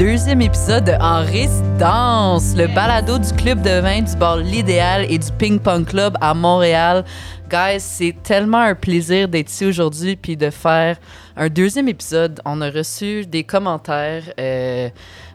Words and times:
deuxième 0.00 0.40
épisode 0.40 0.84
de 0.84 0.92
En 0.92 1.20
Résidence, 1.22 2.54
le 2.56 2.74
balado 2.74 3.18
du 3.18 3.30
club 3.34 3.60
de 3.60 3.80
vin 3.80 4.00
du 4.00 4.16
bar 4.16 4.38
L'Idéal 4.38 5.04
et 5.10 5.18
du 5.18 5.30
Ping 5.38 5.60
Pong 5.60 5.84
Club 5.86 6.16
à 6.22 6.32
Montréal. 6.32 7.04
Guys, 7.50 7.80
c'est 7.80 8.14
tellement 8.22 8.62
un 8.62 8.74
plaisir 8.74 9.28
d'être 9.28 9.50
ici 9.50 9.66
aujourd'hui 9.66 10.16
puis 10.16 10.38
de 10.38 10.48
faire 10.48 10.96
un 11.36 11.50
deuxième 11.50 11.86
épisode. 11.86 12.40
On 12.46 12.62
a 12.62 12.70
reçu 12.70 13.26
des 13.26 13.44
commentaires 13.44 14.22
euh, 14.40 14.88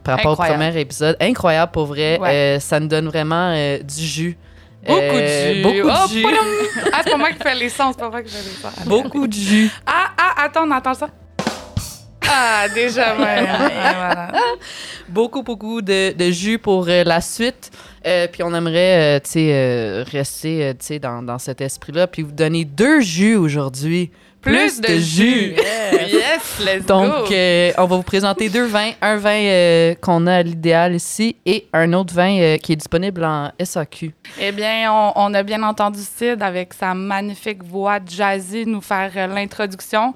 par 0.03 0.17
rapport 0.17 0.31
Incroyable. 0.31 0.63
au 0.63 0.65
premier 0.65 0.81
épisode. 0.81 1.15
Incroyable 1.21 1.71
pour 1.71 1.85
vrai. 1.85 2.17
Ouais. 2.19 2.55
Euh, 2.55 2.59
ça 2.59 2.79
nous 2.79 2.87
donne 2.87 3.05
vraiment 3.07 3.51
euh, 3.53 3.77
du 3.83 4.03
jus. 4.03 4.35
Beaucoup 4.83 4.99
de 4.99 5.27
jus. 5.53 5.61
Beaucoup 5.61 5.89
Oh, 5.93 6.07
de 6.07 6.11
jus. 6.11 6.23
padam! 6.23 6.45
Ah, 6.91 7.01
c'est 7.03 7.11
pas 7.11 7.17
moi 7.17 7.29
qui 7.31 7.37
fais 7.43 7.55
les 7.55 7.69
sons, 7.69 7.91
c'est 7.91 7.99
pas 7.99 8.09
moi 8.09 8.23
qui 8.23 8.31
fais 8.31 8.43
les 8.43 8.55
sons. 8.55 8.89
beaucoup 8.89 9.27
de 9.27 9.33
jus. 9.33 9.69
Ah, 9.85 10.09
ah, 10.17 10.43
attends, 10.45 10.67
on 10.67 10.71
entend 10.71 10.95
ça. 10.95 11.07
Ah, 12.37 12.67
déjà, 12.73 13.15
ouais, 13.15 13.43
voilà. 13.45 14.31
beaucoup, 15.07 15.41
beaucoup 15.41 15.81
de, 15.81 16.11
de 16.13 16.31
jus 16.31 16.59
pour 16.59 16.85
euh, 16.89 17.03
la 17.05 17.21
suite. 17.21 17.71
Euh, 18.05 18.27
puis 18.29 18.43
on 18.43 18.53
aimerait, 18.53 19.17
euh, 19.17 19.19
tu 19.23 19.31
sais, 19.31 20.03
rester, 20.11 20.73
tu 20.77 20.85
sais, 20.85 20.99
dans, 20.99 21.23
dans 21.23 21.39
cet 21.39 21.61
esprit-là. 21.61 22.07
Puis 22.07 22.23
vous 22.23 22.33
donner 22.33 22.65
deux 22.65 22.99
jus 22.99 23.35
aujourd'hui. 23.37 24.11
Plus 24.41 24.81
de 24.81 24.97
jus. 24.97 25.53
Yes. 25.55 25.61
Yes, 26.11 26.59
let's 26.59 26.85
Donc, 26.85 27.29
go. 27.29 27.35
on 27.77 27.85
va 27.85 27.95
vous 27.95 28.03
présenter 28.03 28.49
deux 28.49 28.65
vins. 28.65 28.91
Un 29.01 29.15
vin 29.15 29.93
qu'on 30.01 30.27
a 30.27 30.35
à 30.35 30.43
l'idéal 30.43 30.93
ici 30.93 31.35
et 31.45 31.67
un 31.73 31.93
autre 31.93 32.13
vin 32.13 32.57
qui 32.57 32.73
est 32.73 32.75
disponible 32.75 33.23
en 33.23 33.51
SAQ. 33.63 34.13
Eh 34.39 34.51
bien, 34.51 34.91
on, 34.91 35.13
on 35.15 35.33
a 35.33 35.41
bien 35.41 35.63
entendu 35.63 35.99
Sid 36.01 36.41
avec 36.43 36.73
sa 36.73 36.93
magnifique 36.93 37.63
voix 37.63 37.99
jazzy 38.05 38.65
nous 38.65 38.81
faire 38.81 39.27
l'introduction. 39.29 40.13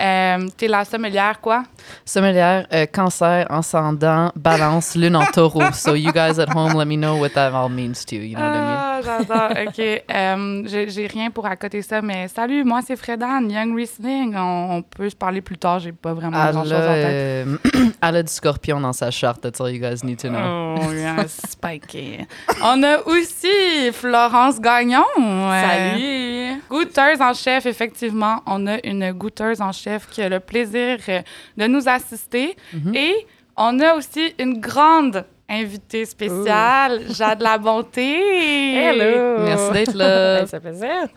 Euh, 0.00 0.48
T'es 0.56 0.68
la 0.68 0.84
sommelière, 0.84 1.40
quoi? 1.40 1.62
Sommelière, 2.04 2.66
euh, 2.72 2.86
cancer, 2.86 3.46
ascendant, 3.50 4.32
balance, 4.34 4.94
lune 4.94 5.16
en 5.16 5.26
taureau. 5.26 5.62
So 5.74 5.94
you 5.94 6.12
guys 6.12 6.38
at 6.38 6.48
home, 6.54 6.74
let 6.76 6.86
me 6.86 6.96
know 6.96 7.16
what 7.18 7.30
that 7.30 7.52
all 7.54 7.68
means 7.68 8.04
to 8.06 8.16
you. 8.16 8.22
You 8.22 8.36
know 8.36 8.42
what 8.42 8.54
I 8.54 8.60
mean? 8.60 8.76
Ah, 8.78 9.00
j'adore. 9.02 9.66
OK. 9.68 10.02
Euh, 10.10 10.86
J'ai 10.88 11.06
rien 11.06 11.30
pour 11.30 11.46
accoter 11.46 11.82
ça, 11.82 12.00
mais 12.02 12.28
salut, 12.28 12.64
moi, 12.64 12.80
c'est 12.86 12.96
Fredan, 12.96 13.48
Young 13.48 13.74
Riesling. 13.74 14.34
On, 14.36 14.76
on 14.78 14.82
peut 14.82 15.08
se 15.10 15.16
parler 15.16 15.40
plus 15.40 15.58
tard. 15.58 15.78
J'ai 15.80 15.92
pas 15.92 16.12
vraiment 16.14 16.38
grand-chose 16.50 16.72
a, 16.72 16.76
en 16.76 16.94
tête. 16.94 17.06
euh, 17.06 17.56
elle 18.02 18.16
a 18.16 18.22
du 18.22 18.32
scorpion 18.32 18.80
dans 18.80 18.92
sa 18.92 19.10
charte. 19.10 19.40
That's 19.42 19.60
all 19.60 19.70
you 19.70 19.80
guys 19.80 20.02
need 20.04 20.18
to 20.20 20.28
know. 20.28 20.76
Oh, 20.78 20.92
yes, 20.94 21.40
spiky. 21.50 22.26
On 22.62 22.82
a 22.82 22.98
aussi 23.06 23.92
Florence 23.92 24.60
Gagnon. 24.60 25.04
Euh, 25.18 25.62
Salut! 25.62 26.62
Goûteuse 26.70 27.20
en 27.20 27.34
chef, 27.34 27.66
effectivement. 27.66 28.42
On 28.46 28.66
a 28.66 28.76
une 28.84 29.12
goûteuse 29.12 29.60
en 29.60 29.72
chef 29.72 29.89
qui 29.98 30.22
a 30.22 30.28
le 30.28 30.40
plaisir 30.40 30.98
euh, 31.08 31.22
de 31.56 31.66
nous 31.66 31.88
assister. 31.88 32.56
Mhm. 32.72 32.94
Et 32.94 33.26
on 33.56 33.78
a 33.80 33.94
aussi 33.94 34.34
une 34.38 34.60
grande 34.60 35.24
invitée 35.48 36.04
spéciale, 36.04 37.02
Jade 37.10 37.42
La 37.42 37.58
Bonté. 37.58 38.74
Hello! 38.76 39.42
Merci 39.44 39.72
d'être 39.72 39.94
là. 39.94 40.36
Ben, 40.40 40.46
ça 40.46 40.60
fait 40.60 40.68
plaisir. 40.70 41.08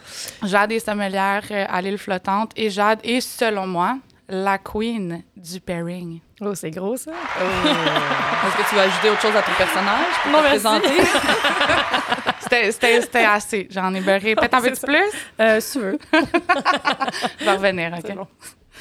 Jade 0.44 0.71
est 0.71 0.79
sommelière 0.79 1.44
euh, 1.51 1.66
à 1.69 1.81
l'île 1.81 1.99
flottante 1.99 2.51
et 2.55 2.69
Jade 2.71 2.99
est, 3.03 3.21
selon 3.21 3.67
moi, 3.67 3.97
la 4.27 4.57
queen 4.57 5.21
du 5.38 5.59
pairing. 5.59 6.19
Oh, 6.41 6.55
c'est 6.55 6.71
gros, 6.71 6.97
ça. 6.97 7.11
Est-ce 8.45 8.57
que 8.63 8.69
tu 8.69 8.75
veux 8.75 8.81
ajouter 8.81 9.09
autre 9.11 9.21
chose 9.21 9.35
à 9.35 9.41
ton 9.44 9.51
personnage 9.55 10.13
pour 10.23 10.31
Non, 10.31 10.39
te 10.39 10.44
merci. 10.44 10.59
présenter? 10.59 10.89
C'était- 12.41 12.71
C'était 12.71 13.01
c'était 13.01 13.25
assez. 13.25 13.67
J'en 13.71 13.94
ai 13.94 14.01
beurré. 14.01 14.35
Peut-être 14.35 14.53
un 14.55 14.61
C'est 14.61 14.72
petit 14.72 14.79
ça. 14.81 14.88
plus? 14.88 15.05
Euh, 15.40 15.59
si 15.59 15.72
tu 15.73 15.79
veux. 15.85 15.97
Je 17.40 17.45
vais 17.45 17.51
revenir, 17.51 17.91
OK? 17.94 18.03
C'est 18.05 18.13
bon. 18.16 18.28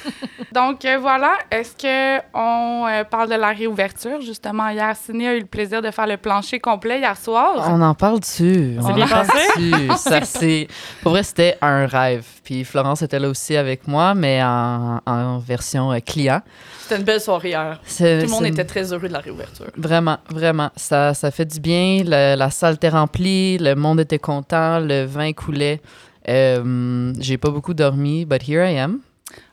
Donc 0.53 0.85
euh, 0.85 0.97
voilà, 0.99 1.33
est-ce 1.51 1.71
qu'on 1.73 2.87
parle 3.09 3.29
de 3.29 3.35
la 3.35 3.49
réouverture? 3.49 4.21
Justement, 4.21 4.69
hier, 4.69 4.95
Ciné 4.95 5.27
a 5.29 5.35
eu 5.35 5.39
le 5.39 5.45
plaisir 5.45 5.81
de 5.81 5.89
faire 5.91 6.07
le 6.07 6.17
plancher 6.17 6.59
complet 6.59 6.99
hier 6.99 7.17
soir. 7.17 7.67
On 7.69 7.81
en 7.81 7.93
parle 7.95 8.19
dessus. 8.19 8.75
C'est 8.79 8.85
On 8.85 8.93
bien 8.93 9.05
en 9.05 9.09
parle 9.09 9.27
passé? 9.27 9.39
dessus. 9.57 9.87
Ça, 9.97 10.21
c'est... 10.23 10.67
Pour 11.01 11.11
vrai, 11.13 11.23
c'était 11.23 11.57
un 11.61 11.85
rêve. 11.85 12.25
Puis 12.43 12.63
Florence 12.63 13.01
était 13.01 13.19
là 13.19 13.29
aussi 13.29 13.55
avec 13.55 13.87
moi, 13.87 14.13
mais 14.13 14.41
en, 14.43 14.99
en 15.05 15.37
version 15.39 15.91
euh, 15.91 15.99
client. 15.99 16.41
C'était 16.81 16.97
une 16.97 17.03
belle 17.03 17.21
soirée 17.21 17.49
hier. 17.49 17.79
C'est- 17.85 18.19
Tout 18.19 18.25
le 18.25 18.31
monde 18.31 18.45
était 18.45 18.65
très 18.65 18.91
heureux 18.91 19.07
de 19.07 19.13
la 19.13 19.19
réouverture. 19.19 19.67
Vraiment, 19.77 20.17
vraiment. 20.29 20.69
Ça, 20.75 21.13
ça 21.13 21.31
fait 21.31 21.45
du 21.45 21.59
bien. 21.59 22.03
Le- 22.05 22.35
la 22.35 22.49
salle 22.49 22.75
était 22.75 22.89
remplie, 22.89 23.57
le 23.57 23.75
monde 23.75 23.99
était 24.01 24.19
content, 24.19 24.79
le 24.79 25.05
vin 25.05 25.31
coulait. 25.33 25.81
Euh, 26.29 27.13
j'ai 27.19 27.37
pas 27.37 27.49
beaucoup 27.49 27.73
dormi, 27.73 28.25
but 28.25 28.41
here 28.47 28.63
I 28.69 28.77
am. 28.79 28.99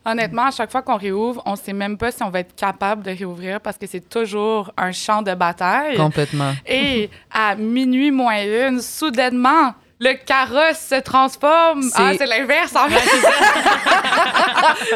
Honnêtement, 0.05 0.45
à 0.47 0.51
chaque 0.51 0.71
fois 0.71 0.81
qu'on 0.81 0.97
réouvre, 0.97 1.41
on 1.45 1.55
sait 1.55 1.73
même 1.73 1.97
pas 1.97 2.11
si 2.11 2.23
on 2.23 2.29
va 2.29 2.39
être 2.39 2.55
capable 2.55 3.03
de 3.03 3.11
réouvrir 3.11 3.61
parce 3.61 3.77
que 3.77 3.85
c'est 3.87 4.07
toujours 4.09 4.71
un 4.77 4.91
champ 4.91 5.21
de 5.21 5.33
bataille. 5.35 5.95
Complètement. 5.97 6.53
Et 6.67 7.09
à 7.31 7.55
minuit 7.55 8.11
moins 8.11 8.41
une, 8.69 8.81
soudainement, 8.81 9.73
le 9.99 10.13
carrosse 10.25 10.79
se 10.89 10.99
transforme. 11.01 11.83
C'est- 11.83 11.91
Ah, 11.95 12.11
c'est 12.17 12.25
l'inverse, 12.25 12.75
en 12.75 12.87
fait. 12.89 13.07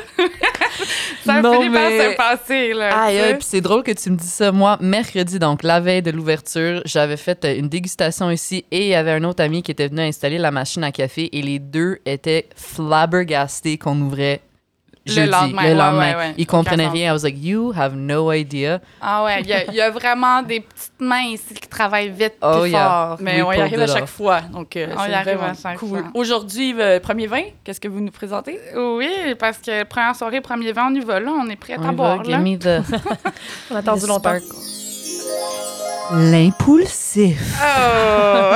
ça 1.25 1.41
Non, 1.41 1.53
finit 1.61 1.73
par 1.73 1.89
mais- 1.89 2.11
se 2.11 2.15
passer, 2.15 2.73
là. 2.73 3.03
Aïe, 3.03 3.33
puis 3.35 3.43
c'est 3.47 3.61
drôle 3.61 3.83
que 3.83 3.91
tu 3.91 4.09
me 4.09 4.17
dis 4.17 4.27
ça. 4.27 4.51
Moi, 4.51 4.77
mercredi, 4.81 5.39
donc 5.39 5.63
la 5.63 5.79
veille 5.79 6.01
de 6.01 6.11
l'ouverture, 6.11 6.81
j'avais 6.85 7.17
fait 7.17 7.43
euh, 7.45 7.55
une 7.57 7.69
dégustation 7.69 8.29
ici 8.31 8.65
et 8.71 8.81
il 8.85 8.87
y 8.87 8.95
avait 8.95 9.11
un 9.11 9.23
autre 9.23 9.43
ami 9.43 9.63
qui 9.63 9.71
était 9.71 9.87
venu 9.87 10.01
installer 10.01 10.37
la 10.37 10.51
machine 10.51 10.83
à 10.83 10.91
café 10.91 11.29
et 11.37 11.41
les 11.41 11.59
deux 11.59 11.99
étaient 12.05 12.47
flabbergastés 12.55 13.77
qu'on 13.77 13.99
ouvrait 14.01 14.41
Le 15.07 15.25
lendemain, 15.27 15.63
le 15.63 15.73
lendemain. 15.75 16.11
ouais, 16.11 16.15
ouais. 16.15 16.33
Ils 16.37 16.47
comprenaient 16.47 16.87
rien. 16.87 17.11
I 17.11 17.13
was 17.13 17.21
like, 17.23 17.37
you 17.39 17.71
have 17.77 17.93
no 17.95 18.31
idea. 18.31 18.79
Ah 18.99 19.23
ouais, 19.23 19.41
il 19.41 19.47
y, 19.47 19.53
a- 19.53 19.65
il 19.65 19.75
y 19.75 19.81
a 19.81 19.91
vraiment 19.91 20.41
des 20.41 20.61
petites 20.61 20.99
mains 20.99 21.21
ici 21.21 21.53
qui 21.53 21.67
travaillent 21.67 22.09
vite 22.09 22.33
Oh, 22.41 22.65
yeah. 22.65 23.07
fort. 23.09 23.17
Mais 23.21 23.41
We 23.41 23.45
on 23.45 23.51
y 23.59 23.61
arrive 23.61 23.81
à 23.81 23.87
chaque 23.87 24.03
off. 24.03 24.09
fois. 24.09 24.41
Donc, 24.41 24.75
euh, 24.75 24.87
On 24.97 25.05
y 25.07 25.13
arrive 25.13 25.41
à 25.43 25.53
chaque 25.53 25.77
cool. 25.77 25.89
fois. 25.89 26.03
Aujourd'hui, 26.15 26.73
euh, 26.79 26.99
premier 26.99 27.27
vin, 27.27 27.43
qu'est-ce 27.63 27.79
que 27.79 27.87
vous 27.87 27.99
nous 28.01 28.11
présentez? 28.11 28.59
Oui, 28.75 29.09
parce 29.37 29.59
que 29.59 29.83
première 29.83 30.15
soirée, 30.15 30.41
premier 30.41 30.71
vent, 30.71 30.87
on 30.89 30.95
y 30.95 30.99
va 31.01 31.19
là, 31.19 31.31
on 31.39 31.47
est 31.49 31.55
prêt 31.55 31.73
à 31.73 31.77
va, 31.77 31.91
boire. 31.91 32.23
give 32.23 32.31
Là. 32.65 32.79
the- 32.81 32.83
On 33.71 33.75
a 33.75 33.79
attendu 33.79 34.07
longtemps. 34.07 34.33
L'impulsif. 36.13 37.39
Oh! 37.61 38.55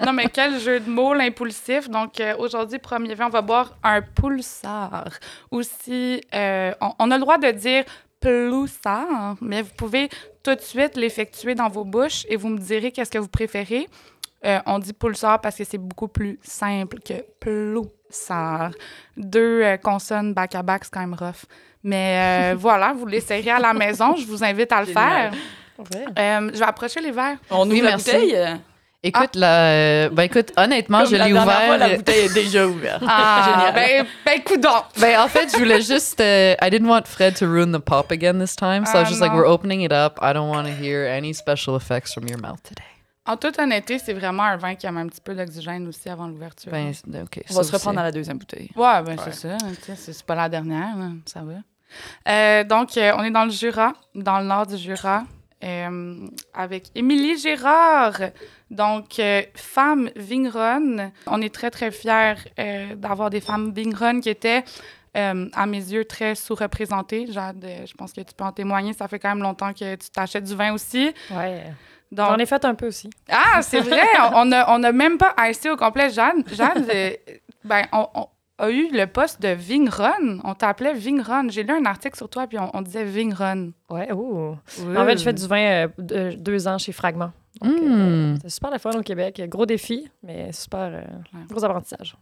non, 0.06 0.12
mais 0.12 0.28
quel 0.32 0.58
jeu 0.60 0.80
de 0.80 0.88
mots, 0.88 1.14
l'impulsif. 1.14 1.88
Donc, 1.88 2.20
euh, 2.20 2.34
aujourd'hui, 2.38 2.78
premier 2.78 3.14
vin, 3.14 3.26
on 3.26 3.30
va 3.30 3.42
boire 3.42 3.76
un 3.82 4.00
pulsar. 4.02 5.08
Aussi, 5.50 6.20
euh, 6.34 6.72
on, 6.80 6.92
on 6.98 7.10
a 7.10 7.16
le 7.16 7.20
droit 7.20 7.38
de 7.38 7.50
dire 7.50 7.84
ploussard, 8.20 9.36
mais 9.40 9.62
vous 9.62 9.72
pouvez 9.76 10.08
tout 10.42 10.54
de 10.54 10.60
suite 10.60 10.96
l'effectuer 10.96 11.54
dans 11.54 11.68
vos 11.68 11.84
bouches 11.84 12.24
et 12.28 12.36
vous 12.36 12.48
me 12.48 12.58
direz 12.58 12.90
qu'est-ce 12.92 13.10
que 13.10 13.18
vous 13.18 13.28
préférez. 13.28 13.88
Euh, 14.44 14.60
on 14.66 14.78
dit 14.78 14.92
pulsar 14.92 15.40
parce 15.40 15.56
que 15.56 15.64
c'est 15.64 15.78
beaucoup 15.78 16.08
plus 16.08 16.38
simple 16.42 17.00
que 17.00 17.24
ploussard. 17.40 18.70
Deux 19.16 19.62
euh, 19.62 19.76
consonnes 19.76 20.32
back-à-back, 20.32 20.84
c'est 20.84 20.92
quand 20.92 21.00
même 21.00 21.14
rough. 21.14 21.44
Mais 21.82 22.52
euh, 22.52 22.56
voilà, 22.58 22.92
vous 22.92 23.06
l'essayerez 23.06 23.50
à 23.50 23.58
la 23.58 23.74
maison. 23.74 24.14
Je 24.16 24.26
vous 24.26 24.44
invite 24.44 24.70
à 24.72 24.80
le 24.80 24.86
Génial. 24.86 25.32
faire. 25.32 25.32
Ouais. 25.78 26.04
Euh, 26.18 26.50
je 26.52 26.58
vais 26.58 26.64
approcher 26.64 27.00
les 27.00 27.10
verres. 27.12 27.38
On 27.50 27.62
ouvre 27.62 27.70
Oui, 27.72 27.80
la 27.80 27.90
merci. 27.90 28.10
bouteille? 28.10 28.36
Écoute, 29.00 29.36
la, 29.36 29.60
euh, 29.70 30.08
ben 30.10 30.24
écoute, 30.24 30.52
honnêtement, 30.56 30.98
comme 31.02 31.10
je 31.12 31.16
la 31.16 31.26
l'ai 31.28 31.32
dernière 31.32 31.54
ouvert. 31.56 31.66
fois, 31.68 31.76
la 31.78 31.96
bouteille 31.96 32.24
est 32.24 32.34
déjà 32.34 32.66
ouverte. 32.66 33.00
Ah, 33.06 33.70
Génial. 33.72 33.74
ben, 33.74 34.06
ben, 34.26 34.42
coudonc. 34.42 34.82
Ben, 35.00 35.20
en 35.20 35.28
fait, 35.28 35.48
je 35.52 35.56
voulais 35.56 35.80
juste. 35.82 36.20
euh, 36.20 36.56
I 36.60 36.68
didn't 36.68 36.88
want 36.88 37.02
Fred 37.06 37.36
to 37.36 37.46
ruin 37.46 37.70
the 37.70 37.78
pop 37.78 38.10
again 38.10 38.40
this 38.40 38.56
time. 38.56 38.84
So 38.86 38.94
I 38.98 39.02
was 39.02 39.04
Ah, 39.06 39.08
just 39.08 39.20
like, 39.20 39.30
non. 39.30 39.38
we're 39.38 39.46
opening 39.48 39.82
it 39.82 39.92
up. 39.92 40.18
I 40.20 40.32
don't 40.32 40.48
want 40.50 40.64
to 40.66 40.72
hear 40.72 41.06
any 41.06 41.32
special 41.32 41.76
effects 41.76 42.12
from 42.12 42.26
your 42.26 42.40
mouth 42.40 42.60
today. 42.64 42.82
En 43.24 43.36
toute 43.36 43.56
honnêteté, 43.60 44.00
c'est 44.00 44.14
vraiment 44.14 44.42
un 44.42 44.56
vin 44.56 44.74
qui 44.74 44.86
a 44.88 44.90
un 44.90 45.06
petit 45.06 45.20
peu 45.20 45.34
d'oxygène 45.34 45.86
aussi 45.86 46.08
avant 46.08 46.26
l'ouverture. 46.26 46.72
Ben, 46.72 46.92
OK. 47.22 47.40
On 47.50 47.54
va 47.54 47.62
se 47.62 47.70
reprendre 47.70 48.00
à 48.00 48.02
la 48.02 48.10
deuxième 48.10 48.38
bouteille. 48.38 48.70
ouais, 48.74 49.02
ben 49.04 49.16
c'est 49.24 49.32
ça. 49.34 49.58
sais, 49.82 49.94
C'est 49.96 50.12
c'est 50.12 50.26
pas 50.26 50.34
la 50.34 50.48
dernière, 50.48 50.96
là, 50.96 51.10
ça 51.24 51.42
va. 51.42 51.52
Euh, 52.32 52.64
donc, 52.64 52.96
euh, 52.96 53.12
on 53.16 53.22
est 53.22 53.30
dans 53.30 53.44
le 53.44 53.50
Jura, 53.50 53.92
dans 54.14 54.40
le 54.40 54.46
nord 54.46 54.66
du 54.66 54.76
Jura, 54.76 55.22
euh, 55.64 56.28
avec 56.54 56.90
Émilie 56.94 57.36
Gérard, 57.36 58.20
donc 58.70 59.18
euh, 59.18 59.42
femme 59.54 60.10
vigneronne. 60.14 61.10
On 61.26 61.42
est 61.42 61.52
très, 61.52 61.70
très 61.70 61.90
fiers 61.90 62.34
euh, 62.58 62.94
d'avoir 62.94 63.30
des 63.30 63.40
femmes 63.40 63.72
vigneronnes 63.72 64.20
qui 64.20 64.30
étaient, 64.30 64.64
à 65.14 65.66
mes 65.66 65.78
yeux, 65.78 66.04
très 66.04 66.36
sous-représentées. 66.36 67.26
Jade, 67.32 67.66
je 67.84 67.92
pense 67.94 68.12
que 68.12 68.20
tu 68.20 68.32
peux 68.36 68.44
en 68.44 68.52
témoigner. 68.52 68.92
Ça 68.92 69.08
fait 69.08 69.18
quand 69.18 69.30
même 69.30 69.42
longtemps 69.42 69.72
que 69.72 69.96
tu 69.96 70.10
t'achètes 70.10 70.44
du 70.44 70.54
vin 70.54 70.72
aussi. 70.72 71.12
Ouais. 71.32 71.64
Donc, 72.12 72.28
J'en 72.28 72.38
ai 72.38 72.46
fait 72.46 72.64
un 72.64 72.76
peu 72.76 72.86
aussi. 72.86 73.10
Ah, 73.28 73.60
c'est 73.62 73.80
vrai! 73.80 74.06
on 74.34 74.52
a, 74.52 74.70
on 74.70 74.82
a 74.84 74.92
même 74.92 75.18
pas 75.18 75.34
IC 75.40 75.72
au 75.72 75.76
complet. 75.76 76.10
Jeanne, 76.10 76.44
Jeanne 76.52 76.86
ben, 77.64 77.84
on, 77.92 78.06
on 78.14 78.28
a 78.58 78.70
eu 78.70 78.88
le 78.92 79.06
poste 79.06 79.40
de 79.40 79.48
Vigneron. 79.48 80.40
On 80.44 80.54
t'appelait 80.54 80.92
Vigneron. 80.94 81.48
J'ai 81.48 81.62
lu 81.62 81.72
un 81.72 81.84
article 81.84 82.16
sur 82.16 82.28
toi, 82.28 82.46
puis 82.46 82.58
on, 82.58 82.70
on 82.74 82.82
disait 82.82 83.04
Vigneron. 83.04 83.72
Ouais, 83.88 84.08
oh. 84.12 84.56
En 84.96 85.04
fait, 85.06 85.16
je 85.18 85.22
fais 85.24 85.32
du 85.32 85.46
vin 85.46 85.58
euh, 85.60 85.88
de- 85.98 86.32
deux 86.36 86.66
ans 86.68 86.78
chez 86.78 86.92
Fragment. 86.92 87.30
Donc, 87.62 87.72
euh, 87.72 88.34
Hmm. 88.34 88.38
c'est 88.42 88.50
super 88.50 88.70
le 88.70 88.78
fun 88.78 88.90
au 88.90 89.02
Québec. 89.02 89.42
Gros 89.48 89.66
défi, 89.66 90.08
mais 90.22 90.52
super 90.52 90.80
euh, 90.80 91.00
Ouais. 91.34 91.44
gros 91.50 91.64
apprentissage. 91.64 92.14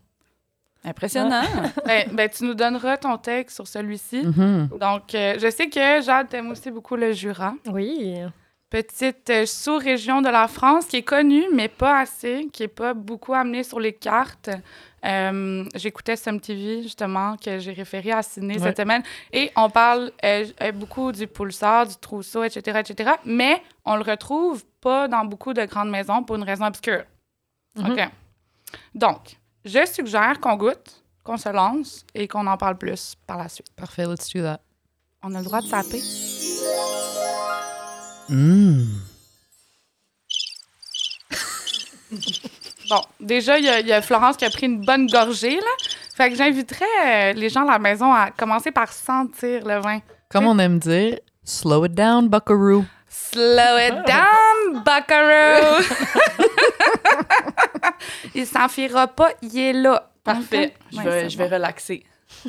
Impressionnant. 0.85 1.43
Ben, 1.87 2.09
ben, 2.13 2.29
tu 2.29 2.45
nous 2.45 2.55
donneras 2.55 2.97
ton 2.97 3.17
texte 3.19 3.57
sur 3.57 3.67
celui-ci. 3.67 4.23
Mhm. 4.25 4.69
Donc, 4.81 5.15
euh, 5.15 5.35
je 5.39 5.51
sais 5.51 5.69
que 5.69 6.01
Jade 6.03 6.29
t'aime 6.29 6.51
aussi 6.51 6.71
beaucoup 6.71 6.97
le 6.97 7.13
Jura. 7.13 7.55
Oui. 7.71 8.15
Petite 8.71 9.31
euh, 9.31 9.47
sous-région 9.47 10.23
de 10.23 10.29
la 10.29 10.49
France 10.49 10.87
qui 10.87 10.97
est 10.99 11.03
connue, 11.03 11.45
mais 11.53 11.69
pas 11.69 12.01
assez, 12.01 12.49
qui 12.53 12.65
est 12.65 12.69
pas 12.69 12.95
beaucoup 12.95 13.33
amenée 13.35 13.63
sur 13.63 13.79
les 13.81 13.93
cartes. 13.93 14.51
Euh, 15.07 15.65
J'écoutais 15.75 16.17
Sum 16.17 16.41
TV, 16.41 16.83
justement, 16.83 17.37
que 17.37 17.59
j'ai 17.59 17.73
référé 17.73 18.11
à 18.13 18.23
Sydney 18.23 18.55
Ouais. 18.59 18.61
cette 18.69 18.79
semaine. 18.79 19.03
Et 19.33 19.53
on 19.57 19.71
parle 19.71 20.11
euh, 20.25 20.47
euh, 20.63 20.73
beaucoup 20.73 21.13
du 21.13 21.27
Pulsar, 21.27 21.87
du 21.87 21.95
Trousseau, 21.97 22.43
etc., 22.43 22.81
etc. 22.81 23.13
Mais 23.25 23.63
on 23.85 23.97
le 23.97 24.03
retrouve 24.03 24.65
pas 24.81 25.07
dans 25.09 25.25
beaucoup 25.25 25.53
de 25.55 25.65
grandes 25.65 25.91
maisons 25.91 26.23
pour 26.25 26.37
une 26.37 26.43
raison 26.45 26.65
obscure. 26.67 27.05
Mhm. 27.77 27.91
OK. 27.93 28.01
Donc, 28.95 29.37
je 29.65 29.87
suggère 29.87 30.41
qu'on 30.41 30.57
goûte, 30.57 31.03
qu'on 31.23 31.37
se 31.37 31.49
lance 31.51 32.05
et 32.15 32.27
qu'on 32.27 32.47
en 32.47 32.57
parle 32.57 32.77
plus 32.77 33.15
par 33.27 33.39
la 33.39 33.49
suite. 33.49 33.69
Parfait, 33.77 34.07
let's 34.07 34.33
do 34.35 34.43
that. 34.43 34.61
On 35.23 35.35
a 35.35 35.39
le 35.39 35.45
droit 35.45 35.61
de 35.61 35.69
taper. 35.69 36.01
Mm. 38.29 38.83
Bon, 42.89 43.01
déjà, 43.21 43.59
il 43.59 43.65
y, 43.65 43.69
a- 43.69 43.81
il 43.81 43.87
y 43.87 43.93
a 43.93 44.01
Florence 44.03 44.37
qui 44.37 44.45
a 44.45 44.51
pris 44.51 44.67
une 44.67 44.85
bonne 44.85 45.07
gorgée, 45.07 45.57
là. 45.57 45.89
Fait 46.17 46.31
que 46.31 46.37
j'inviterais 46.37 46.85
euh, 47.05 47.33
les 47.35 47.49
gens 47.49 47.67
à 47.67 47.73
la 47.73 47.79
maison 47.79 48.13
à 48.13 48.31
commencer 48.31 48.71
par 48.71 48.93
sentir 48.93 49.65
le 49.67 49.81
vin. 49.81 50.01
Comme 50.31 50.47
on 50.47 50.59
aime 50.59 50.79
dire, 50.79 51.19
slow 51.45 51.85
it 51.87 51.93
down, 51.93 52.29
buckaroo. 52.29 52.85
Slow 53.09 53.79
it 53.79 53.95
down, 54.07 54.83
buckaroo! 54.85 55.83
il 58.35 58.47
s'enfuira 58.47 59.07
pas, 59.09 59.31
il 59.43 59.59
est 59.59 59.73
là. 59.73 60.11
Parfait. 60.25 60.75
Je 60.93 60.97
Ouais, 60.99 61.05
vais, 61.05 61.21
c'est 61.23 61.31
je 61.31 61.39
vais 61.39 61.49
bon. 61.49 61.55
relaxer. 61.55 62.05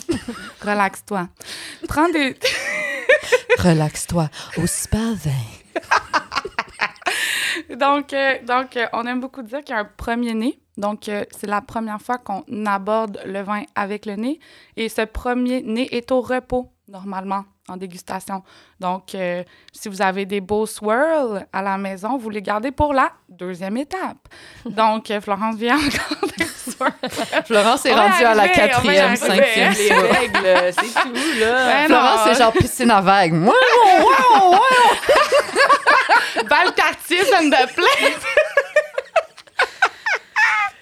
Relaxe-toi. 0.61 1.27
Prends 1.87 2.09
des... 2.09 2.35
Relaxe-toi 3.59 4.29
au 4.57 4.65
spa 4.67 4.97
vin. 4.97 5.81
Donc, 7.77 8.13
euh, 8.13 8.35
donc 8.45 8.75
euh, 8.77 8.87
on 8.93 9.05
aime 9.05 9.19
beaucoup 9.19 9.41
dire 9.43 9.59
qu'il 9.63 9.75
y 9.75 9.77
a 9.77 9.81
un 9.81 9.89
premier 9.97 10.33
nez. 10.33 10.59
Donc, 10.77 11.09
euh, 11.09 11.23
c'est 11.31 11.47
la 11.47 11.61
première 11.61 11.99
fois 12.01 12.17
qu'on 12.19 12.43
aborde 12.65 13.19
le 13.25 13.41
vin 13.41 13.63
avec 13.75 14.05
le 14.05 14.15
nez. 14.15 14.39
Et 14.75 14.89
ce 14.89 15.01
premier 15.01 15.61
nez 15.63 15.87
est 15.95 16.11
au 16.11 16.21
repos, 16.21 16.71
normalement, 16.87 17.45
en 17.67 17.77
dégustation. 17.77 18.43
Donc, 18.79 19.15
euh, 19.15 19.43
si 19.73 19.89
vous 19.89 20.03
avez 20.03 20.25
des 20.25 20.39
beaux 20.39 20.67
swirls 20.67 21.45
à 21.51 21.61
la 21.63 21.79
maison, 21.79 22.17
vous 22.17 22.29
les 22.29 22.43
gardez 22.43 22.71
pour 22.71 22.93
la 22.93 23.11
deuxième 23.27 23.75
étape. 23.77 24.27
Donc, 24.65 25.09
euh, 25.09 25.19
Florence 25.19 25.55
vient 25.55 25.77
encore 25.79 26.29
des 26.37 26.45
swirls. 26.45 27.43
Florence 27.45 27.85
est 27.87 27.95
rendue 27.95 28.23
à 28.23 28.35
la 28.35 28.47
quatrième, 28.47 29.15
cinquième 29.15 29.73
Les 29.77 29.93
règles, 29.93 30.73
c'est 30.79 31.01
tout, 31.01 31.39
là. 31.39 31.67
Ouais, 31.81 31.85
Florence, 31.87 32.19
c'est 32.25 32.35
genre 32.35 32.53
piscine 32.53 32.91
à 32.91 33.01
vagues. 33.01 33.33
Moi, 33.33 33.55
Baltartis 36.49 37.33
and 37.35 37.49
the 37.49 37.73
plate! 37.73 38.23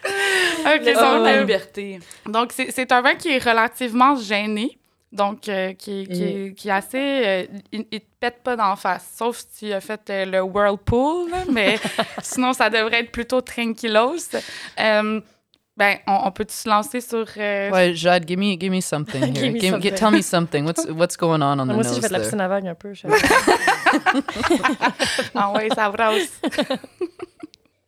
OK, 0.68 0.84
donc, 0.94 1.24
la 1.24 1.40
liberté. 1.42 2.00
Donc, 2.26 2.52
c'est 2.54 2.92
un 2.92 3.02
vin 3.02 3.16
qui 3.16 3.30
est 3.30 3.44
relativement 3.44 4.16
gêné. 4.16 4.78
Donc, 5.12 5.48
euh, 5.48 5.74
qui, 5.74 6.02
est- 6.02 6.06
qui, 6.08 6.24
est- 6.24 6.54
qui 6.56 6.68
est 6.68 6.72
assez. 6.72 6.98
euh, 6.98 7.46
il, 7.72 7.86
il 7.92 8.00
te 8.02 8.06
pète 8.20 8.44
pas 8.44 8.56
d'en 8.58 8.76
face. 8.76 9.06
Sauf 9.18 9.38
si 9.38 9.68
tu 9.68 9.74
as 9.74 9.80
fait 9.80 10.02
euh, 10.10 10.26
le 10.26 10.42
whirlpool, 10.42 11.30
là, 11.32 11.38
mais 11.50 11.80
sinon, 12.22 12.52
ça 12.54 12.70
devrait 12.70 13.02
être 13.02 13.12
plutôt 13.12 13.40
tranquillos. 13.42 14.18
Euh, 14.80 15.22
ben, 15.78 15.98
on, 16.08 16.20
on 16.26 16.32
peut 16.32 16.46
se 16.50 16.68
lancer 16.68 17.00
sur. 17.02 17.26
euh, 17.38 17.70
Ouais, 17.72 17.94
Jade, 17.94 18.28
give 18.28 18.38
me, 18.40 18.58
give 18.60 18.72
me 18.72 18.82
something 18.82 19.22
here. 19.36 19.36
Give 19.36 19.54
me 19.54 19.60
Give- 19.60 19.72
something. 19.72 19.94
tell 19.96 20.12
me 20.12 20.22
something. 20.22 20.66
What's, 20.66 20.86
what's 20.90 21.16
going 21.18 21.42
on 21.42 21.60
on 21.60 21.66
the 21.68 21.72
Moi 21.74 21.78
aussi, 21.78 21.88
nose 21.92 21.96
j'ai 21.96 22.02
fait 22.02 22.08
de 22.10 22.14
la 22.14 22.20
piscine 22.20 22.42
à 22.42 22.48
vagues 22.50 22.68
un 22.68 22.76
peu. 22.76 22.92
Ah 25.36 25.52
ouais, 25.52 25.70
ça 25.74 25.90
brosse. 25.90 26.40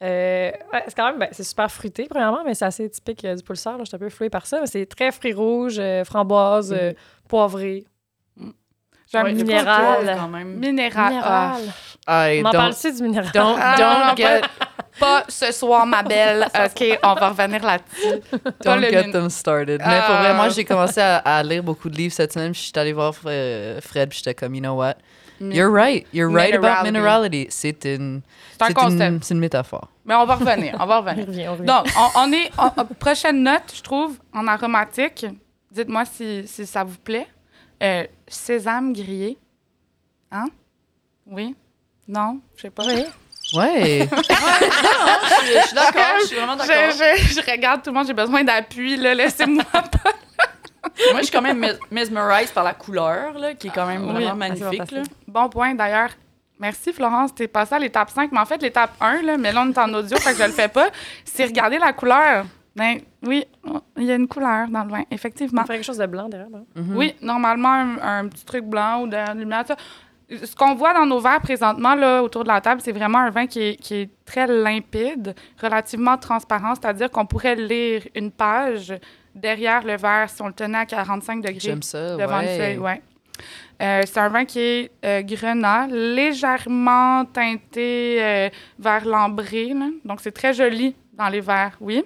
Euh, 0.03 0.51
ouais, 0.71 0.83
c'est 0.87 0.95
quand 0.95 1.07
même, 1.09 1.17
ben, 1.17 1.29
c'est 1.31 1.43
super 1.43 1.71
fruité, 1.71 2.05
premièrement, 2.07 2.43
mais 2.45 2.53
c'est 2.53 2.65
assez 2.65 2.87
typique 2.87 3.25
euh, 3.25 3.33
du 3.33 3.41
pulsar. 3.41 3.73
là. 3.79 3.83
Je 3.83 3.87
suis 3.87 3.95
un 3.95 3.99
peu 3.99 4.09
flouée 4.09 4.29
par 4.29 4.45
ça. 4.45 4.59
mais 4.61 4.67
C'est 4.67 4.85
très 4.85 5.11
fruits 5.11 5.33
rouges, 5.33 5.77
euh, 5.79 6.03
framboise, 6.03 6.71
euh, 6.71 6.93
Ouais, 9.13 9.23
le 9.23 9.31
minéral. 9.33 10.05
contour, 10.05 10.15
quand 10.17 10.27
même. 10.27 10.53
minéral. 10.59 11.13
Ah, 11.23 11.57
minéral. 11.57 11.61
I 12.07 12.41
On 12.43 12.45
en 12.45 12.51
don't, 12.51 12.59
parle-tu 12.61 12.93
du 12.93 13.01
minéral? 13.03 13.31
don't, 13.33 13.57
Ah, 13.59 13.75
don't 13.75 14.17
get, 14.17 14.41
pas 14.99 15.23
ce 15.29 15.51
soir, 15.51 15.85
ma 15.87 16.03
belle. 16.03 16.45
OK, 16.65 16.99
on 17.03 17.13
va 17.15 17.29
revenir 17.29 17.63
là-dessus. 17.65 18.21
Don't 18.63 18.81
get 18.83 19.03
min- 19.07 19.11
them 19.11 19.29
started. 19.31 19.79
Mais 19.83 20.01
pour 20.05 20.15
vrai, 20.15 20.27
Ah. 20.29 20.33
moi, 20.35 20.49
j'ai 20.49 20.63
commencé 20.65 21.01
à, 21.01 21.17
à 21.17 21.41
lire 21.41 21.63
beaucoup 21.63 21.89
de 21.89 21.95
livres 21.95 22.13
cette 22.13 22.33
semaine. 22.33 22.51
puis 22.51 22.59
Je 22.61 22.65
suis 22.67 22.73
allée 22.79 22.93
voir 22.93 23.13
euh, 23.25 23.81
Fred, 23.81 24.09
puis 24.09 24.19
j'étais 24.19 24.35
comme, 24.35 24.53
you 24.53 24.61
know 24.61 24.75
what? 24.75 24.93
You're 25.39 25.71
right. 25.71 26.05
You're 26.13 26.29
right 26.31 26.53
about 26.55 26.83
Minerality. 26.85 27.47
C'est 27.49 27.83
une, 27.85 28.21
C'est 28.57 28.63
un 28.63 28.67
c'est 28.67 28.73
concept. 28.73 29.01
une, 29.11 29.21
c'est 29.23 29.33
une 29.33 29.39
métaphore. 29.39 29.87
Mais 30.05 30.15
on 30.15 30.25
va 30.25 30.35
revenir, 30.35 30.75
on 30.79 30.85
va 30.85 30.97
revenir. 31.01 31.53
on. 31.53 31.63
Donc, 31.63 31.85
on, 31.97 32.09
on 32.21 32.31
est. 32.33 32.49
en- 32.57 32.67
en- 32.75 32.85
prochaine 32.85 33.43
note, 33.43 33.73
je 33.75 33.81
trouve, 33.81 34.17
en 34.33 34.47
aromatique. 34.47 35.25
Dites-moi 35.71 36.05
si, 36.05 36.47
si 36.47 36.65
ça 36.65 36.83
vous 36.83 36.97
plaît. 36.97 37.27
Euh, 37.83 38.05
sésame 38.27 38.93
grillé. 38.93 39.37
Hein? 40.31 40.45
Oui? 41.27 41.55
Non? 42.07 42.39
Je 42.55 42.61
sais 42.63 42.69
pas. 42.69 42.83
Oui. 42.87 43.03
Ouais. 43.55 44.07
Je 44.11 45.61
suis 45.67 45.75
d'accord, 45.75 46.01
je 46.21 46.25
suis 46.27 46.35
vraiment 46.35 46.53
Je, 46.61 46.67
d'accord. 46.67 46.91
je- 46.91 47.33
je 47.41 47.51
regarde 47.51 47.81
tout 47.81 47.91
le 47.91 47.95
monde, 47.97 48.07
j'ai 48.07 48.13
besoin 48.13 48.43
d'appui, 48.43 48.97
là. 48.97 49.13
Laissez-moi 49.13 49.63
pas. 49.73 50.11
Moi, 51.11 51.19
je 51.19 51.23
suis 51.25 51.31
quand 51.31 51.41
même 51.41 51.59
mes- 51.59 51.73
mesmerised 51.91 52.53
par 52.53 52.63
la 52.63 52.73
couleur, 52.73 53.33
là, 53.37 53.53
qui 53.53 53.67
est 53.67 53.71
quand 53.71 53.85
même 53.87 54.05
Oui, 54.07 54.13
vraiment 54.13 54.35
magnifique. 54.35 54.91
Là. 54.91 55.03
Bon 55.27 55.49
point, 55.49 55.73
d'ailleurs. 55.75 56.09
Merci, 56.59 56.91
Florence. 56.91 57.35
T'es 57.35 57.47
passée 57.47 57.75
à 57.75 57.79
l'étape 57.79 58.09
5, 58.09 58.31
mais 58.31 58.39
en 58.39 58.45
fait, 58.45 58.61
l'étape 58.61 58.91
1, 58.99 59.21
là, 59.21 59.37
mais 59.37 59.51
là, 59.51 59.63
on 59.65 59.69
est 59.71 59.77
en 59.77 59.93
audio, 59.93 60.17
fait 60.17 60.31
que 60.33 60.39
je 60.39 60.43
le 60.47 60.51
fais 60.51 60.67
pas. 60.67 60.89
C'est 61.23 61.45
regarder 61.45 61.77
la 61.77 61.93
couleur. 61.93 62.45
Ben, 62.75 62.99
oui, 63.23 63.43
il 63.97 64.03
y 64.03 64.11
a 64.11 64.15
une 64.15 64.27
couleur 64.27 64.67
dans 64.67 64.83
le 64.83 64.89
vin, 64.91 65.03
effectivement. 65.11 65.61
On 65.63 65.65
quelque 65.67 65.83
chose 65.85 65.97
de 65.97 66.05
blanc 66.05 66.29
derrière. 66.29 66.49
là. 66.49 66.59
Mhm. 66.75 66.95
Oui, 66.95 67.15
normalement, 67.21 67.69
un, 67.69 68.19
un 68.19 68.27
petit 68.27 68.45
truc 68.45 68.65
blanc 68.65 69.01
ou 69.01 69.07
de 69.07 69.37
lumière. 69.37 69.65
ça. 69.67 69.75
Ce 70.29 70.55
qu'on 70.55 70.75
voit 70.75 70.93
dans 70.93 71.05
nos 71.05 71.19
verres 71.19 71.39
présentement, 71.41 71.95
là, 71.95 72.21
autour 72.21 72.43
de 72.43 72.49
la 72.49 72.59
table, 72.59 72.81
c'est 72.83 72.91
vraiment 72.91 73.19
un 73.19 73.29
vin 73.29 73.47
qui 73.47 73.61
est, 73.61 73.75
qui 73.77 73.95
est 73.95 74.09
très 74.25 74.45
limpide, 74.45 75.33
relativement 75.61 76.17
transparent, 76.17 76.73
c'est-à-dire 76.75 77.09
qu'on 77.09 77.25
pourrait 77.25 77.55
lire 77.55 78.01
une 78.13 78.29
page 78.31 78.93
derrière 79.37 79.83
le 79.83 79.97
verre 79.97 80.29
si 80.29 80.41
on 80.41 80.47
le 80.47 80.53
tenait 80.53 80.79
à 80.79 80.85
45 80.85 81.41
degrés 81.41 81.77
ça. 81.81 82.17
devant 82.17 82.39
une 82.41 82.47
ouais. 82.47 82.57
feuille. 82.57 82.77
Ouais. 82.77 83.01
Euh, 83.81 84.01
c'est 84.05 84.19
un 84.19 84.29
vin 84.29 84.45
qui 84.45 84.59
est 84.59 84.91
euh, 85.05 85.21
grenat, 85.21 85.87
légèrement 85.87 87.25
teinté 87.25 88.17
euh, 88.19 88.49
vers 88.79 89.05
l'ambré. 89.05 89.71
Donc, 90.03 90.19
c'est 90.21 90.31
très 90.31 90.53
joli 90.53 90.95
dans 91.13 91.29
les 91.29 91.41
verres, 91.41 91.77
oui. 91.79 92.03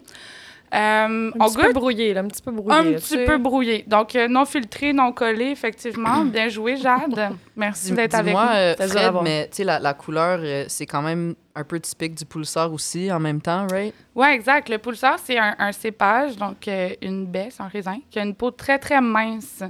Euh, 0.73 0.77
Un 0.77 1.31
on 1.39 1.47
petit 1.49 1.57
peu 1.57 1.63
goûte 1.65 1.73
brouillé, 1.73 2.13
là, 2.13 2.21
un 2.21 2.27
petit 2.27 2.41
peu 2.41 2.51
brouillé. 2.51 2.77
un 2.77 2.83
là, 2.83 2.91
petit 2.97 3.07
sais. 3.07 3.25
peu 3.25 3.37
brouillé. 3.37 3.83
Donc, 3.87 4.15
euh, 4.15 4.27
non 4.29 4.45
filtré, 4.45 4.93
non 4.93 5.11
collé, 5.11 5.47
effectivement. 5.47 6.23
Bien 6.25 6.47
joué, 6.47 6.77
Jade. 6.77 7.35
Merci 7.57 7.91
d'être 7.91 8.15
avec 8.15 8.33
nous. 8.33 8.39
euh, 8.39 8.73
à 8.79 8.87
Fred, 8.87 9.13
mais 9.21 9.47
tu 9.49 9.57
sais, 9.57 9.63
la, 9.65 9.79
la 9.79 9.93
couleur, 9.93 10.39
euh, 10.41 10.63
c'est 10.69 10.85
quand 10.85 11.01
même 11.01 11.35
un 11.55 11.63
peu 11.65 11.77
typique 11.79 12.15
du 12.15 12.23
pulsar 12.25 12.71
aussi 12.71 13.11
en 13.11 13.19
même 13.19 13.41
temps, 13.41 13.67
right? 13.69 13.93
Oui, 14.15 14.27
exact. 14.29 14.69
Le 14.69 14.77
pulsar, 14.77 15.19
c'est 15.21 15.37
un, 15.37 15.55
un 15.59 15.71
cépage, 15.73 16.37
donc 16.37 16.65
euh, 16.69 16.89
une 17.01 17.25
baie, 17.25 17.49
c'est 17.51 17.63
un 17.63 17.67
raisin, 17.67 17.97
qui 18.09 18.19
a 18.19 18.23
une 18.23 18.33
peau 18.35 18.51
très, 18.51 18.79
très 18.79 19.01
mince. 19.01 19.63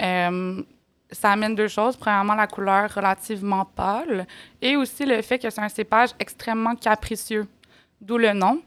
Euh, 0.00 0.62
ça 1.10 1.32
amène 1.32 1.54
deux 1.54 1.68
choses. 1.68 1.96
Premièrement, 1.96 2.34
la 2.34 2.46
couleur 2.46 2.90
relativement 2.94 3.64
pâle 3.66 4.26
et 4.62 4.76
aussi 4.76 5.04
le 5.04 5.20
fait 5.20 5.38
que 5.38 5.50
c'est 5.50 5.60
un 5.60 5.68
cépage 5.68 6.10
extrêmement 6.18 6.74
capricieux. 6.74 7.46
D'où 8.00 8.16
le 8.16 8.32
nom, 8.32 8.60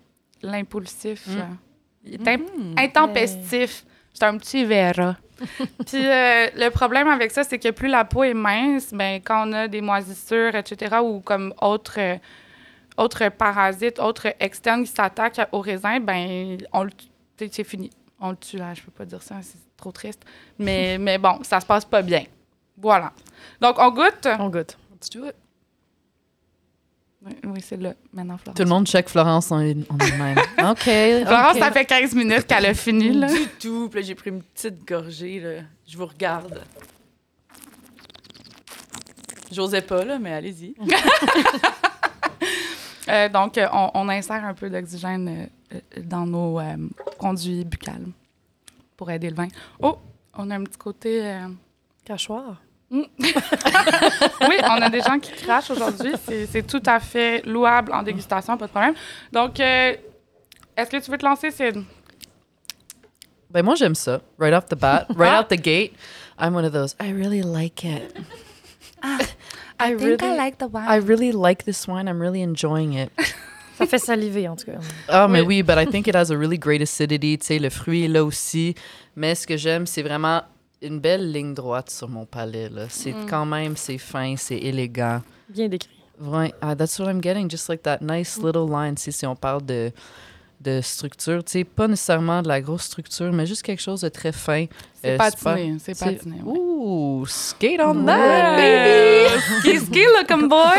l'impulsif. 0.43 1.27
Mm. 1.27 1.57
Il 2.05 2.15
est 2.15 2.41
intempestif. 2.77 3.85
C'est 4.13 4.23
un 4.23 4.37
petit 4.37 4.65
verra. 4.65 5.15
Puis 5.87 6.05
euh, 6.05 6.47
le 6.55 6.69
problème 6.69 7.07
avec 7.07 7.31
ça, 7.31 7.43
c'est 7.43 7.57
que 7.57 7.69
plus 7.71 7.87
la 7.87 8.05
peau 8.05 8.23
est 8.23 8.33
mince, 8.33 8.93
ben, 8.93 9.21
quand 9.23 9.47
on 9.47 9.53
a 9.53 9.67
des 9.67 9.81
moisissures, 9.81 10.55
etc., 10.55 10.97
ou 11.03 11.19
comme 11.19 11.53
autres, 11.61 11.99
euh, 11.99 12.17
autres 12.97 13.29
parasites, 13.29 13.99
autres 13.99 14.33
externes 14.39 14.83
qui 14.83 14.91
s'attaquent 14.91 15.47
au 15.51 15.59
raisin, 15.61 15.99
ben, 15.99 16.57
on 16.73 16.83
le 16.83 16.91
tue. 16.91 17.07
C'est- 17.51 17.63
fini. 17.63 17.89
On 18.19 18.31
le 18.31 18.35
tue. 18.37 18.59
Hein, 18.61 18.73
je 18.75 18.81
peux 18.83 18.91
pas 18.91 19.05
dire 19.05 19.23
ça, 19.23 19.35
c'est 19.41 19.57
trop 19.75 19.91
triste. 19.91 20.21
Mais, 20.59 20.97
mais 20.99 21.17
bon, 21.17 21.39
ça 21.41 21.59
se 21.59 21.65
passe 21.65 21.85
pas 21.85 22.03
bien. 22.03 22.23
Voilà. 22.77 23.11
Donc, 23.59 23.77
on 23.79 23.89
goûte. 23.89 24.27
On 24.37 24.49
goûte. 24.49 24.77
Let's 24.93 25.09
do 25.09 25.25
it. 25.25 25.35
Oui, 27.23 27.33
oui, 27.45 27.61
c'est 27.61 27.77
là, 27.77 27.93
maintenant, 28.13 28.37
Florence. 28.37 28.57
Tout 28.57 28.63
le 28.63 28.69
monde 28.69 28.87
check 28.87 29.07
Florence, 29.07 29.51
on 29.51 29.59
est, 29.59 29.77
on 29.91 29.97
est 29.99 30.11
de 30.11 30.17
même. 30.17 30.37
OK. 30.71 31.27
Florence, 31.27 31.57
ça 31.59 31.71
fait 31.71 31.85
15 31.85 32.15
minutes 32.15 32.47
qu'elle 32.47 32.65
a 32.65 32.73
fini, 32.73 33.11
là. 33.11 33.27
Du 33.27 33.47
tout. 33.59 33.89
Puis 33.89 34.03
j'ai 34.03 34.15
pris 34.15 34.31
une 34.31 34.41
petite 34.41 34.87
gorgée. 34.87 35.39
Là. 35.39 35.61
Je 35.87 35.97
vous 35.97 36.07
regarde. 36.07 36.61
J'osais 39.51 39.81
pas, 39.81 40.03
là, 40.05 40.17
mais 40.19 40.33
allez-y. 40.33 40.75
Euh, 43.09 43.27
donc, 43.27 43.59
on, 43.73 43.89
on 43.95 44.09
insère 44.09 44.45
un 44.45 44.53
peu 44.53 44.69
d'oxygène 44.69 45.27
euh, 45.73 45.75
euh, 45.97 46.01
dans 46.03 46.25
nos 46.25 46.59
euh, 46.59 46.75
conduits 47.17 47.65
buccales. 47.65 48.05
pour 48.95 49.09
aider 49.09 49.29
le 49.29 49.35
vin. 49.35 49.47
Oh, 49.81 49.97
on 50.35 50.49
a 50.51 50.55
un 50.55 50.63
petit 50.63 50.77
côté. 50.77 51.25
euh, 51.25 51.47
Cachoir. 52.05 52.61
oui, 52.91 54.55
on 54.63 54.81
a 54.81 54.89
des 54.89 55.01
gens 55.01 55.17
qui 55.19 55.31
crachent 55.31 55.69
aujourd'hui. 55.71 56.11
C'est- 56.25 56.67
tout 56.67 56.83
à 56.85 56.99
fait 56.99 57.41
louable 57.45 57.93
en 57.93 58.03
dégustation, 58.03 58.57
pas 58.57 58.65
de 58.65 58.71
problème. 58.71 58.93
Donc, 59.31 59.59
euh, 59.59 59.95
est-ce 60.75 60.89
que 60.89 60.97
tu 60.97 61.09
veux 61.11 61.17
te 61.17 61.25
lancer, 61.25 61.51
Sid? 61.51 61.83
Ben 63.49 63.63
moi 63.63 63.75
j'aime 63.75 63.95
ça. 63.95 64.21
Right 64.39 64.53
off 64.53 64.65
the 64.67 64.75
bat, 64.75 65.05
right 65.15 65.31
Ah. 65.33 65.39
out 65.41 65.47
the 65.49 65.61
gate, 65.61 65.93
I'm 66.39 66.55
one 66.55 66.65
of 66.65 66.71
those. 66.73 66.95
I 67.01 67.11
really 67.11 67.41
like 67.41 67.83
it. 67.83 68.15
I, 69.03 69.17
think 69.17 69.29
I 69.79 69.91
really, 69.93 70.37
like 70.37 70.57
the 70.59 70.67
wine. 70.71 70.85
I 70.87 70.97
really 70.99 71.31
like 71.31 71.63
this 71.65 71.87
wine. 71.87 72.07
I'm 72.07 72.21
really 72.21 72.41
enjoying 72.41 72.93
it. 72.93 73.09
Ça 73.77 73.87
fait 73.87 73.97
saliver, 73.99 74.47
en 74.47 74.55
tout 74.55 74.65
cas. 74.65 74.77
Ah, 75.07 75.27
mais 75.27 75.41
Oui. 75.41 75.47
oui, 75.57 75.63
but 75.63 75.77
I 75.79 75.87
think 75.87 76.07
it 76.07 76.15
has 76.15 76.29
a 76.31 76.37
really 76.37 76.57
great 76.59 76.81
acidity. 76.81 77.37
Tu 77.39 77.45
sais, 77.47 77.57
le 77.59 77.69
fruit 77.71 78.03
est 78.05 78.07
là 78.09 78.23
aussi. 78.23 78.75
Mais 79.15 79.33
ce 79.33 79.47
que 79.47 79.57
j'aime, 79.57 79.87
c'est 79.87 80.03
vraiment 80.03 80.43
une 80.81 80.99
belle 80.99 81.31
ligne 81.31 81.53
droite 81.53 81.89
sur 81.89 82.09
mon 82.09 82.25
palais. 82.25 82.69
Là. 82.69 82.85
C'est 82.89 83.11
Mm. 83.13 83.25
quand 83.29 83.45
même, 83.45 83.75
c'est 83.77 83.97
fin, 83.97 84.35
c'est 84.37 84.57
élégant. 84.57 85.21
Bien 85.49 85.67
décrit. 85.67 85.89
Ouais, 86.19 86.53
ah, 86.61 86.75
that's 86.75 86.97
what 86.99 87.09
I'm 87.09 87.21
getting. 87.21 87.49
Just 87.49 87.67
like 87.69 87.81
that 87.83 87.99
nice 88.01 88.37
little 88.37 88.67
line. 88.69 88.95
Si 88.97 89.25
on 89.25 89.35
parle 89.35 89.65
de, 89.65 89.91
de 90.59 90.79
structure, 90.81 91.43
tu 91.43 91.51
sais, 91.53 91.63
pas 91.63 91.87
nécessairement 91.87 92.41
de 92.43 92.47
la 92.47 92.61
grosse 92.61 92.83
structure, 92.83 93.31
mais 93.33 93.45
juste 93.47 93.63
quelque 93.63 93.81
chose 93.81 94.01
de 94.01 94.09
très 94.09 94.31
fin. 94.31 94.65
C'est 95.01 95.11
Euh, 95.13 95.17
patiné, 95.17 95.77
c'est 95.79 95.97
patiné. 95.99 96.37
ouais. 96.43 96.51
Ouh, 96.57 97.25
skate 97.27 97.79
on 97.81 98.05
that, 98.05 98.55
Ouais. 98.57 99.27
Ski, 99.61 99.79
ski, 99.79 100.03
looking 100.19 100.47
boy! 100.47 100.77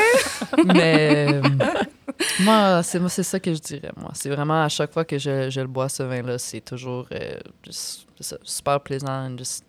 baby! 0.57 0.73
Mais 0.75 1.27
euh, 1.35 1.43
moi, 2.41 2.83
c'est 2.85 3.01
moi, 3.01 3.09
c'est 3.09 3.23
ça 3.25 3.41
que 3.41 3.53
je 3.53 3.59
dirais, 3.59 3.91
moi. 3.97 4.11
C'est 4.15 4.29
vraiment 4.31 4.63
à 4.63 4.69
chaque 4.69 4.93
fois 4.93 5.05
que 5.05 5.19
je, 5.19 5.51
je 5.51 5.61
le 5.61 5.67
bois, 5.67 5.89
ce 5.89 6.03
vin-là, 6.05 6.39
c'est 6.39 6.61
toujours 6.61 7.07
euh, 7.13 7.35
just- 7.65 8.07
super 8.45 8.81
plaisant 8.81 9.37
just 9.37 9.65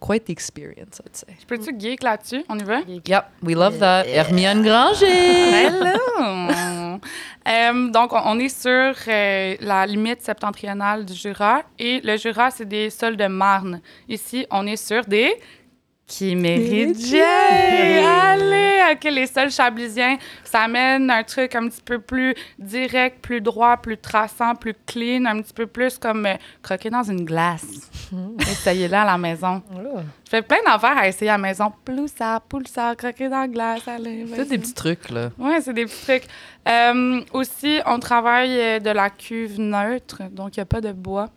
quite 0.00 0.24
the 0.26 0.30
experience, 0.30 1.00
I'd 1.04 1.16
say. 1.16 1.36
Je 1.40 1.46
peux-tu 1.46 1.74
geek 1.78 2.02
là-dessus? 2.02 2.44
On 2.48 2.58
y 2.58 2.62
va? 2.64 2.80
Yep, 2.86 3.24
we 3.42 3.54
love 3.54 3.78
that. 3.78 4.04
Hermione 4.06 4.62
Granger! 4.62 5.06
Hello! 5.06 6.98
Euh, 7.48 7.88
donc, 7.88 8.12
on, 8.12 8.20
on 8.24 8.38
est 8.38 8.48
sur 8.50 8.94
euh, 9.08 9.56
la 9.60 9.86
limite 9.86 10.20
septentrionale 10.20 11.06
du 11.06 11.14
Jura 11.14 11.62
et 11.78 12.00
le 12.04 12.16
Jura, 12.18 12.50
c'est 12.50 12.66
des 12.68 12.90
sols 12.90 13.16
de 13.16 13.26
marne. 13.26 13.80
Ici, 14.06 14.46
on 14.50 14.66
est 14.66 14.76
sur 14.76 15.04
des 15.06 15.34
Chiméridjiens! 16.08 17.22
Allez! 18.06 18.68
OK, 18.92 19.04
les 19.04 19.26
sols 19.26 19.50
chablisiens, 19.50 20.16
ça 20.42 20.62
amène 20.62 21.10
un 21.10 21.22
truc 21.22 21.54
un 21.54 21.68
petit 21.68 21.82
peu 21.82 21.98
plus 21.98 22.34
direct, 22.58 23.20
plus 23.20 23.42
droit, 23.42 23.76
plus 23.76 23.98
traçant, 23.98 24.54
plus 24.54 24.74
clean, 24.86 25.26
un 25.26 25.42
petit 25.42 25.52
peu 25.52 25.66
plus 25.66 25.98
comme 25.98 26.24
euh, 26.24 26.34
croquer 26.62 26.88
dans 26.88 27.02
une 27.02 27.24
glace. 27.24 27.90
Essayez-le 28.40 28.94
à 28.94 29.04
la 29.04 29.18
maison. 29.18 29.62
Oh. 29.74 29.98
Je 30.24 30.30
fais 30.30 30.42
plein 30.42 30.62
d'affaires 30.64 30.96
à 30.96 31.08
essayer 31.08 31.30
à 31.30 31.34
la 31.34 31.38
maison. 31.38 31.72
Ploussa, 31.84 32.40
poulsa, 32.48 32.94
croquer 32.96 33.28
dans 33.28 33.40
la 33.40 33.48
glace, 33.48 33.86
allez. 33.86 34.26
C'est 34.34 34.48
des 34.48 34.58
petits 34.58 34.74
trucs, 34.74 35.10
là. 35.10 35.30
Oui, 35.38 35.52
c'est 35.60 35.74
des 35.74 35.84
petits 35.84 36.04
trucs. 36.04 36.24
Euh, 36.68 37.20
aussi, 37.32 37.80
on 37.86 37.98
travaille 37.98 38.58
euh, 38.58 38.78
de 38.78 38.90
la 38.90 39.10
cuve 39.10 39.60
neutre, 39.60 40.22
donc 40.30 40.56
il 40.56 40.60
n'y 40.60 40.62
a 40.62 40.66
pas 40.66 40.80
de 40.80 40.92
bois. 40.92 41.28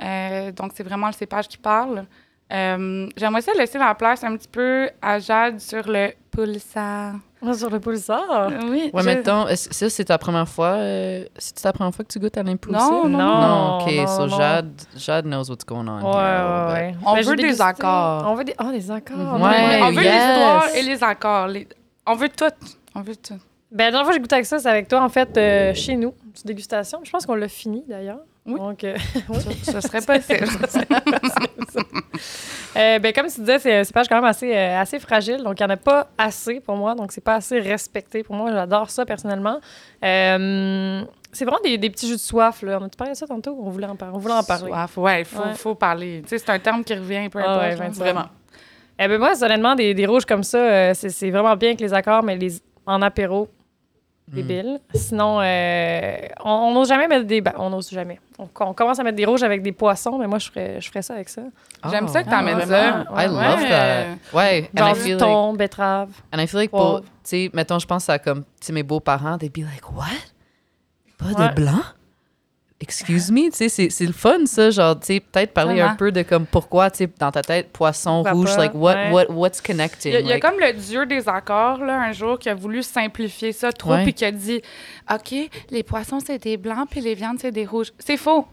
Euh, 0.00 0.52
donc, 0.52 0.72
c'est 0.74 0.84
vraiment 0.84 1.08
le 1.08 1.12
cépage 1.12 1.48
qui 1.48 1.58
parle. 1.58 2.06
Euh, 2.52 3.08
J'aimerais 3.16 3.42
ça 3.42 3.52
laisser 3.56 3.78
la 3.78 3.94
place 3.94 4.24
un 4.24 4.36
petit 4.36 4.48
peu 4.48 4.88
à 5.02 5.18
Jade 5.18 5.60
sur 5.60 5.86
le 5.86 6.12
pulsar. 6.30 7.14
Ah, 7.46 7.52
Sur 7.54 7.70
le 7.70 7.78
pulsar? 7.78 8.50
Oui. 8.68 8.90
Ouais, 8.92 9.02
je- 9.02 9.06
mettons, 9.06 9.46
ça, 9.54 9.88
c'est 9.90 10.04
ta 10.06 10.18
première 10.18 10.48
fois? 10.48 10.70
euh, 10.76 11.24
c'est 11.36 11.54
ta 11.54 11.72
première 11.72 11.94
fois 11.94 12.04
que 12.04 12.10
tu 12.12 12.18
goûtes 12.18 12.36
à 12.36 12.42
l'impulsif? 12.42 12.80
Non, 12.80 13.06
non, 13.08 13.18
non. 13.18 13.40
Non, 13.40 13.78
OK, 13.78 13.92
non, 13.92 14.06
so 14.06 14.26
non. 14.26 14.36
Jade, 14.38 14.72
Jade 14.96 15.24
knows 15.26 15.48
what's 15.50 15.64
going 15.64 15.86
on. 15.86 16.00
Ouais, 16.00 16.14
ouais, 16.16 16.72
ouais. 16.72 16.94
On 17.04 17.14
Ben, 17.14 17.22
veut 17.24 17.36
des 17.36 17.60
accords. 17.60 18.24
On 18.26 18.34
veut 18.34 18.44
des... 18.44 18.54
Oh, 18.60 18.70
des 18.72 18.90
accords. 18.90 19.16
Mhm. 19.16 19.42
Ouais. 19.42 19.48
Ouais. 19.48 19.80
on 19.82 19.90
veut 19.92 20.02
yes. 20.02 20.14
l'histoire 20.14 20.64
et 20.74 20.82
les 20.82 21.04
accords. 21.04 21.46
Les- 21.48 21.68
On 22.06 22.14
veut 22.14 22.28
tout. 22.30 22.44
On 22.94 23.02
veut 23.02 23.16
tout. 23.16 23.34
Ben, 23.70 23.84
la 23.84 23.90
dernière 23.90 24.00
fois 24.04 24.08
que 24.12 24.14
j'ai 24.14 24.20
goûté 24.22 24.34
avec 24.36 24.46
ça, 24.46 24.58
c'est 24.58 24.68
avec 24.70 24.88
toi, 24.88 25.02
en 25.02 25.08
fait, 25.10 25.36
euh, 25.36 25.74
chez 25.74 25.94
nous, 25.94 26.14
une 26.24 26.32
petite 26.32 26.46
dégustation. 26.46 27.00
Je 27.04 27.10
pense 27.10 27.26
qu'on 27.26 27.34
l'a 27.34 27.48
fini, 27.48 27.84
d'ailleurs. 27.86 28.20
Oui. 28.48 28.58
Donc, 28.58 28.82
euh, 28.84 28.96
Ce, 29.62 29.72
ce 29.72 29.80
serait 29.80 30.00
possible. 30.00 30.46
euh, 32.76 32.98
ben, 32.98 33.12
comme 33.12 33.26
tu 33.26 33.40
disais, 33.40 33.58
c'est 33.58 33.76
un 33.78 33.84
cépage 33.84 34.08
quand 34.08 34.16
même 34.16 34.24
assez, 34.24 34.54
euh, 34.54 34.80
assez 34.80 34.98
fragile. 34.98 35.42
Donc, 35.42 35.58
il 35.58 35.62
n'y 35.64 35.70
en 35.70 35.74
a 35.74 35.76
pas 35.76 36.08
assez 36.16 36.60
pour 36.60 36.76
moi. 36.76 36.94
Donc, 36.94 37.12
c'est 37.12 37.22
pas 37.24 37.36
assez 37.36 37.58
respecté 37.60 38.22
pour 38.22 38.34
moi. 38.36 38.50
J'adore 38.52 38.90
ça, 38.90 39.04
personnellement. 39.04 39.58
Euh, 40.04 41.02
c'est 41.32 41.44
vraiment 41.44 41.60
des, 41.62 41.76
des 41.78 41.90
petits 41.90 42.06
jus 42.08 42.14
de 42.14 42.18
soif, 42.20 42.62
là. 42.62 42.78
On 42.80 42.84
a-tu 42.86 42.96
parlé 42.96 43.12
de 43.12 43.16
ça 43.18 43.26
tantôt? 43.26 43.58
On 43.62 43.70
voulait 43.70 43.86
en, 43.86 43.96
par- 43.96 44.14
on 44.14 44.18
voulait 44.18 44.34
en 44.34 44.42
parler. 44.42 44.70
Soif, 44.70 44.96
ouais, 44.96 45.20
il 45.20 45.24
faut, 45.24 45.42
Ouais. 45.42 45.54
faut 45.54 45.74
parler. 45.74 46.22
Tu 46.26 46.38
c'est 46.38 46.50
un 46.50 46.58
terme 46.58 46.84
qui 46.84 46.94
revient 46.94 47.28
peu 47.30 47.40
Ah 47.44 47.50
importe. 47.52 47.62
ouais. 47.68 47.74
25. 47.74 48.02
Vraiment. 48.02 48.24
Eh 49.00 49.06
ben 49.06 49.18
moi, 49.18 49.32
honnêtement, 49.44 49.74
des, 49.76 49.94
des 49.94 50.06
rouges 50.06 50.24
comme 50.24 50.42
ça, 50.42 50.58
euh, 50.58 50.92
c'est 50.94 51.10
c'est 51.10 51.30
vraiment 51.30 51.54
bien 51.54 51.68
avec 51.70 51.80
les 51.80 51.92
accords, 51.94 52.22
mais 52.24 52.36
les, 52.36 52.54
en 52.86 53.00
apéro, 53.02 53.48
débile. 54.28 54.80
Sinon, 54.94 55.40
euh, 55.40 56.16
on 56.44 56.72
n'ose 56.74 56.88
jamais 56.88 57.08
mettre 57.08 57.26
des... 57.26 57.40
ben, 57.40 57.52
on 57.58 57.70
n'ose 57.70 57.90
jamais. 57.90 58.20
On, 58.38 58.48
on 58.60 58.72
commence 58.74 58.98
à 58.98 59.02
mettre 59.02 59.16
des 59.16 59.24
rouges 59.24 59.42
avec 59.42 59.62
des 59.62 59.72
poissons, 59.72 60.18
mais 60.18 60.26
moi, 60.26 60.38
je 60.38 60.48
ferais, 60.50 60.80
je 60.80 60.88
ferais 60.88 61.02
ça 61.02 61.14
avec 61.14 61.28
ça. 61.28 61.42
J'aime 61.90 62.04
Oh. 62.08 62.12
ça 62.12 62.22
que 62.22 62.30
t'amènes 62.30 62.58
Ah, 62.62 62.66
ça. 62.66 62.90
vraiment? 62.90 63.04
I 63.20 63.26
love 63.26 63.60
Ouais. 63.62 63.68
that. 63.68 64.36
Ouais, 64.36 64.70
and 64.74 64.78
Genre 64.78 64.88
I 64.90 64.94
du 64.94 65.00
feel 65.00 65.10
like, 65.12 65.18
thon, 65.20 65.54
betterave. 65.54 66.08
and 66.32 66.38
I 66.40 66.46
feel 66.46 66.60
like 66.60 66.70
tu 66.70 67.02
sais, 67.24 67.50
mettons, 67.52 67.78
je 67.78 67.86
pense 67.86 68.08
à 68.08 68.18
comme, 68.18 68.42
tu 68.42 68.66
sais, 68.66 68.72
mes 68.72 68.82
beaux-parents, 68.82 69.38
they'd 69.38 69.52
be 69.52 69.64
like, 69.64 69.90
what? 69.96 70.06
Pas 71.18 71.26
Ouais. 71.40 71.48
de 71.48 71.54
blanc? 71.54 71.80
Excuse 72.80 73.32
me, 73.32 73.50
tu 73.50 73.68
sais, 73.68 73.90
c'est- 73.90 74.06
le 74.06 74.12
fun, 74.12 74.46
ça, 74.46 74.70
genre, 74.70 74.98
tu 75.00 75.06
sais, 75.06 75.20
peut-être 75.20 75.52
parler 75.52 75.74
Vraiment. 75.74 75.90
un 75.90 75.96
peu 75.96 76.12
de 76.12 76.22
comme 76.22 76.46
pourquoi, 76.46 76.90
tu 76.92 76.98
sais, 76.98 77.10
dans 77.18 77.32
ta 77.32 77.42
tête, 77.42 77.72
poisson 77.72 78.22
Pourquoi 78.22 78.32
rouge, 78.32 78.54
pas, 78.54 78.56
like, 78.56 78.74
what, 78.74 78.94
ouais. 78.94 79.10
what, 79.10 79.24
what's 79.32 79.60
connecting? 79.60 80.12
Il 80.12 80.26
y, 80.26 80.32
a, 80.32 80.36
y 80.36 80.40
comme 80.40 80.60
le 80.60 80.72
dieu 80.74 81.04
des 81.04 81.28
accords, 81.28 81.84
là, 81.84 82.00
un 82.00 82.12
jour, 82.12 82.38
qui 82.38 82.48
a 82.48 82.54
voulu 82.54 82.84
simplifier 82.84 83.50
ça 83.50 83.72
trop, 83.72 83.96
puis 84.04 84.14
qui 84.14 84.24
a 84.24 84.30
dit 84.30 84.62
OK, 85.12 85.34
les 85.70 85.82
poissons, 85.82 86.20
c'est 86.24 86.40
des 86.40 86.56
blancs, 86.56 86.86
puis 86.88 87.00
les 87.00 87.14
viandes, 87.14 87.38
c'est 87.40 87.50
des 87.50 87.66
rouges. 87.66 87.92
C'est 87.98 88.16
faux. 88.16 88.46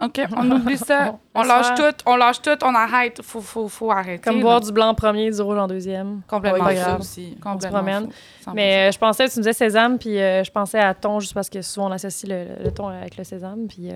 OK, 0.00 0.20
on 0.36 0.50
oublie 0.52 0.76
ça. 0.78 1.18
on 1.34 1.42
lâche 1.42 1.74
tout, 1.74 2.02
on 2.06 2.16
lâche 2.16 2.40
tout, 2.40 2.56
on 2.64 2.74
arrête. 2.74 3.20
Faut, 3.22 3.40
faut, 3.40 3.66
faut 3.68 3.90
arrêter. 3.90 4.22
Comme 4.22 4.36
là. 4.36 4.42
boire 4.42 4.60
du 4.60 4.70
blanc 4.70 4.88
en 4.90 4.94
premier, 4.94 5.30
du 5.30 5.40
rouge 5.42 5.58
en 5.58 5.66
deuxième. 5.66 6.20
Complètement 6.28 6.72
grave. 6.72 7.00
aussi. 7.00 7.36
Complètement 7.42 7.78
promène. 7.78 8.06
faux. 8.44 8.50
100%. 8.52 8.54
Mais 8.54 8.88
euh, 8.88 8.92
je 8.92 8.98
pensais, 8.98 9.28
tu 9.28 9.38
me 9.38 9.42
disais 9.42 9.52
sésame, 9.52 9.98
puis 9.98 10.18
euh, 10.20 10.44
je 10.44 10.50
pensais 10.52 10.78
à 10.78 10.94
thon, 10.94 11.18
juste 11.18 11.34
parce 11.34 11.50
que 11.50 11.62
souvent 11.62 11.88
on 11.88 11.92
associe 11.92 12.30
le, 12.30 12.62
le 12.64 12.70
thon 12.70 12.86
avec 12.88 13.16
le 13.16 13.24
sésame, 13.24 13.66
puis 13.68 13.90
euh, 13.90 13.94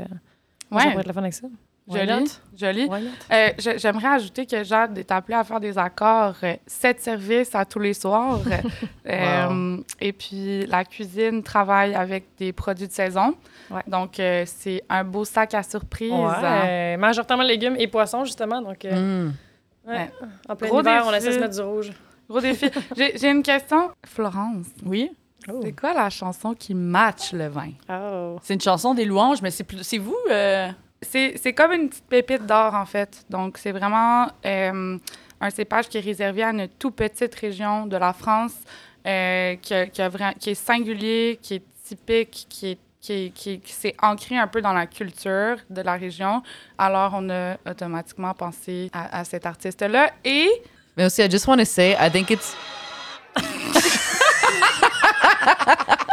Ouais. 0.72 0.82
pourrait 0.90 1.00
être 1.02 1.06
le 1.06 1.12
fun 1.12 1.20
avec 1.20 1.34
ça. 1.34 1.46
Why 1.88 2.06
Joli. 2.06 2.20
not? 2.20 2.24
Joli. 2.54 2.84
Why 2.86 3.02
not? 3.02 3.10
Euh, 3.32 3.48
J'aimerais 3.76 4.06
ajouter 4.08 4.46
que 4.46 4.62
Jade 4.62 4.96
est 4.98 5.10
appelée 5.10 5.34
à 5.36 5.42
faire 5.42 5.58
des 5.58 5.76
accords, 5.76 6.36
euh, 6.44 6.54
sept 6.66 7.00
services 7.00 7.54
à 7.56 7.64
tous 7.64 7.80
les 7.80 7.94
soirs. 7.94 8.40
Euh, 9.08 9.78
Et 10.00 10.12
puis, 10.12 10.64
la 10.66 10.84
cuisine 10.84 11.42
travaille 11.42 11.94
avec 11.94 12.24
des 12.38 12.52
produits 12.52 12.86
de 12.86 12.92
saison. 12.92 13.34
Ouais. 13.70 13.82
Donc, 13.88 14.20
euh, 14.20 14.44
c'est 14.46 14.82
un 14.88 15.02
beau 15.04 15.24
sac 15.24 15.54
à 15.54 15.62
surprise. 15.64 16.12
Ouais, 16.12 16.28
euh, 16.44 16.96
majoritairement 16.96 17.42
légumes 17.42 17.74
et 17.78 17.88
poissons, 17.88 18.24
justement. 18.24 18.62
Donc, 18.62 18.84
euh, 18.84 19.26
Mm. 19.26 19.32
ouais. 19.88 20.10
en 20.48 20.54
plein 20.56 20.68
Gros 20.68 20.80
hiver, 20.80 21.04
on 21.06 21.10
défi. 21.10 21.26
de 21.26 21.32
se 21.32 21.38
mettre 21.40 21.54
du 21.56 21.60
rouge. 21.62 21.90
Gros 22.30 22.40
défi. 22.40 22.70
J'ai 22.96 23.28
une 23.30 23.42
question. 23.42 23.90
Florence, 24.06 24.66
Oui. 24.86 25.10
c'est 25.62 25.72
quoi 25.72 25.92
la 25.94 26.08
chanson 26.08 26.54
qui 26.54 26.72
match 26.74 27.32
le 27.32 27.48
vin? 27.48 27.72
Oh. 27.90 28.38
C'est 28.42 28.54
une 28.54 28.60
chanson 28.60 28.94
des 28.94 29.04
louanges, 29.04 29.42
mais 29.42 29.50
c'est 29.50 29.64
plus... 29.64 29.82
c'est 29.82 29.98
vous. 29.98 30.16
C'est 31.02 31.52
comme 31.54 31.72
une 31.72 31.88
petite 31.88 32.06
pépite 32.06 32.46
d'or, 32.46 32.74
en 32.74 32.86
fait. 32.86 33.24
Donc, 33.28 33.58
c'est 33.58 33.72
vraiment 33.72 34.28
euh, 34.46 34.98
un 35.40 35.50
cépage 35.50 35.88
qui 35.88 35.98
est 35.98 36.02
réservé 36.02 36.42
à 36.42 36.50
une 36.50 36.68
toute 36.68 36.94
petite 36.96 37.34
région 37.34 37.86
de 37.86 37.96
la 37.96 38.12
France, 38.12 38.52
euh, 39.06 39.56
qui, 39.60 39.74
a- 39.74 39.86
qui 39.86 40.00
a 40.00 40.10
qui 40.34 40.50
est 40.50 40.54
singulier, 40.54 41.38
qui 41.42 41.54
est 41.56 41.62
typique, 41.84 42.46
qui 42.48 42.70
est 42.72 42.78
qui, 43.00 43.32
qui, 43.34 43.58
qui 43.58 43.72
s'est 43.72 43.96
ancré 44.00 44.38
un 44.38 44.46
peu 44.46 44.62
dans 44.62 44.72
la 44.72 44.86
culture 44.86 45.56
de 45.68 45.82
la 45.82 45.94
région. 45.94 46.40
Alors, 46.78 47.10
on 47.16 47.28
a 47.30 47.56
automatiquement 47.68 48.32
pensé 48.32 48.90
à, 48.92 49.18
à 49.18 49.24
cet 49.24 49.44
artiste-là. 49.44 50.12
Et 50.24 50.48
Mais 50.96 51.06
aussi, 51.06 51.20
I 51.20 51.28
just 51.28 51.48
want 51.48 51.56
to 51.58 51.64
say, 51.64 51.96
I 52.00 52.08
think 52.12 52.30
it's. 52.30 52.54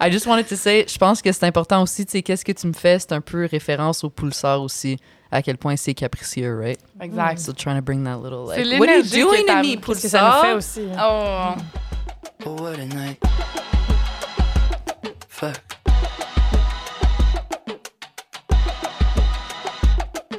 I 0.00 0.10
just 0.10 0.26
wanted 0.26 0.46
to 0.48 0.56
say, 0.56 0.84
je 0.86 0.98
pense 0.98 1.22
que 1.22 1.32
c'est 1.32 1.46
important 1.46 1.82
aussi, 1.82 2.04
tu 2.04 2.12
sais, 2.12 2.22
qu'est-ce 2.22 2.44
que 2.44 2.52
tu 2.52 2.66
me 2.66 2.72
fais, 2.72 2.98
c'est 2.98 3.12
un 3.12 3.20
peu 3.20 3.46
référence 3.50 4.04
au 4.04 4.10
pulsar 4.10 4.60
aussi, 4.62 4.98
à 5.30 5.40
quel 5.42 5.56
point 5.56 5.76
c'est 5.76 5.94
capricieux, 5.94 6.58
right? 6.60 6.78
exact. 7.00 7.38
So 7.40 7.52
trying 7.52 7.76
to 7.76 7.82
bring 7.82 8.04
that 8.04 8.18
little, 8.18 8.46
C'est 8.54 8.64
like, 8.64 8.80
what 8.80 8.88
are 8.88 8.96
you 8.98 9.02
doing 9.04 9.46
to 9.46 9.52
à- 9.52 9.62
me, 9.62 9.76
Qu'est-ce 9.76 10.02
que 10.02 10.08
ça 10.08 10.20
nous 10.22 10.42
fait 10.42 10.54
pulsar? 10.54 10.56
aussi? 10.56 10.88
Oh, 10.98 11.54
Oh, 12.44 12.62
what 12.62 12.74
a 12.78 12.84
night. 12.86 13.18
Fuck. 15.28 15.65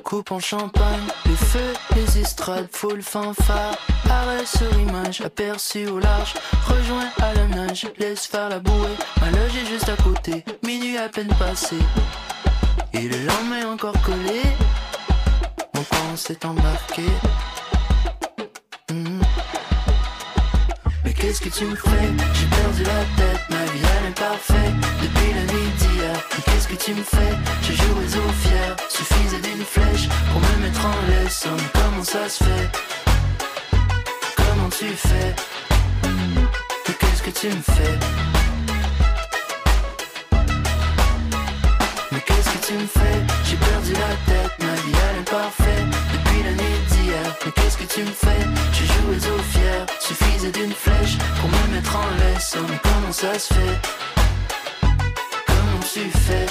Coupe 0.08 0.32
en 0.32 0.40
champagne, 0.40 1.04
les 1.26 1.36
feux, 1.36 1.74
les 1.94 2.20
estrades, 2.20 2.70
full 2.72 3.02
fanfare. 3.02 3.76
Arrêt 4.10 4.46
sur 4.46 4.72
image, 4.80 5.20
aperçu 5.20 5.86
au 5.88 6.00
large. 6.00 6.34
Rejoins 6.66 7.10
à 7.22 7.34
la 7.34 7.46
nage, 7.48 7.88
laisse 8.00 8.26
faire 8.26 8.48
la 8.48 8.60
bouée. 8.60 8.96
Ma 9.20 9.32
loge 9.32 9.58
est 9.62 9.66
juste 9.66 9.90
à 9.90 10.02
côté, 10.02 10.46
minuit 10.64 10.98
à 10.98 11.10
peine 11.10 11.28
passé. 11.38 11.76
Et 12.94 13.02
le 13.02 13.18
lendemain 13.26 13.74
encore 13.74 14.02
collé. 14.02 14.44
Mon 15.76 15.84
camp 15.84 16.16
s'est 16.16 16.46
embarqué. 16.46 17.04
Hmm. 18.90 19.20
Mais 21.04 21.14
qu'est-ce 21.14 21.42
que 21.42 21.50
tu 21.50 21.66
me 21.66 21.76
fais? 21.76 22.14
J'ai 22.34 22.48
perdu 22.48 22.84
la 22.84 23.04
tête, 23.18 23.42
ma 23.50 23.66
vie 23.66 23.82
elle 24.00 24.12
est 24.12 24.18
parfaite 24.18 24.57
qu'est-ce 26.46 26.68
que 26.68 26.76
tu 26.76 26.94
me 26.94 27.04
fais? 27.04 27.34
J'ai 27.62 27.76
joué 27.76 28.06
aux 28.06 28.34
fiers 28.44 28.76
Suffisait 28.90 29.42
d'une 29.42 29.64
flèche 29.64 30.08
pour 30.32 30.42
me 30.42 30.64
mettre 30.64 30.86
en 30.86 30.96
laisse. 31.10 31.46
Mais 31.46 31.70
comment 31.74 32.04
ça 32.04 32.30
se 32.30 32.44
fait? 32.44 32.70
Comment 34.36 34.70
tu 34.70 34.88
fais? 34.96 35.36
Mais 36.04 36.94
qu'est-ce 37.00 37.24
que 37.24 37.32
tu 37.32 37.48
me 37.48 37.62
fais? 37.62 38.00
Mais 42.12 42.22
qu'est-ce 42.22 42.50
que 42.50 42.68
tu 42.68 42.74
me 42.74 42.88
fais? 42.88 43.20
J'ai 43.46 43.58
perdu 43.58 43.94
la 43.94 44.34
tête, 44.34 44.52
ma 44.60 44.76
vie 44.82 44.98
elle 45.10 45.22
est 45.22 45.30
parfaite. 45.30 45.88
Depuis 46.14 46.44
la 46.44 46.52
nuit 46.52 46.80
d'hier. 46.90 47.36
Mais 47.46 47.52
qu'est-ce 47.52 47.78
que 47.78 47.94
tu 47.94 48.02
me 48.02 48.12
fais? 48.12 48.44
J'ai 48.74 48.86
joué 48.86 49.18
aux 49.34 49.44
fiers 49.44 49.86
Suffisait 50.00 50.52
d'une 50.52 50.74
flèche 50.74 51.18
pour 51.40 51.50
me 51.50 51.76
mettre 51.76 51.96
en 51.96 52.10
laisse. 52.20 52.56
Mais 52.70 52.80
comment 52.84 53.12
ça 53.12 53.38
se 53.40 53.54
fait? 53.54 54.17
Tu 55.98 56.10
fais 56.10 56.46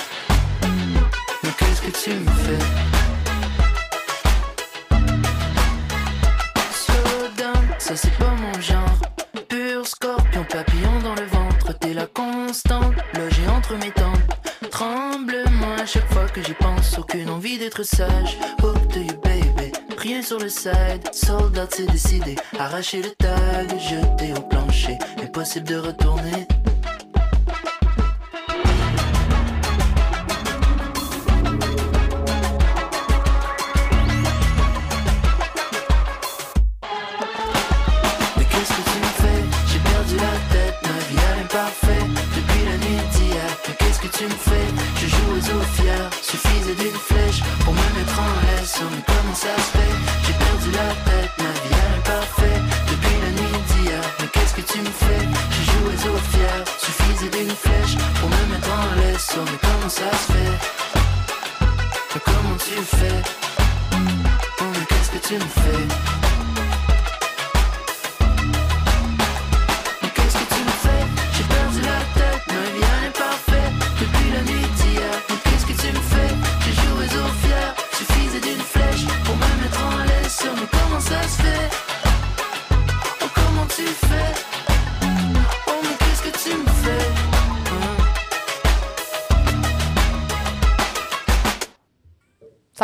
Mais 1.43 1.51
qu'est-ce 1.59 1.83
que 1.83 1.91
tu 2.05 2.11
me 2.11 2.31
fais 2.45 2.65
Slow 6.73 7.29
down, 7.39 7.67
ça 7.79 7.95
c'est 7.97 8.17
pas 8.19 8.35
mon 8.43 8.61
genre. 8.61 8.99
Pur 9.49 9.87
scorpion, 9.87 10.45
papillon 10.45 10.99
dans 11.03 11.15
le 11.15 11.27
ventre 11.27 11.73
T'es 11.79 11.95
la 11.95 12.07
constante, 12.07 12.95
logée 13.15 13.47
entre 13.57 13.75
mes 13.75 13.93
tempes 13.93 14.35
Tremble-moi 14.71 15.77
à 15.81 15.87
chaque 15.87 16.11
fois 16.13 16.27
que 16.27 16.43
j'y 16.43 16.55
pense 16.55 16.99
Aucune 16.99 17.31
envie 17.31 17.59
d'être 17.59 17.85
sage. 17.85 18.39
Hope 18.63 18.93
to 18.93 19.01
you 19.01 19.17
baby 19.23 19.73
Rien 19.97 20.23
sur 20.23 20.39
le 20.39 20.49
side. 20.49 21.03
Soldat 21.13 21.69
c'est 21.71 21.91
décidé 21.91 22.35
Arracher 22.59 23.03
le 23.03 23.11
tag 23.11 23.79
Jeter 23.79 24.33
au 24.37 24.43
plancher. 24.43 24.99
Impossible 25.23 25.69
de 25.69 25.77
retourner 25.77 26.49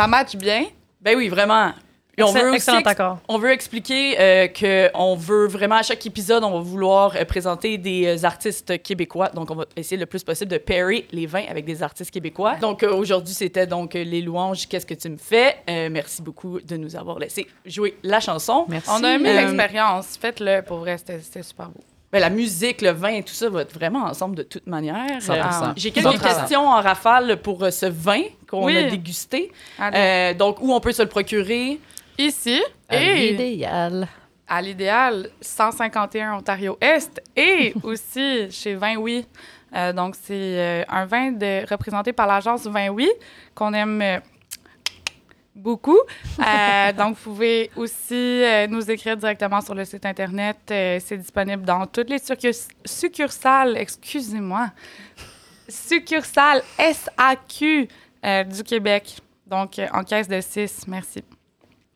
Ça 0.03 0.07
match 0.07 0.35
bien. 0.35 0.65
Ben 0.99 1.15
oui, 1.15 1.29
vraiment. 1.29 1.71
Et 2.17 2.23
on 2.23 2.31
veut 2.33 2.47
aussi 2.47 2.55
Excellent 2.57 2.79
ex- 2.79 2.89
accord. 2.89 3.19
On 3.29 3.37
veut 3.37 3.51
expliquer 3.51 4.19
euh, 4.19 4.47
que 4.49 4.89
on 4.95 5.15
veut 5.15 5.47
vraiment 5.47 5.75
à 5.75 5.81
chaque 5.81 6.05
épisode, 6.05 6.43
on 6.43 6.51
va 6.51 6.59
vouloir 6.59 7.15
euh, 7.15 7.23
présenter 7.23 7.77
des 7.77 8.05
euh, 8.21 8.25
artistes 8.25 8.83
québécois. 8.83 9.29
Donc, 9.29 9.49
on 9.49 9.55
va 9.55 9.63
essayer 9.77 9.95
le 9.95 10.05
plus 10.05 10.21
possible 10.25 10.51
de 10.51 10.57
pairer 10.57 11.07
les 11.13 11.25
vins 11.25 11.45
avec 11.49 11.63
des 11.63 11.81
artistes 11.81 12.11
québécois. 12.11 12.55
Donc, 12.57 12.83
euh, 12.83 12.93
aujourd'hui, 12.93 13.33
c'était 13.33 13.65
donc 13.65 13.93
les 13.93 14.21
louanges. 14.21 14.67
Qu'est-ce 14.67 14.85
que 14.85 14.93
tu 14.93 15.07
me 15.09 15.15
fais? 15.17 15.55
Euh, 15.69 15.87
Merci 15.89 16.21
beaucoup 16.21 16.59
de 16.59 16.75
nous 16.75 16.97
avoir 16.97 17.17
laissé 17.17 17.47
jouer 17.65 17.97
la 18.03 18.19
chanson. 18.19 18.65
Merci. 18.67 18.89
On 18.91 19.01
a 19.05 19.11
aimé 19.13 19.29
Euh, 19.29 19.41
l'expérience. 19.41 20.17
Faites-le, 20.19 20.63
pour 20.63 20.79
vrai, 20.79 20.97
c'était 20.97 21.21
super 21.41 21.69
beau. 21.69 21.79
Ben, 22.11 22.19
la 22.19 22.29
musique, 22.29 22.81
le 22.81 22.91
vin 22.91 23.07
et 23.13 23.23
tout 23.23 23.33
ça 23.33 23.49
va 23.49 23.61
être 23.61 23.73
vraiment 23.73 24.03
ensemble 24.03 24.35
de 24.35 24.43
toute 24.43 24.67
manière. 24.67 25.17
100%. 25.19 25.73
J'ai 25.77 25.91
quelques 25.91 26.07
100%. 26.09 26.19
questions 26.19 26.67
en 26.67 26.81
rafale 26.81 27.37
pour 27.41 27.63
euh, 27.63 27.71
ce 27.71 27.85
vin 27.87 28.21
qu'on 28.53 28.65
Oui. 28.65 28.77
a 28.77 28.83
dégusté. 28.89 29.51
Euh, 29.81 30.33
donc, 30.35 30.57
où 30.61 30.71
on 30.71 30.79
peut 30.79 30.91
se 30.91 31.01
le 31.01 31.09
procurer? 31.09 31.79
Ici, 32.19 32.61
À 32.87 33.01
et 33.01 33.31
L'idéal. 33.31 34.07
à 34.47 34.61
l'idéal, 34.61 35.29
151 35.41 36.35
Ontario-Est, 36.35 37.19
et 37.35 37.73
aussi 37.83 38.51
chez 38.51 38.75
Vin 38.75 38.97
Oui. 38.97 39.25
Euh, 39.75 39.91
donc, 39.91 40.13
c'est 40.21 40.33
euh, 40.59 40.83
un 40.87 41.05
vin 41.07 41.31
de, 41.31 41.67
représenté 41.67 42.13
par 42.13 42.27
l'agence 42.27 42.67
Vin 42.67 42.89
Oui, 42.89 43.09
qu'on 43.55 43.73
aime 43.73 44.21
beaucoup. 45.55 45.97
Euh, 46.39 46.91
donc, 46.97 47.15
vous 47.17 47.23
pouvez 47.31 47.71
aussi 47.75 48.13
euh, 48.13 48.67
nous 48.67 48.91
écrire 48.91 49.17
directement 49.17 49.61
sur 49.61 49.73
le 49.73 49.83
site 49.83 50.05
Internet. 50.05 50.57
Euh, 50.69 50.99
c'est 51.03 51.17
disponible 51.17 51.63
dans 51.63 51.87
toutes 51.87 52.09
les 52.11 52.19
succurs- 52.19 52.53
succursales, 52.85 53.75
excusez-moi, 53.77 54.67
succursales 55.67 56.61
SAQ 56.77 57.87
euh, 58.25 58.43
du 58.43 58.63
Québec. 58.63 59.17
Donc, 59.45 59.77
euh, 59.79 59.87
en 59.93 60.03
caisse 60.03 60.27
de 60.27 60.39
6. 60.41 60.85
Merci. 60.87 61.23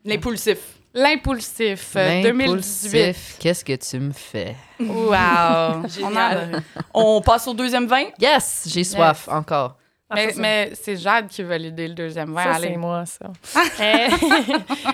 L'impulsif. 0.06 0.58
L'impulsif, 0.94 1.94
euh, 1.96 2.24
2018. 2.24 2.94
L'impulsif, 2.98 3.38
Qu'est-ce 3.40 3.64
que 3.66 3.74
tu 3.76 4.00
me 4.00 4.12
fais? 4.12 4.56
Wow! 4.80 5.84
On 6.04 6.16
en- 6.16 6.62
On 6.94 7.22
passe 7.22 7.48
au 7.48 7.54
deuxième 7.54 7.86
vin? 7.88 8.06
Yes, 8.20 8.64
j'ai 8.68 8.84
soif 8.84 9.28
encore. 9.30 9.78
Ah, 10.10 10.16
mais 10.16 10.32
c'est- 10.32 10.40
mais 10.40 10.72
c'est 10.82 10.96
Jade 10.96 11.28
qui 11.28 11.44
va 11.44 11.58
l'aider 11.58 11.90
le 11.90 11.94
deuxième 11.94 12.34
vin. 12.34 12.42
Ça, 12.44 12.54
Allez. 12.56 12.70
c'est 12.70 12.78
moi, 12.78 13.04
ça. 13.06 13.26
euh, 13.82 14.08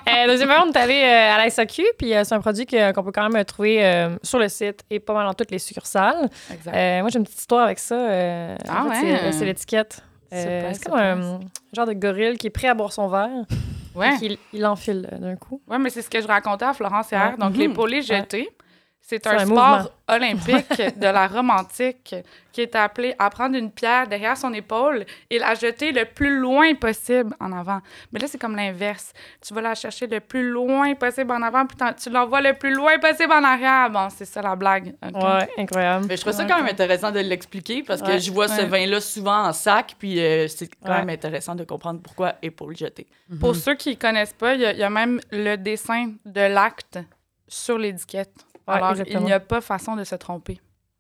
euh, 0.10 0.28
deuxièmement, 0.28 0.64
on 0.66 0.72
est 0.72 0.78
allé 0.78 0.96
euh, 1.04 1.36
à 1.36 1.38
la 1.38 1.50
SAQ, 1.52 1.84
puis 2.00 2.14
euh, 2.16 2.24
c'est 2.24 2.34
un 2.34 2.42
produit 2.42 2.66
que- 2.66 2.92
qu'on 2.92 3.04
peut 3.04 3.12
quand 3.12 3.30
même 3.30 3.46
trouver 3.46 3.86
euh, 3.86 4.16
sur 4.24 4.40
le 4.40 4.50
site 4.50 4.82
et 4.90 5.00
pas 5.00 5.14
mal 5.14 5.28
dans 5.28 5.34
toutes 5.36 5.52
les 5.52 5.60
succursales. 5.60 6.30
Exact. 6.52 6.76
Euh, 6.76 7.02
moi, 7.02 7.10
j'ai 7.12 7.20
une 7.20 7.26
petite 7.26 7.40
histoire 7.40 7.66
avec 7.66 7.78
ça. 7.80 7.96
euh, 7.96 8.56
Ah 8.68 8.86
en 8.86 8.92
fait, 8.92 9.02
ouais? 9.04 9.20
c'est- 9.22 9.32
C'est 9.34 9.46
l'étiquette. 9.46 10.02
Euh, 10.34 10.70
c'est 10.74 10.86
comme 10.86 10.98
un 11.00 11.40
genre 11.74 11.86
de 11.86 11.94
gorille 11.94 12.38
qui 12.38 12.48
est 12.48 12.50
prêt 12.50 12.68
à 12.68 12.74
boire 12.74 12.92
son 12.92 13.08
verre, 13.08 13.30
ouais. 13.96 14.16
et 14.22 14.40
il 14.54 14.62
l'enfile 14.62 15.08
euh, 15.12 15.18
d'un 15.18 15.36
coup. 15.36 15.62
ouais, 15.68 15.78
mais 15.80 15.90
c'est 15.90 16.02
ce 16.02 16.10
que 16.10 16.22
je 16.22 16.28
racontais 16.28 16.66
à 16.66 16.74
Florence 16.74 17.12
hier. 17.12 17.32
Ouais. 17.32 17.38
Donc, 17.38 17.54
Mhm. 17.54 17.60
l'épaulé 17.60 18.02
jeté, 18.02 18.50
c'est 18.50 18.63
C'est 19.06 19.28
un, 19.28 19.32
un 19.38 19.46
sport 19.46 19.78
mouvement. 19.78 19.90
olympique 20.08 20.98
de 20.98 21.08
la 21.08 21.28
Rome 21.28 21.50
antique 21.50 22.16
qui 22.54 22.62
est 22.62 22.74
appelé 22.76 23.14
à 23.20 23.30
prendre 23.30 23.58
une 23.58 23.70
pierre 23.70 24.08
derrière 24.08 24.38
son 24.38 24.54
épaule 24.54 25.06
et 25.30 25.40
la 25.40 25.56
jeter 25.56 25.92
le 25.92 26.06
plus 26.06 26.40
loin 26.40 26.74
possible 26.76 27.36
en 27.42 27.52
avant. 27.52 27.82
Mais 28.12 28.20
là, 28.20 28.28
c'est 28.28 28.38
comme 28.38 28.56
l'inverse. 28.56 29.12
Tu 29.46 29.54
vas 29.54 29.60
la 29.62 29.76
chercher 29.76 30.08
le 30.08 30.22
plus 30.22 30.50
loin 30.50 30.94
possible 30.96 31.32
en 31.32 31.42
avant, 31.42 31.66
puis 31.66 31.76
tu 32.02 32.10
l'envoies 32.10 32.40
le 32.42 32.54
plus 32.54 32.74
loin 32.74 32.98
possible 33.00 33.34
en 33.34 33.44
arrière. 33.44 33.90
Bon, 33.90 34.08
c'est 34.10 34.24
ça 34.26 34.42
la 34.42 34.56
blague. 34.56 34.96
ok? 35.06 35.16
Ouais, 35.22 35.50
incroyable. 35.58 36.06
Mais 36.08 36.16
je 36.16 36.22
trouve 36.22 36.34
ça 36.34 36.46
quand 36.46 36.58
même 36.58 36.68
intéressant 36.72 37.12
de 37.12 37.20
l'expliquer 37.20 37.84
parce 37.84 38.02
que 38.02 38.08
Ouais, 38.08 38.20
je 38.20 38.32
vois 38.32 38.48
ce 38.48 38.62
vin-là 38.62 39.02
souvent 39.02 39.44
en 39.48 39.52
sac, 39.52 39.96
puis 40.00 40.18
euh, 40.22 40.48
c'est 40.48 40.70
quand 40.82 40.90
Ouais. 40.92 41.00
même 41.00 41.10
intéressant 41.10 41.56
de 41.56 41.66
comprendre 41.66 42.00
pourquoi 42.02 42.36
épaule 42.42 42.78
jetée. 42.78 43.08
Pour 43.40 43.54
ceux 43.56 43.76
qui 43.76 43.90
ne 43.90 43.96
connaissent 43.96 44.34
pas, 44.34 44.54
il 44.54 44.62
y, 44.62 44.66
a- 44.66 44.72
il 44.72 44.80
y 44.80 44.84
a 44.84 44.90
même 44.90 45.20
le 45.32 45.58
dessin 45.58 46.14
de 46.26 46.42
l'acte 46.42 47.00
sur 47.50 47.78
l'étiquette. 47.78 48.32
Ouais, 48.68 48.76
Alors, 48.76 48.92
exactement. 48.92 49.20
il 49.22 49.26
n'y 49.26 49.34
a 49.34 49.40
pas 49.40 49.62
façon 49.62 49.96
de 49.96 50.04
se 50.04 50.16
tromper. 50.16 50.60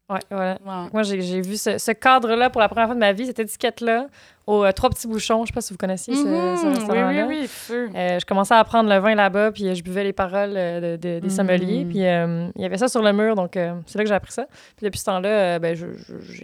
Ouais, 0.10 0.20
voilà. 0.30 0.58
Wow. 0.66 0.90
Moi, 0.92 1.04
j'ai 1.04 1.22
j'ai 1.22 1.42
vu 1.42 1.56
ce, 1.56 1.78
ce 1.78 1.92
cadre-là 1.92 2.50
pour 2.50 2.60
la 2.62 2.68
première 2.68 2.88
fois 2.88 2.96
de 2.96 3.00
ma 3.00 3.14
vie, 3.14 3.26
cette 3.26 3.40
étiquette-là, 3.40 4.08
aux 4.46 4.64
euh, 4.66 4.72
Trois 4.72 4.90
Petits 4.90 5.08
Bouchons. 5.08 5.44
Je 5.46 5.48
sais 5.48 5.54
pas 5.54 5.62
si 5.62 5.74
vous 5.74 5.78
connaissiez 5.78 6.14
ce, 6.16 6.22
ce 6.22 6.26
Mhm, 6.28 6.86
oui, 6.90 7.24
oui, 7.28 7.50
oui. 7.70 7.90
Euh, 7.96 8.20
je 8.20 8.26
commençais 8.26 8.54
à 8.54 8.60
apprendre 8.60 8.90
le 8.90 8.98
vin 9.00 9.16
là-bas, 9.16 9.52
puis 9.52 9.68
euh, 9.68 9.74
je 9.74 9.84
buvais 9.84 10.04
les 10.04 10.14
paroles 10.14 10.54
de- 10.54 10.98
de- 10.98 11.20
des 11.20 11.22
Mhm. 11.22 11.30
sommeliers. 11.30 11.86
Puis 11.90 12.06
euh, 12.06 12.48
il 12.56 12.62
y 12.62 12.66
avait 12.66 12.78
ça 12.78 12.88
sur 12.88 13.02
le 13.02 13.14
mur, 13.14 13.36
donc 13.36 13.56
euh, 13.58 13.74
c'est 13.86 13.98
là 13.98 14.04
que 14.04 14.10
j'ai 14.10 14.16
appris 14.16 14.32
ça. 14.34 14.46
Puis 14.78 14.86
depuis 14.86 15.00
ce 15.00 15.06
temps-là, 15.06 15.60
ben, 15.60 15.78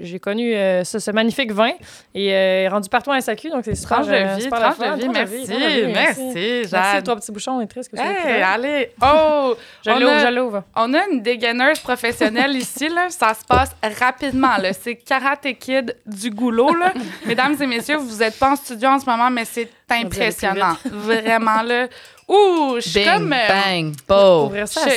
j'ai 0.02 0.20
connu 0.20 0.54
ce, 0.54 1.00
ce 1.00 1.12
magnifique 1.12 1.52
vin 1.52 1.72
et 2.16 2.68
rendu 2.70 2.90
partout 2.90 3.12
en 3.12 3.20
SAQ, 3.20 3.50
donc 3.50 3.66
c'est 3.66 3.76
super. 3.76 3.98
Tranche 4.02 4.08
de 4.08 4.36
vie, 4.36 4.42
super 4.44 4.60
tranche 4.60 4.78
de 4.78 4.84
vie, 4.96 5.02
Tranche 5.04 5.14
merci, 5.16 5.46
tranche 5.46 5.60
de 5.60 5.68
vie, 5.86 5.94
merci, 5.94 6.22
Merci, 6.24 6.70
Jade. 6.70 7.04
Trois 7.04 7.16
Petits 7.18 7.32
Bouchons, 7.32 7.52
on 7.54 7.62
est 7.62 7.68
triste 7.68 7.92
que 7.92 7.98
Hey, 8.00 8.42
allez! 8.42 8.92
Oh! 9.02 9.56
Je 9.86 9.92
l'ouvre, 9.92 10.12
a- 10.14 10.26
je 10.30 10.36
l'ouvre. 10.36 10.64
On 10.76 10.94
a 10.94 11.08
une 11.12 11.22
dégaineuse 11.22 11.80
professionnelle 11.80 12.52
ici, 12.56 12.88
là. 12.90 13.10
Ça 13.10 13.34
se 13.34 13.44
passe 13.46 13.76
rapidement, 14.00 14.58
là. 14.62 14.74
C'est 14.74 14.96
Karate 14.96 15.48
Kid 15.60 15.96
du 16.06 16.30
goulot, 16.30 16.74
là. 16.76 16.94
Mesdames 17.26 17.56
et 17.60 17.66
messieurs, 17.68 17.89
messieurs, 17.94 17.98
vous 18.08 18.24
êtes 18.24 18.38
pas 18.38 18.52
en 18.52 18.56
studio 18.56 18.90
en 18.90 19.00
ce 19.00 19.06
moment, 19.06 19.30
mais 19.30 19.46
c'est 19.46 19.70
impressionnant. 19.90 20.76
Vraiment, 20.86 21.62
là. 21.64 21.88
Ouh, 22.28 22.76
je 22.76 22.88
suis 22.90 23.04
comme... 23.04 23.34
euh, 23.34 23.48
bang, 23.48 23.94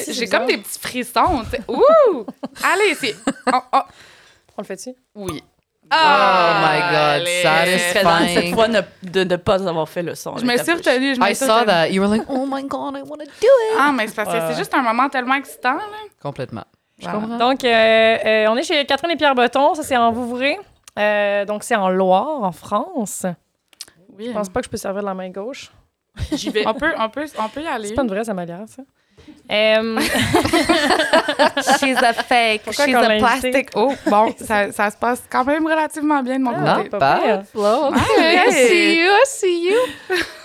J'ai 0.09 0.27
comme 0.29 0.47
des 0.47 0.59
petits 0.59 0.79
frissons. 0.79 1.43
Ouh! 1.69 2.27
Allez, 2.63 2.95
c'est... 2.95 3.17
Oh, 3.53 3.59
oh. 3.73 3.79
On 4.59 4.63
le 4.63 4.65
fait-tu? 4.67 4.91
Oui. 5.15 5.43
Oh 5.95 5.95
my 5.95 6.81
God, 6.91 7.27
Allez. 7.27 7.43
satisfying. 7.43 8.35
cette 8.35 8.55
fois 8.55 8.69
ne- 8.69 8.81
de 9.03 9.25
ne 9.25 9.37
pas 9.37 9.67
avoir 9.69 9.87
fait 9.89 10.03
le 10.03 10.15
son. 10.15 10.37
Je 10.39 10.45
me 10.45 10.57
suis 10.57 10.73
retenue. 10.73 11.15
Je 11.15 11.21
me 11.21 11.31
I 11.31 11.35
saw 11.35 11.65
that. 11.67 11.89
You 11.91 12.01
were 12.03 12.09
like, 12.11 12.25
oh 12.29 12.47
my 12.47 12.63
God, 12.65 12.97
I 12.97 13.03
want 13.03 13.19
to 13.19 13.25
do 13.27 13.47
it. 13.47 13.77
Ah, 13.79 13.93
mais 13.93 14.07
c'est 14.09 14.15
parce 14.15 14.29
que 14.31 14.35
Ouais. 14.39 14.45
c'est 14.51 14.57
juste 14.59 14.73
un 14.73 14.81
moment 14.83 15.09
tellement 15.11 15.35
excitant, 15.35 15.75
là. 15.75 15.83
Complètement. 16.23 16.65
Je 16.99 17.05
Voilà. 17.05 17.19
comprends. 17.19 17.37
Donc, 17.39 17.65
euh, 17.65 17.69
euh, 18.25 18.47
on 18.49 18.57
est 18.57 18.63
chez 18.63 18.85
Catherine 18.87 19.11
et 19.11 19.17
Pierre 19.17 19.35
Breton. 19.35 19.75
Ça, 19.75 19.83
c'est 19.83 19.97
en 19.97 20.13
Vouvray. 20.13 20.59
Euh, 20.99 21.45
donc, 21.45 21.63
c'est 21.65 21.77
en 21.77 21.89
Loire, 21.89 22.43
en 22.43 22.53
France. 22.53 23.27
Oui. 24.19 24.27
Je 24.29 24.33
pense 24.33 24.49
pas 24.49 24.61
que 24.61 24.67
je 24.67 24.71
peux 24.71 24.77
servir 24.77 25.01
de 25.03 25.07
la 25.07 25.15
main 25.15 25.31
gauche. 25.31 25.71
J'y 26.33 26.51
vais. 26.51 26.67
On 26.67 26.75
peut, 26.75 26.93
on 26.99 27.09
peut, 27.09 27.25
on 27.39 27.49
peut 27.49 27.63
y 27.63 27.67
aller. 27.67 27.89
C'est 27.89 27.95
pas 27.95 28.03
une 28.03 28.09
vraie 28.09 28.25
samalière, 28.25 28.65
ça. 28.67 28.83
Euh, 29.51 29.99
She's 31.79 31.97
a 32.03 32.13
fake. 32.13 32.63
Pourquoi 32.65 32.87
She's 32.87 32.95
a 32.95 33.19
plastic. 33.19 33.71
Oh, 33.75 33.93
bon, 34.07 34.33
ça, 34.39 34.73
ça 34.73 34.91
se 34.91 34.97
passe 34.97 35.23
quand 35.31 35.45
même 35.45 35.67
relativement 35.67 36.23
bien 36.23 36.39
de 36.39 36.45
mon 36.45 36.53
Ah, 36.55 36.77
côté. 36.77 36.85
Not 36.85 36.99
pas 36.99 37.19
bad. 37.19 37.47
I 37.55 38.53
see 38.53 38.99
you, 38.99 39.11
I 39.11 39.23
see 39.25 39.69
you. 39.71 39.79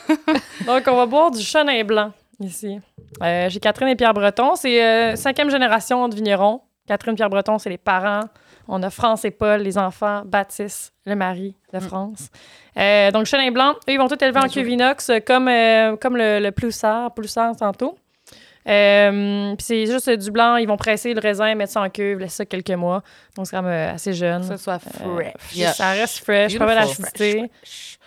donc, 0.65 0.83
on 0.88 0.95
va 0.95 1.05
boire 1.05 1.31
du 1.31 1.41
chenin 1.41 1.83
blanc 1.83 2.12
ici. 2.39 2.79
Euh, 3.21 3.49
J'ai 3.49 3.60
Catherine 3.60 3.89
et 3.89 3.95
Pierre 3.95 4.13
Breton. 4.13 4.55
C'est 4.55 4.83
euh, 4.83 5.15
cinquième 5.15 5.49
génération 5.49 6.07
de 6.07 6.15
vignerons. 6.15 6.62
Catherine 6.88 7.15
Pierre 7.15 7.29
Breton, 7.29 7.57
c'est 7.57 7.69
les 7.69 7.77
parents. 7.77 8.21
On 8.67 8.84
a 8.84 8.89
France 8.89 9.25
et 9.25 9.32
Paul, 9.32 9.62
les 9.62 9.77
enfants. 9.77 10.23
Baptiste, 10.25 10.93
le 11.06 11.15
mari 11.15 11.56
de 11.73 11.80
France. 11.80 12.30
Euh, 12.77 13.12
donc, 13.12 13.25
chenin 13.25 13.49
blanc, 13.51 13.73
eux, 13.88 13.93
ils 13.93 13.97
vont 13.97 14.08
tout 14.08 14.21
élever 14.23 14.39
en 14.39 14.47
cuve 14.47 14.69
inox, 14.69 15.10
euh, 15.10 15.19
comme, 15.25 15.47
euh, 15.47 15.95
comme 15.95 16.17
le, 16.17 16.39
le 16.39 16.51
ploussard, 16.51 17.13
ploussard 17.13 17.56
tantôt. 17.56 17.97
Euh, 18.67 19.56
puis 19.56 19.65
c'est 19.65 19.86
juste 19.86 20.10
du 20.10 20.30
blanc, 20.30 20.58
ils 20.58 20.67
vont 20.67 20.75
presser 20.75 21.13
le 21.13 21.21
raisin, 21.21 21.56
mettre 21.56 21.71
ça 21.71 21.82
en 21.82 21.89
cuve, 21.89 22.19
laisser 22.19 22.36
ça 22.36 22.45
quelques 22.45 22.71
mois. 22.71 23.01
Donc, 23.36 23.47
c'est 23.47 23.56
quand 23.56 23.63
même 23.63 23.95
assez 23.95 24.13
jeune. 24.13 24.41
Que 24.41 24.58
ce 24.58 24.63
soit 24.63 24.80
fresh. 24.80 25.56
Yeah. 25.56 25.73
Ça 25.73 25.91
reste 25.91 26.19
fresh, 26.19 26.58
pas 26.58 26.65
mal. 26.65 26.88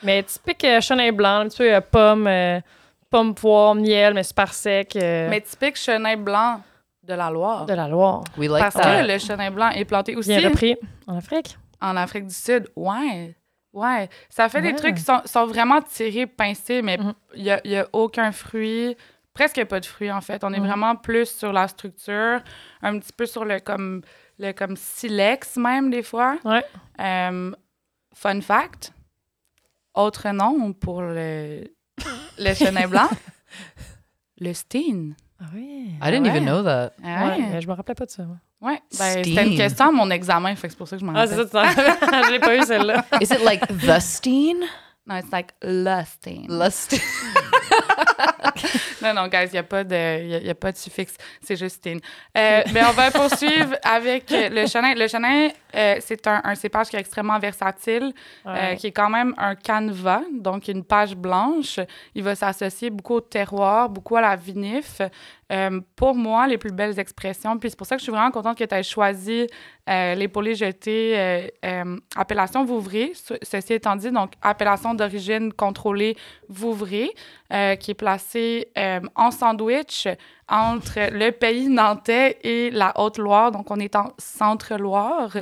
Mais 0.03 0.23
typique 0.23 0.67
chenin 0.81 1.13
blanc, 1.13 1.41
un 1.41 1.49
petit 1.49 1.59
peu 1.59 1.81
pomme, 1.91 2.29
pomme, 3.09 3.35
poire, 3.35 3.75
miel, 3.75 4.13
mais 4.13 4.23
super 4.23 4.53
sec. 4.53 4.93
Mais 4.95 5.41
typique 5.41 5.77
chenin 5.77 6.17
blanc 6.17 6.61
de 7.11 7.15
la 7.17 7.31
Loire. 7.31 7.67
de 7.67 7.75
la 7.75 7.89
Loire. 7.89 8.23
We 8.39 8.49
like 8.49 8.63
Parce 8.63 8.75
that. 8.75 9.03
que 9.03 9.07
le 9.13 9.19
chenin 9.19 9.51
blanc 9.51 9.71
est 9.71 9.85
planté 9.85 10.15
aussi 10.17 10.29
Bien 10.37 10.49
repris 10.49 10.77
en 11.07 11.17
Afrique. 11.17 11.59
en 11.81 11.97
Afrique 11.97 12.27
du 12.27 12.35
Sud. 12.35 12.69
Ouais. 12.77 13.35
Ouais. 13.73 14.09
Ça 14.29 14.49
fait 14.49 14.61
Ouais. 14.61 14.73
des 14.73 14.75
trucs 14.77 14.97
qui 14.97 15.03
sont, 15.03 15.21
sont 15.25 15.47
vraiment 15.47 15.81
tirés, 15.83 16.27
pincés, 16.27 16.83
mais 16.83 16.95
il 16.95 17.05
Mhm. 17.05 17.15
n'y 17.43 17.51
a, 17.51 17.61
y 17.67 17.77
a 17.77 17.89
aucun 17.93 18.33
fruit. 18.33 18.97
Presque 19.33 19.65
pas 19.65 19.79
de 19.81 19.87
fruits, 19.87 20.11
en 20.11 20.21
fait. 20.21 20.43
On 20.45 20.53
est 20.53 20.59
Mhm. 20.61 20.67
vraiment 20.67 20.97
plus 20.97 21.31
sur 21.31 21.53
la 21.53 21.69
structure, 21.69 22.41
un 22.83 22.99
petit 22.99 23.13
peu 23.13 23.27
sur 23.27 23.45
le 23.45 23.61
comme, 23.61 24.03
le 24.39 24.53
comme 24.53 24.77
silex, 24.77 25.57
même, 25.57 25.91
des 25.91 26.03
fois. 26.03 26.37
Ouais. 26.45 26.65
Euh, 27.01 27.53
fun 28.15 28.41
fact, 28.41 28.93
autre 29.95 30.29
nom 30.31 30.73
pour 30.73 31.03
le, 31.03 31.63
le 32.39 32.55
chenin 32.55 32.89
blanc, 32.89 33.09
le 34.41 34.53
steen. 34.53 35.15
Ah 35.43 35.47
oui. 35.55 35.95
I 36.03 36.11
didn't 36.11 36.25
Ouais. 36.25 36.29
even 36.31 36.45
know 36.45 36.63
that. 36.63 36.93
Ah 37.03 37.25
Ouais, 37.25 37.31
ouais. 37.39 37.47
mais 37.53 37.61
je 37.63 37.67
me 37.69 37.73
rappelais 37.73 37.95
pas 37.95 38.05
de 38.05 38.11
ça. 38.11 38.25
Ouais, 38.61 38.79
ben, 38.99 39.25
c'était 39.25 39.47
une 39.47 39.57
question 39.57 39.87
à 39.89 39.91
mon 39.91 40.11
examen, 40.11 40.55
fait 40.55 40.69
que 40.69 40.73
c'est 40.73 40.77
pour 40.79 40.87
ça 40.87 40.97
que 40.97 41.01
je 41.01 41.07
m'en 41.07 41.15
Ah, 41.17 41.27
c'est 41.27 41.35
rappelle. 41.37 41.49
ça, 41.75 42.23
je 42.27 42.31
l'ai 42.33 42.41
pas 42.41 42.57
eu 42.57 42.63
celle-là. 42.63 43.05
Is 43.23 43.31
it 43.33 43.43
like 43.43 43.67
the 43.69 43.99
steen? 44.01 44.59
Non, 45.07 45.17
it's 45.17 45.33
like 45.33 45.55
lusting. 45.63 46.47
Lust. 46.51 46.95
Non, 49.03 49.15
non, 49.15 49.29
guys, 49.29 49.47
il 49.47 49.53
n'y 49.53 49.59
a, 49.59 49.63
pas 49.63 49.83
de- 49.85 49.95
y 49.95 50.35
a, 50.35 50.39
y 50.39 50.51
a 50.51 50.55
pas 50.55 50.73
de 50.73 50.77
suffixe. 50.77 51.17
C'est 51.43 51.57
juste 51.57 51.77
steen. 51.77 52.01
Euh, 52.37 52.63
mais 52.73 52.83
on 52.85 52.93
va 52.93 53.11
poursuivre 53.11 53.75
avec 53.83 54.25
le 54.31 54.67
chenin. 54.67 54.95
Le 54.95 55.09
chenin, 55.09 55.49
euh, 55.75 55.97
c'est 56.01 56.27
un, 56.27 56.41
un 56.45 56.55
cépage 56.55 56.89
qui 56.89 56.97
est 56.97 57.01
extrêmement 57.01 57.39
versatile, 57.39 58.13
euh, 58.47 58.75
qui 58.77 58.89
est 58.89 58.93
quand 58.93 59.09
même 59.11 59.35
un 59.39 59.55
canevas, 59.55 60.23
donc 60.33 60.69
une 60.69 60.85
page 60.85 61.15
blanche. 61.17 61.81
Il 62.15 62.23
va 62.23 62.35
s'associer 62.35 62.91
beaucoup 62.91 63.15
au 63.15 63.21
terroir, 63.21 63.89
beaucoup 63.89 64.17
à 64.17 64.21
la 64.21 64.37
vinif. 64.37 65.01
Euh, 65.53 65.81
pour 65.97 66.15
moi, 66.15 66.47
les 66.47 66.59
plus 66.59 66.71
belles 66.71 66.97
expressions, 67.01 67.59
puis 67.59 67.71
c'est 67.71 67.77
pour 67.77 67.87
ça 67.87 67.97
que 67.97 68.01
je 68.01 68.05
suis 68.05 68.13
vraiment 68.13 68.31
contente 68.31 68.57
que 68.57 68.63
tu 68.63 68.73
aies 68.75 68.85
choisi 68.85 69.49
euh, 69.89 70.15
l'épaulé 70.15 70.55
jeté, 70.55 71.19
euh, 71.19 71.47
euh, 71.65 71.97
appellation 72.15 72.65
Vouvray. 72.65 73.11
Ce- 73.15 73.35
Ceci 73.43 73.73
étant 73.73 73.97
dit, 73.97 74.13
donc 74.13 74.35
appellation 74.43 74.95
d'origine 74.95 75.53
contrôlée 75.53 76.17
Vouvray, 76.49 77.11
qui 77.81 77.91
est 77.91 77.95
placée 77.95 78.30
euh, 78.37 79.01
en 79.15 79.31
sandwich 79.31 80.09
entre 80.49 81.13
le 81.13 81.31
pays 81.31 81.69
nantais 81.69 82.39
et 82.43 82.71
la 82.71 82.93
Haute-Loire. 83.01 83.53
Donc, 83.53 83.71
on 83.71 83.79
est 83.79 83.97
en 83.97 84.13
Centre-Loire. 84.19 85.37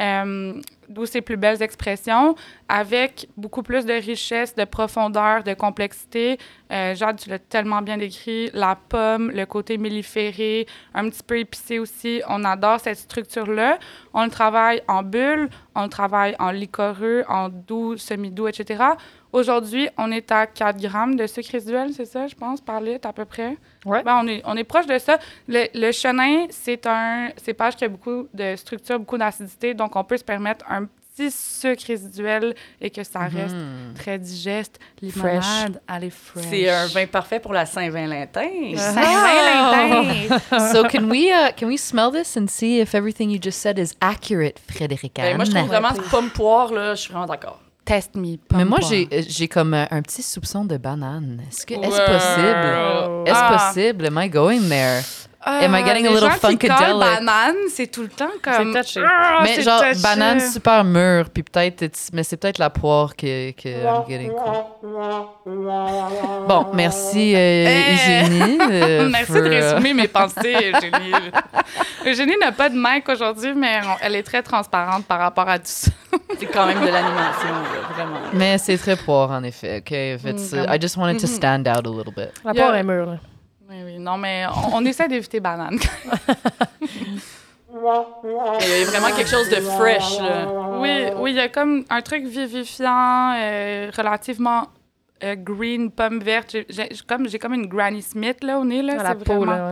Euh, 0.00 0.60
D'où 0.88 1.04
ses 1.04 1.20
plus 1.20 1.36
belles 1.36 1.60
expressions, 1.60 2.34
avec 2.66 3.28
beaucoup 3.36 3.62
plus 3.62 3.84
de 3.84 3.92
richesse, 3.92 4.54
de 4.54 4.64
profondeur, 4.64 5.44
de 5.44 5.52
complexité. 5.52 6.38
Euh, 6.72 6.94
Jade, 6.94 7.20
tu 7.20 7.28
l'as 7.28 7.38
tellement 7.38 7.82
bien 7.82 7.98
décrit. 7.98 8.50
La 8.54 8.74
pomme, 8.74 9.30
le 9.30 9.44
côté 9.44 9.76
melliféré, 9.76 10.66
un 10.94 11.10
petit 11.10 11.22
peu 11.22 11.38
épicé 11.38 11.78
aussi. 11.78 12.22
On 12.26 12.42
adore 12.42 12.80
cette 12.80 12.96
structure-là. 12.96 13.78
On 14.14 14.24
le 14.24 14.30
travaille 14.30 14.80
en 14.88 15.02
bulle, 15.02 15.50
on 15.74 15.82
le 15.82 15.90
travaille 15.90 16.34
en 16.38 16.52
liquoreux, 16.52 17.24
en 17.28 17.50
doux, 17.50 17.98
semi-doux, 17.98 18.48
etc. 18.48 18.82
Aujourd'hui, 19.30 19.90
on 19.98 20.10
est 20.10 20.32
à 20.32 20.46
4 20.46 20.80
grammes 20.80 21.16
de 21.16 21.26
sucre 21.26 21.50
résiduel, 21.52 21.92
c'est 21.92 22.06
ça, 22.06 22.26
je 22.26 22.34
pense, 22.34 22.62
par 22.62 22.80
litre 22.80 23.06
à 23.06 23.12
peu 23.12 23.26
près? 23.26 23.58
Ouais. 23.84 24.02
Ben, 24.02 24.20
on, 24.22 24.26
est, 24.28 24.42
on 24.44 24.56
est 24.56 24.64
proche 24.64 24.86
de 24.86 24.98
ça. 24.98 25.18
Le, 25.46 25.66
le 25.74 25.92
chenin, 25.92 26.46
c'est 26.50 26.86
un 26.86 27.28
cépage 27.36 27.76
qui 27.76 27.84
a 27.84 27.88
beaucoup 27.88 28.28
de 28.34 28.56
structure, 28.56 28.98
beaucoup 28.98 29.18
d'acidité, 29.18 29.74
donc 29.74 29.94
on 29.96 30.04
peut 30.04 30.16
se 30.16 30.24
permettre 30.24 30.64
un 30.68 30.84
petit 30.86 31.30
sucre 31.32 31.82
résiduel 31.88 32.54
et 32.80 32.90
que 32.90 33.02
ça 33.02 33.20
reste 33.20 33.54
Hmm. 33.54 33.92
très 33.94 34.18
digeste. 34.18 34.78
Limonade, 35.02 35.80
allez, 35.88 36.10
fresh. 36.10 36.44
C'est 36.48 36.68
un 36.70 36.86
vin 36.86 37.06
parfait 37.06 37.40
pour 37.40 37.52
la 37.52 37.66
Saint-Valentin. 37.66 38.48
Saint-Valentin! 38.76 40.38
so 40.72 40.84
can 40.84 41.08
we 41.10 41.30
uh, 41.32 41.50
can 41.56 41.66
we 41.66 41.76
smell 41.78 42.10
this 42.12 42.36
and 42.36 42.46
see 42.48 42.78
if 42.80 42.94
everything 42.94 43.30
you 43.30 43.38
just 43.42 43.58
said 43.60 43.78
is 43.78 43.94
accurate, 44.00 44.60
Frédéric? 44.68 45.14
Ben, 45.16 45.36
moi, 45.36 45.44
je 45.44 45.50
trouve 45.52 45.66
vraiment 45.66 45.92
que 45.92 46.08
pomme 46.10 46.30
poire, 46.30 46.72
là, 46.72 46.94
je 46.94 47.02
suis 47.02 47.12
vraiment 47.12 47.26
d'accord. 47.26 47.60
Test 47.88 48.14
me. 48.16 48.36
Mais 48.52 48.66
moi, 48.66 48.80
j'ai 48.86 49.08
j'ai 49.26 49.48
comme 49.48 49.72
euh, 49.72 49.86
un 49.90 50.02
petit 50.02 50.22
soupçon 50.22 50.64
de 50.66 50.76
banane. 50.76 51.40
Est-ce 51.50 51.64
que 51.64 51.72
est-ce 51.72 51.86
Wow. 51.86 52.06
possible? 52.06 53.26
Est-ce 53.26 53.40
Ah. 53.42 53.72
possible? 53.72 54.06
Am 54.06 54.18
I 54.18 54.28
going 54.28 54.68
there? 54.68 55.02
Am 55.48 55.74
I 55.74 55.82
getting 55.84 56.06
a 56.06 56.10
little 56.10 56.30
funkadelic? 56.30 56.98
banane, 57.00 57.56
c'est 57.70 57.86
tout 57.86 58.02
le 58.02 58.08
temps 58.08 58.28
comme... 58.42 58.72
C'est 58.74 58.82
touché. 58.82 59.00
Ah, 59.06 59.40
mais 59.42 59.54
c'est 59.56 59.62
genre 59.62 59.80
touché. 59.80 60.02
banane 60.02 60.40
super 60.40 60.84
mûre, 60.84 61.30
puis 61.30 61.42
peut-être, 61.42 61.84
mais 62.12 62.22
c'est 62.22 62.36
peut-être 62.36 62.58
la 62.58 62.70
poire 62.70 63.14
que 63.16 63.50
que 63.52 63.68
I'm 63.68 64.04
getting. 64.08 64.32
Bon, 66.46 66.66
merci 66.74 67.34
euh, 67.34 67.66
Eh. 67.68 67.94
Eugénie. 67.94 68.58
euh, 68.70 69.08
Merci 69.10 69.26
for, 69.32 69.36
de 69.42 69.46
euh, 69.46 69.50
résumer 69.72 69.94
mes 69.94 70.08
pensées, 70.08 70.54
Eugénie. 70.74 71.12
Eugénie 72.06 72.36
n'a 72.40 72.52
pas 72.52 72.68
de 72.68 72.76
mic 72.76 73.08
aujourd'hui, 73.08 73.52
mais 73.54 73.80
on- 73.84 73.96
elle 74.02 74.14
est 74.16 74.22
très 74.22 74.42
transparente 74.42 75.04
par 75.06 75.18
rapport 75.18 75.48
à 75.48 75.58
tout 75.58 75.64
ça. 75.66 75.90
C'est 76.38 76.46
quand 76.46 76.66
même 76.66 76.80
de 76.80 76.86
l'animation, 76.86 77.48
vraiment. 77.94 78.18
Mais 78.32 78.58
c'est 78.58 78.78
très 78.78 78.96
poire 78.96 79.30
en 79.30 79.42
effet. 79.42 79.78
Okay, 79.78 80.14
if 80.14 80.24
it's, 80.24 80.52
uh, 80.52 80.66
I 80.68 80.78
just 80.80 80.96
wanted 80.96 81.20
to 81.20 81.26
stand 81.26 81.66
out 81.68 81.86
a 81.86 81.90
little 81.90 82.12
bit. 82.14 82.30
La 82.44 82.54
poire 82.54 82.74
est 82.74 82.82
mûre, 82.84 83.06
là. 83.06 83.16
Oui, 83.68 83.76
oui, 83.84 83.98
non, 83.98 84.16
mais 84.16 84.46
on, 84.46 84.76
on 84.76 84.84
essaie 84.84 85.08
d'éviter 85.08 85.40
banane. 85.40 85.78
Il 87.70 87.80
y 87.80 88.82
a 88.82 88.84
vraiment 88.86 89.14
quelque 89.14 89.28
chose 89.30 89.48
de 89.50 89.56
fresh, 89.60 90.18
là. 90.20 90.46
Oui, 90.78 90.90
oui, 91.16 91.30
il 91.32 91.36
y 91.36 91.40
a 91.40 91.48
comme 91.48 91.84
un 91.90 92.00
truc 92.00 92.24
vivifiant, 92.24 93.34
euh, 93.36 93.90
relativement 93.96 94.68
euh, 95.22 95.34
green, 95.36 95.90
pomme 95.90 96.18
verte. 96.20 96.56
J'ai- 96.68 96.88
comme, 97.06 97.28
j'ai 97.28 97.38
comme 97.38 97.52
une 97.54 97.66
Granny 97.66 98.00
Smith 98.02 98.42
là, 98.42 98.58
au 98.58 98.64
nez. 98.64 98.80
Là, 98.82 98.94
À 99.00 99.02
la 99.02 99.08
c'est 99.10 99.16
peau, 99.24 99.34
vraiment- 99.40 99.52
là. 99.52 99.70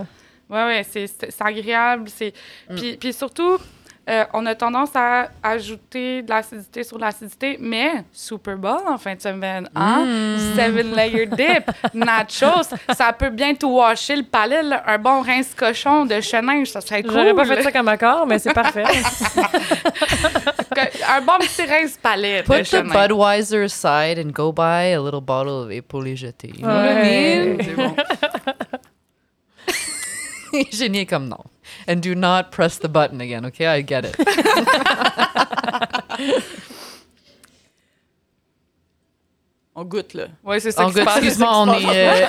ouais. 0.50 0.56
Ouais, 0.56 0.64
ouais, 0.64 0.86
c'est, 0.88 1.06
c'est, 1.06 1.30
c'est 1.30 1.42
agréable. 1.44 2.08
C'est... 2.08 2.32
Puis, 2.76 2.96
puis 2.98 3.12
surtout, 3.12 3.56
euh, 4.08 4.24
on 4.32 4.46
a 4.46 4.54
tendance 4.54 4.90
à 4.94 5.30
ajouter 5.42 6.22
de 6.22 6.28
l'acidité 6.30 6.84
sur 6.84 6.96
l'acidité, 6.98 7.56
mais 7.60 8.04
Super 8.12 8.56
Bowl 8.56 8.78
en 8.86 8.98
fin 8.98 9.14
de 9.16 9.20
semaine, 9.20 9.68
hein? 9.74 10.06
Seven 10.54 10.94
layer 10.94 11.26
dip, 11.26 11.68
nachos, 11.94 12.70
ça 12.94 13.12
peut 13.12 13.30
bien 13.30 13.54
tout 13.54 13.68
washer 13.76 14.16
le 14.16 14.22
palais. 14.22 14.62
là. 14.62 14.84
Un 14.86 14.98
bon 14.98 15.22
rince 15.22 15.54
cochon 15.54 16.06
de 16.06 16.20
chenin, 16.20 16.64
ça 16.64 16.80
serait 16.80 17.02
cool. 17.02 17.12
J'aurais 17.14 17.34
pas 17.34 17.44
fait 17.44 17.62
ça 17.62 17.72
comme 17.72 17.88
accord, 17.88 18.26
mais 18.26 18.38
c'est 18.38 18.54
parfait. 18.54 18.84
Un 21.08 21.20
bon 21.22 21.38
petit 21.40 21.62
rince 21.64 21.96
palais 22.00 22.42
de 22.42 22.46
Put 22.46 22.60
the 22.62 22.64
chenin. 22.64 22.92
Budweiser 22.92 23.64
aside 23.64 24.18
and 24.18 24.32
go 24.32 24.52
buy 24.52 24.92
a 24.94 25.00
little 25.00 25.20
bottle 25.20 25.64
of 25.64 25.70
épaulé 25.70 26.14
jeté. 26.16 26.48
You 26.48 26.60
know 26.62 26.68
what 26.68 26.92
I 26.92 26.94
mean? 26.94 27.56
Ouais. 27.56 27.64
C'est 27.64 27.74
bon. 27.74 27.96
Génie 30.72 31.06
comme 31.06 31.28
non. 31.28 31.38
And 31.88 32.00
do 32.02 32.14
not 32.14 32.50
press 32.50 32.78
the 32.78 32.88
button 32.88 33.20
again, 33.20 33.44
okay? 33.46 33.66
I 33.66 33.80
get 33.82 34.04
it. 34.04 34.16
On 39.74 39.84
goûte, 39.84 40.14
là. 40.14 40.24
Oui, 40.42 40.58
c'est 40.60 40.70
ça 40.72 40.84
good, 40.86 41.04
passe. 41.04 41.16
excuse-moi, 41.18 41.50
on 41.52 41.72
est. 41.74 41.84
euh, 41.86 42.26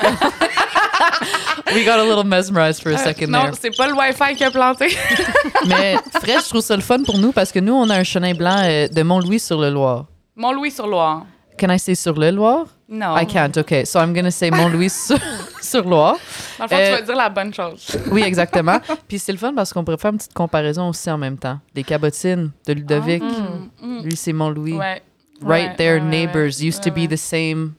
We 1.74 1.86
got 1.86 1.98
a 2.00 2.04
little 2.04 2.24
mesmerized 2.26 2.82
for 2.84 2.92
a 2.92 2.96
Euh, 2.96 2.98
second 2.98 3.30
non, 3.30 3.44
there. 3.46 3.54
c'est 3.62 3.76
pas 3.76 3.88
le 3.88 3.94
Wi-Fi 3.94 4.36
qui 4.36 4.44
a 4.44 4.52
planté. 4.52 4.88
Mais 5.68 5.96
Fred, 6.20 6.42
je 6.44 6.50
trouve 6.50 6.62
ça 6.62 6.76
le 6.76 6.82
fun 6.82 7.04
pour 7.04 7.18
nous 7.18 7.32
parce 7.32 7.52
que 7.54 7.60
nous, 7.60 7.74
on 7.74 7.90
a 7.90 7.96
un 7.98 8.04
chenin 8.04 8.34
blanc 8.34 8.58
euh, 8.64 8.88
de 8.90 9.02
Mont-Louis 9.02 9.40
sur 9.40 9.60
le 9.60 9.70
Loire. 9.70 10.06
Mont-Louis-sur-Loire. 10.36 11.26
Can 11.58 11.70
I 11.70 11.80
say 11.80 11.96
sur 11.96 12.14
le 12.14 12.32
Loire? 12.32 12.66
Non. 12.90 13.18
I 13.18 13.26
can't. 13.26 13.58
Okay, 13.58 13.84
so 13.86 14.00
I'm 14.00 14.14
gonna 14.14 14.32
say 14.32 14.50
Mont-Louis 14.50 14.90
sur, 15.08 15.18
sur 15.62 15.84
Loire. 15.88 16.16
Dans 16.58 16.64
le 16.66 16.70
fond, 16.70 16.76
Euh, 16.76 16.86
tu 16.86 16.96
vas 16.96 17.02
dire 17.02 17.16
la 17.16 17.30
bonne 17.30 17.54
chose. 17.54 17.98
Oui, 18.12 18.22
exactement. 18.26 18.80
Puis 19.08 19.20
c'est 19.20 19.34
le 19.34 19.38
fun 19.38 19.54
parce 19.54 19.74
qu'on 19.74 19.84
pourrait 19.84 19.98
faire 19.98 20.12
une 20.12 20.18
petite 20.18 20.34
comparaison 20.34 20.90
aussi 20.90 21.12
en 21.12 21.18
même 21.18 21.38
temps. 21.38 21.60
Les 21.76 21.84
cabotines 21.84 22.52
de 22.66 22.74
Ludovic. 22.74 23.22
Mm, 23.22 23.70
mm. 23.82 24.04
Lui, 24.04 24.16
c'est 24.16 24.32
Mont-Louis. 24.34 24.74
Ouais. 24.78 25.02
Right 25.44 25.70
Ouais, 25.72 25.76
there, 25.76 25.96
ouais, 26.02 26.10
neighbors. 26.10 26.62
Used 26.62 26.82
to 26.82 26.90
be 26.92 27.08
the 27.08 27.18
same, 27.18 27.74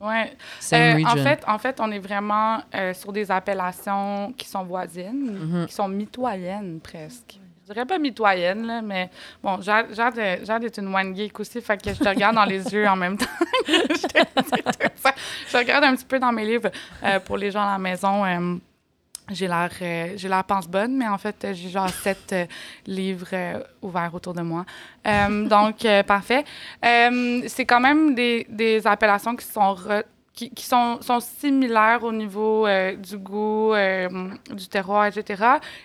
Ouais. 0.00 0.32
same 0.60 0.80
Euh, 0.80 0.94
region. 0.96 1.08
en, 1.20 1.24
fait, 1.24 1.44
en 1.46 1.58
fait, 1.58 1.76
on 1.80 1.90
est 1.90 1.98
vraiment 1.98 2.58
euh, 2.74 2.92
sur 2.94 3.12
des 3.12 3.30
appellations 3.30 4.32
qui 4.36 4.46
sont 4.48 4.64
voisines, 4.64 5.38
Mhm. 5.40 5.66
qui 5.66 5.72
sont 5.74 5.88
mitoyennes 5.88 6.80
presque. 6.82 7.38
Je 7.68 7.74
dirais 7.74 7.84
pas 7.84 7.98
mitoyennes, 7.98 8.66
là, 8.66 8.80
mais 8.80 9.10
bon, 9.42 9.60
j'ai 9.60 9.72
j'ai 9.92 10.00
hâte 10.00 10.16
de- 10.16 10.42
j'ai 10.42 10.50
hâte 10.50 10.62
d'être 10.62 10.78
une 10.78 10.94
one 10.94 11.14
geek 11.14 11.38
aussi, 11.38 11.60
fait 11.60 11.76
que 11.82 11.92
je 11.92 11.98
te 11.98 12.08
regarde 12.08 12.34
dans 12.34 12.46
les 12.46 12.64
yeux 12.72 12.88
en 12.88 12.96
même 12.96 13.18
temps. 13.18 13.26
je, 13.68 14.06
te- 14.06 14.98
je 15.50 15.56
regarde 15.58 15.84
un 15.84 15.94
petit 15.94 16.06
peu 16.06 16.18
dans 16.18 16.32
mes 16.32 16.46
livres 16.46 16.70
euh, 17.04 17.20
pour 17.20 17.36
les 17.36 17.50
gens 17.50 17.62
à 17.62 17.72
la 17.72 17.78
maison. 17.78 18.24
euh, 18.24 18.56
j'ai 19.30 19.46
l'air 19.46 19.68
euh, 19.82 20.14
j'ai 20.16 20.28
l'air 20.28 20.42
pense 20.44 20.66
bonne, 20.66 20.96
mais 20.96 21.06
en 21.06 21.18
fait, 21.18 21.48
j'ai 21.52 21.68
genre 21.68 21.90
sept 21.90 22.32
euh, 22.32 22.46
livres 22.86 23.26
euh, 23.34 23.62
ouverts 23.82 24.14
autour 24.14 24.32
de 24.32 24.40
moi. 24.40 24.64
Donc, 25.04 25.86
parfait. 26.06 26.44
C'est 26.82 27.66
quand 27.66 27.80
même 27.80 28.14
des, 28.14 28.46
des 28.48 28.86
appellations 28.86 29.36
qui 29.36 29.44
sont 29.44 29.74
re- 29.74 30.04
qui, 30.38 30.50
qui 30.50 30.64
sont, 30.64 31.02
sont 31.02 31.18
similaires 31.18 32.04
au 32.04 32.12
niveau 32.12 32.64
euh, 32.64 32.94
du 32.94 33.18
goût, 33.18 33.74
euh, 33.74 34.08
du 34.52 34.68
terroir, 34.68 35.06
etc. 35.06 35.24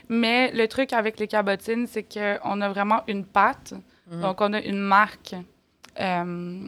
Mais 0.09 0.51
le 0.51 0.67
truc 0.67 0.93
avec 0.93 1.19
les 1.19 1.27
cabotines, 1.27 1.87
c'est 1.87 2.03
qu'on 2.03 2.61
a 2.61 2.69
vraiment 2.69 3.01
une 3.07 3.25
pâte. 3.25 3.73
Donc, 4.11 4.41
on 4.41 4.53
a 4.53 4.61
une 4.61 4.77
marque. 4.77 5.33
euh, 5.99 6.67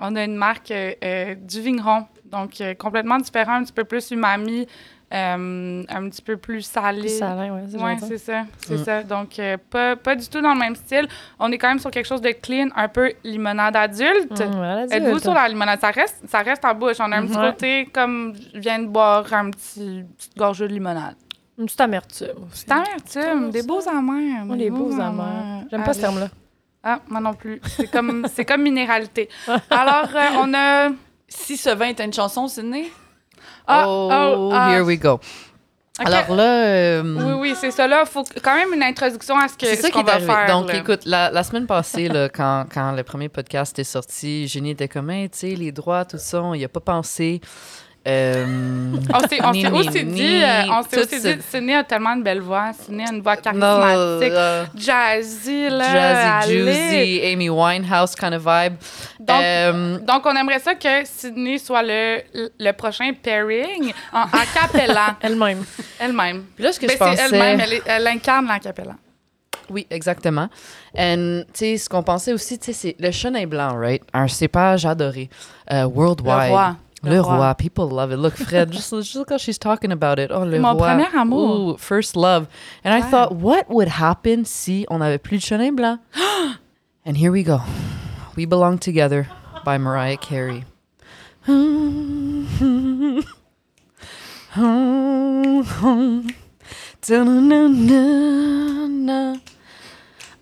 on 0.00 0.16
a 0.16 0.24
une 0.24 0.34
marque 0.34 0.72
du 0.72 1.60
vigneron. 1.60 2.06
Donc, 2.24 2.60
complètement 2.78 3.18
différent, 3.18 3.54
un 3.60 3.62
petit 3.62 3.72
peu 3.72 3.84
plus 3.84 4.10
umami, 4.10 4.66
euh, 5.12 5.82
un 5.88 6.08
petit 6.08 6.22
peu 6.22 6.36
plus 6.36 6.62
salé. 6.62 7.00
Plus 7.00 7.08
c'est 7.18 7.24
Oui, 7.24 7.80
gentil. 7.80 8.04
c'est 8.08 8.18
ça. 8.18 8.42
C'est 8.64 8.74
Mm. 8.78 8.84
ça. 8.84 9.02
Donc, 9.02 9.38
euh, 9.38 9.56
pas, 9.70 9.96
pas 9.96 10.14
du 10.14 10.28
tout 10.28 10.40
dans 10.40 10.52
le 10.54 10.58
même 10.60 10.76
style. 10.76 11.08
On 11.38 11.50
est 11.50 11.58
quand 11.58 11.68
même 11.68 11.78
sur 11.80 11.90
quelque 11.90 12.06
chose 12.06 12.20
de 12.20 12.30
clean, 12.30 12.68
un 12.76 12.88
peu 12.88 13.12
limonade 13.24 13.74
adulte. 13.76 14.30
Mmh, 14.40 14.54
voilà, 14.54 14.84
Êtes-vous 14.90 15.18
sur 15.18 15.34
la 15.34 15.48
limonade? 15.48 15.80
Ça 15.80 15.90
reste, 15.90 16.22
ça 16.28 16.38
reste 16.40 16.64
en 16.64 16.74
bouche. 16.74 16.96
On 17.00 17.10
a 17.10 17.16
un 17.16 17.26
petit 17.26 17.36
Ouais. 17.38 17.50
côté 17.50 17.88
comme 17.92 18.34
je 18.54 18.58
viens 18.60 18.78
de 18.78 18.86
boire 18.86 19.26
un 19.32 19.50
petit 19.50 20.04
petite 20.16 20.36
gorgée 20.36 20.68
de 20.68 20.72
limonade. 20.74 21.16
Une 21.58 21.66
petite 21.66 21.80
amertume 21.80 22.28
aussi. 22.50 22.64
C'est 22.66 22.70
amertume, 22.72 23.50
des 23.50 23.62
beaux 23.62 23.86
amers. 23.88 24.44
Moi, 24.44 24.56
les 24.56 24.70
beaux 24.70 24.92
amers. 24.98 25.64
J'aime 25.70 25.82
pas 25.84 25.92
ce 25.92 25.98
Allez. 25.98 26.08
terme-là. 26.08 26.28
Ah, 26.82 27.00
moi 27.08 27.20
non 27.20 27.34
plus. 27.34 27.60
C'est 27.66 27.90
comme, 27.90 28.26
c'est 28.32 28.44
comme 28.46 28.62
minéralité. 28.62 29.28
Alors, 29.70 30.08
euh, 30.14 30.28
on 30.38 30.54
a... 30.54 30.88
Si 31.28 31.56
ce 31.58 31.68
vin 31.70 31.88
était 31.88 32.04
une 32.04 32.12
chanson, 32.14 32.48
Sydney? 32.48 32.90
Ah, 33.70 33.84
oh, 33.86 34.08
oh, 34.10 34.50
ah. 34.52 34.72
here 34.72 34.84
we 34.84 34.98
go. 34.98 35.20
Alors 35.98 36.34
là, 36.34 36.64
euh, 36.64 37.02
Oui, 37.02 37.50
oui, 37.50 37.54
c'est 37.60 37.70
ça. 37.70 37.86
Là, 37.86 38.04
il 38.06 38.08
faut 38.10 38.24
quand 38.42 38.54
même 38.54 38.72
une 38.72 38.82
introduction 38.82 39.36
à 39.36 39.48
ce 39.48 39.54
que 39.54 39.66
c'est 39.66 39.76
ce 39.76 39.82
ça 39.82 39.88
qui 39.88 39.94
qu'on 39.94 40.00
est 40.00 40.04
va 40.04 40.12
arrivé. 40.14 40.26
faire. 40.32 40.46
Donc, 40.46 40.68
là. 40.68 40.76
écoute, 40.76 41.00
la, 41.04 41.30
la 41.30 41.42
semaine 41.42 41.66
passée, 41.66 42.08
là, 42.08 42.28
quand, 42.34 42.64
quand 42.72 42.92
le 42.92 43.02
premier 43.02 43.28
podcast 43.28 43.78
est 43.78 43.84
sorti, 43.84 44.48
Génie 44.48 44.70
était 44.70 44.88
comme, 44.88 45.10
Hey, 45.10 45.28
tu 45.28 45.38
sais, 45.38 45.48
les 45.54 45.72
droits, 45.72 46.06
tout 46.06 46.16
ça, 46.18 46.42
on 46.42 46.54
y 46.54 46.64
a 46.64 46.68
pas 46.70 46.80
pensé. 46.80 47.42
Euh, 48.08 48.46
On 49.12 49.28
s'est, 49.28 49.40
aussi 49.70 50.04
dit, 50.04 50.42
euh, 50.42 50.62
on 50.70 50.82
s'est 50.82 50.88
tout 50.96 51.02
aussi 51.02 51.20
dit, 51.20 51.42
Sydney 51.42 51.74
a 51.74 51.84
tellement 51.84 52.14
une 52.14 52.22
belle 52.22 52.40
voix. 52.40 52.72
Sydney 52.72 53.04
a 53.06 53.12
une 53.12 53.20
voix 53.20 53.36
charismatique, 53.36 54.32
euh, 54.32 54.64
jazzy, 54.74 55.68
là. 55.68 55.92
jazzy, 55.92 56.52
allez. 56.54 56.72
juicy, 56.72 57.26
Amy 57.32 57.50
Winehouse 57.50 58.14
kind 58.14 58.32
of 58.32 58.42
vibe. 58.46 58.74
Donc, 59.18 59.42
Euh, 59.42 59.98
donc, 59.98 60.24
on 60.24 60.34
aimerait 60.34 60.60
ça 60.60 60.74
que 60.74 61.04
Sydney 61.04 61.58
soit 61.58 61.82
le, 61.82 62.22
le 62.58 62.72
prochain 62.72 63.12
pairing 63.22 63.92
en 64.14 64.22
a 64.22 64.46
cappella, 64.54 65.16
Elle-même. 65.20 65.62
elle-même. 65.98 66.44
puis 66.54 66.64
là, 66.64 66.72
ce 66.72 66.80
que 66.80 66.86
Ben, 66.86 66.92
je 66.94 66.98
pensais... 66.98 67.16
c'est 67.28 67.36
elle-même, 67.36 67.60
elle, 67.60 67.82
elle 67.84 68.06
incarne 68.06 68.46
la 68.46 68.58
cappella. 68.60 68.94
Oui, 69.68 69.86
exactement. 69.90 70.48
Sais, 70.96 71.76
ce 71.76 71.88
qu'on 71.88 72.02
pensait 72.02 72.32
aussi, 72.32 72.58
tu 72.58 72.66
sais, 72.66 72.72
c'est 72.72 72.96
le 72.98 73.10
chenin 73.12 73.46
blanc, 73.46 73.76
right? 73.78 74.02
Un 74.12 74.26
cépage 74.26 74.84
adoré. 74.84 75.28
Uh, 75.70 75.84
worldwide. 75.84 76.76
Le 77.02 77.20
roi. 77.20 77.32
Le, 77.32 77.38
roi. 77.38 77.54
People 77.54 77.88
love 77.88 78.12
it. 78.12 78.16
Look, 78.18 78.36
Fred, 78.36 78.70
just, 78.70 78.90
just 78.92 79.14
look 79.16 79.30
how 79.30 79.38
she's 79.38 79.58
talking 79.58 79.90
about 79.92 80.18
it. 80.18 80.30
Oh, 80.30 80.42
le 80.42 80.58
Mon 80.58 80.76
roi. 80.76 80.86
premier 80.86 81.08
amour. 81.14 81.48
Ooh, 81.72 81.76
first 81.76 82.16
love. 82.16 82.48
And 82.84 82.92
I 82.92 83.00
thought, 83.00 83.34
what 83.34 83.68
would 83.70 83.88
happen 83.88 84.44
si 84.44 84.86
on 84.88 85.00
n'avait 85.00 85.22
plus 85.22 85.38
de 85.38 85.46
chenin 85.46 85.76
blanc? 85.76 86.00
And 87.04 87.16
here 87.16 87.32
we 87.32 87.42
go. 87.42 87.60
We 88.36 88.44
Belong 88.44 88.78
Together 88.78 89.28
by 89.64 89.78
Mariah 89.78 90.18
Carey. 90.18 90.64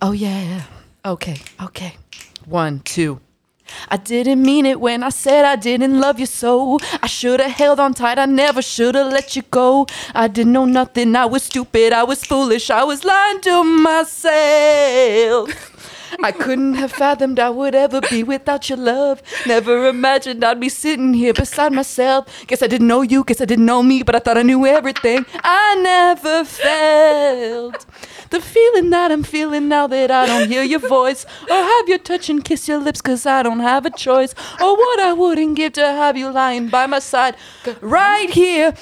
Oh, 0.01 0.11
yeah. 0.13 0.63
Okay, 1.05 1.37
okay. 1.61 1.95
One, 2.45 2.79
two. 2.79 3.19
I 3.89 3.97
didn't 3.97 4.41
mean 4.41 4.65
it 4.65 4.79
when 4.79 5.03
I 5.03 5.09
said 5.09 5.45
I 5.45 5.55
didn't 5.55 5.99
love 5.99 6.19
you 6.19 6.25
so. 6.25 6.79
I 7.01 7.07
should 7.07 7.39
have 7.39 7.51
held 7.51 7.79
on 7.79 7.93
tight, 7.93 8.19
I 8.19 8.25
never 8.25 8.61
should 8.61 8.95
have 8.95 9.11
let 9.11 9.35
you 9.35 9.43
go. 9.43 9.87
I 10.13 10.27
didn't 10.27 10.53
know 10.53 10.65
nothing, 10.65 11.15
I 11.15 11.25
was 11.25 11.43
stupid, 11.43 11.93
I 11.93 12.03
was 12.03 12.23
foolish, 12.23 12.69
I 12.69 12.83
was 12.83 13.03
lying 13.03 13.41
to 13.41 13.63
myself. 13.63 15.49
I 16.23 16.31
couldn't 16.31 16.75
have 16.75 16.91
fathomed 16.91 17.39
I 17.39 17.49
would 17.49 17.75
ever 17.75 18.01
be 18.01 18.23
without 18.23 18.69
your 18.69 18.77
love. 18.77 19.21
Never 19.45 19.87
imagined 19.87 20.43
I'd 20.43 20.59
be 20.59 20.69
sitting 20.69 21.13
here 21.13 21.33
beside 21.33 21.73
myself. 21.73 22.27
Guess 22.47 22.61
I 22.61 22.67
didn't 22.67 22.87
know 22.87 23.01
you, 23.01 23.23
guess 23.23 23.41
I 23.41 23.45
didn't 23.45 23.65
know 23.65 23.83
me, 23.83 24.03
but 24.03 24.15
I 24.15 24.19
thought 24.19 24.37
I 24.37 24.43
knew 24.43 24.65
everything. 24.65 25.25
I 25.43 25.75
never 25.75 26.43
felt 26.45 27.85
the 28.29 28.41
feeling 28.41 28.89
that 28.91 29.11
I'm 29.11 29.23
feeling 29.23 29.67
now 29.67 29.87
that 29.87 30.11
I 30.11 30.25
don't 30.25 30.47
hear 30.49 30.63
your 30.63 30.79
voice. 30.79 31.25
Or 31.49 31.55
have 31.55 31.89
your 31.89 31.99
touch 31.99 32.29
and 32.29 32.43
kiss 32.43 32.67
your 32.67 32.77
lips, 32.79 33.01
cause 33.01 33.25
I 33.25 33.43
don't 33.43 33.59
have 33.59 33.85
a 33.85 33.89
choice. 33.91 34.33
Or 34.61 34.75
what 34.75 34.99
I 34.99 35.13
wouldn't 35.13 35.55
give 35.55 35.73
to 35.73 35.85
have 35.85 36.17
you 36.17 36.31
lying 36.31 36.69
by 36.69 36.85
my 36.87 36.99
side 36.99 37.35
right 37.81 38.29
here. 38.29 38.73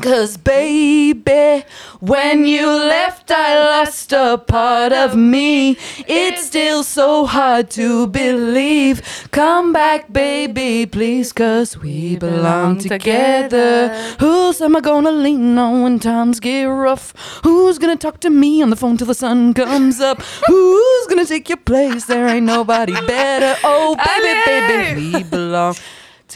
Cause 0.00 0.36
baby, 0.36 1.64
when 2.00 2.44
you 2.44 2.66
left, 2.66 3.30
I 3.30 3.58
lost 3.58 4.12
a 4.12 4.36
part 4.36 4.92
of 4.92 5.16
me. 5.16 5.78
It's 6.06 6.46
still 6.46 6.84
so 6.84 7.24
hard 7.24 7.70
to 7.70 8.06
believe. 8.06 9.28
Come 9.30 9.72
back, 9.72 10.12
baby, 10.12 10.84
please, 10.84 11.32
cause 11.32 11.78
we 11.78 12.16
belong 12.18 12.78
together. 12.78 13.88
Who's 14.20 14.60
am 14.60 14.76
I 14.76 14.80
gonna 14.80 15.12
lean 15.12 15.56
on 15.56 15.82
when 15.82 15.98
times 15.98 16.40
get 16.40 16.64
rough? 16.64 17.14
Who's 17.42 17.78
gonna 17.78 17.96
talk 17.96 18.20
to 18.20 18.28
me 18.30 18.62
on 18.62 18.68
the 18.68 18.76
phone 18.76 18.98
till 18.98 19.06
the 19.06 19.14
sun 19.14 19.54
comes 19.54 19.98
up? 19.98 20.20
Who's 20.46 21.06
gonna 21.06 21.24
take 21.24 21.48
your 21.48 21.56
place? 21.56 22.04
There 22.04 22.28
ain't 22.28 22.44
nobody 22.44 22.92
better. 23.06 23.58
Oh, 23.64 23.96
baby, 24.06 24.94
baby, 24.94 25.16
we 25.16 25.22
belong 25.22 25.74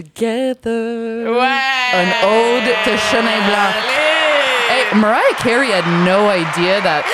together. 0.01 1.31
Ouais! 1.33 1.93
An 1.93 2.09
ode 2.25 2.75
to 2.85 2.97
Chenin 3.11 3.41
Blanc. 3.47 3.75
Hey, 4.69 4.85
Mariah 4.99 5.35
Carey 5.39 5.71
had 5.71 5.85
no 6.05 6.29
idea 6.29 6.81
that 6.83 7.05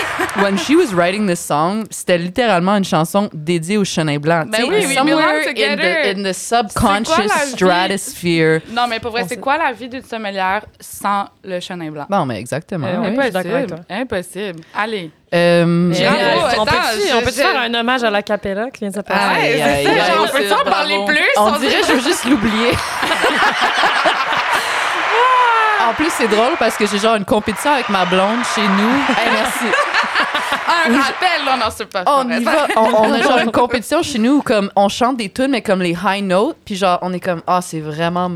when 0.42 0.56
she 0.58 0.76
was 0.76 0.92
writing 0.94 1.26
this 1.26 1.40
song, 1.40 1.86
c'était 1.90 2.18
littéralement 2.18 2.76
une 2.76 2.84
chanson 2.84 3.30
dédiée 3.32 3.78
au 3.78 3.84
Chenin 3.84 4.18
Blanc. 4.18 4.50
Ben 4.50 4.64
oui, 4.68 4.86
we 4.86 4.94
somewhere 4.94 5.48
in 5.48 5.76
the, 5.76 6.18
in 6.18 6.22
the 6.22 6.34
subconscious 6.34 7.32
stratosphere. 7.52 8.60
Non, 8.70 8.86
mais 8.86 9.00
pour 9.00 9.10
vrai, 9.10 9.24
c'est 9.26 9.38
quoi 9.38 9.56
la 9.56 9.72
vie 9.72 9.88
d'une 9.88 10.04
sommelière 10.04 10.64
sans 10.80 11.26
le 11.42 11.58
chenin 11.60 11.90
blanc? 11.90 12.06
Bon, 12.08 12.26
mais 12.26 12.38
exactement. 12.38 12.86
Euh, 12.86 13.10
Impossible. 13.10 13.84
Impossible. 13.88 14.60
Allez. 14.74 15.10
Euh, 15.34 15.92
Bravo, 15.92 16.46
on 16.58 16.62
on 17.18 17.22
peut 17.22 17.32
faire 17.32 17.58
un 17.60 17.74
hommage 17.74 18.04
à 18.04 18.10
la 18.10 18.22
capella 18.22 18.70
qui 18.70 18.78
vient 18.80 18.90
de 18.90 18.94
se 18.94 19.00
passer? 19.00 19.20
Aïe, 19.20 19.54
Ouais, 19.54 19.62
aïe, 19.62 19.84
c'est 19.84 19.96
ça. 19.96 20.04
aïe, 20.04 20.12
genre, 20.12 20.22
on 20.22 20.28
peut 20.38 20.54
en 20.54 20.64
parler 20.70 20.98
plus? 21.06 21.28
on 21.36 21.50
dirait 21.58 21.82
je 21.86 21.92
veux 21.94 22.00
juste 22.00 22.24
l'oublier. 22.26 22.70
en 25.88 25.94
plus, 25.94 26.10
c'est 26.10 26.28
drôle 26.28 26.52
parce 26.58 26.76
que 26.76 26.86
j'ai 26.86 26.98
genre 26.98 27.16
une 27.16 27.24
compétition 27.24 27.72
avec 27.72 27.88
ma 27.88 28.04
blonde 28.04 28.40
chez 28.54 28.62
nous. 28.62 28.94
Hey, 29.18 29.30
merci. 29.32 29.64
Un 30.88 30.98
rappel, 31.00 31.44
là, 31.44 31.56
non, 31.56 31.66
c'est 31.74 31.86
pas 31.86 32.04
On 32.06 32.28
y 32.30 32.42
va. 32.44 32.66
On, 32.76 32.80
on 32.80 33.12
a 33.14 33.20
genre 33.22 33.38
une 33.38 33.50
compétition 33.52 34.02
chez 34.02 34.18
nous 34.18 34.36
où 34.38 34.42
comme 34.42 34.70
on 34.76 34.88
chante 34.88 35.16
des 35.16 35.28
tunes 35.30 35.50
mais 35.50 35.62
comme 35.62 35.80
les 35.82 35.96
high 36.04 36.22
notes 36.22 36.56
puis 36.64 36.76
genre 36.76 36.98
on 37.02 37.12
est 37.12 37.20
comme 37.20 37.42
ah 37.46 37.60
c'est 37.62 37.80
vraiment 37.80 38.30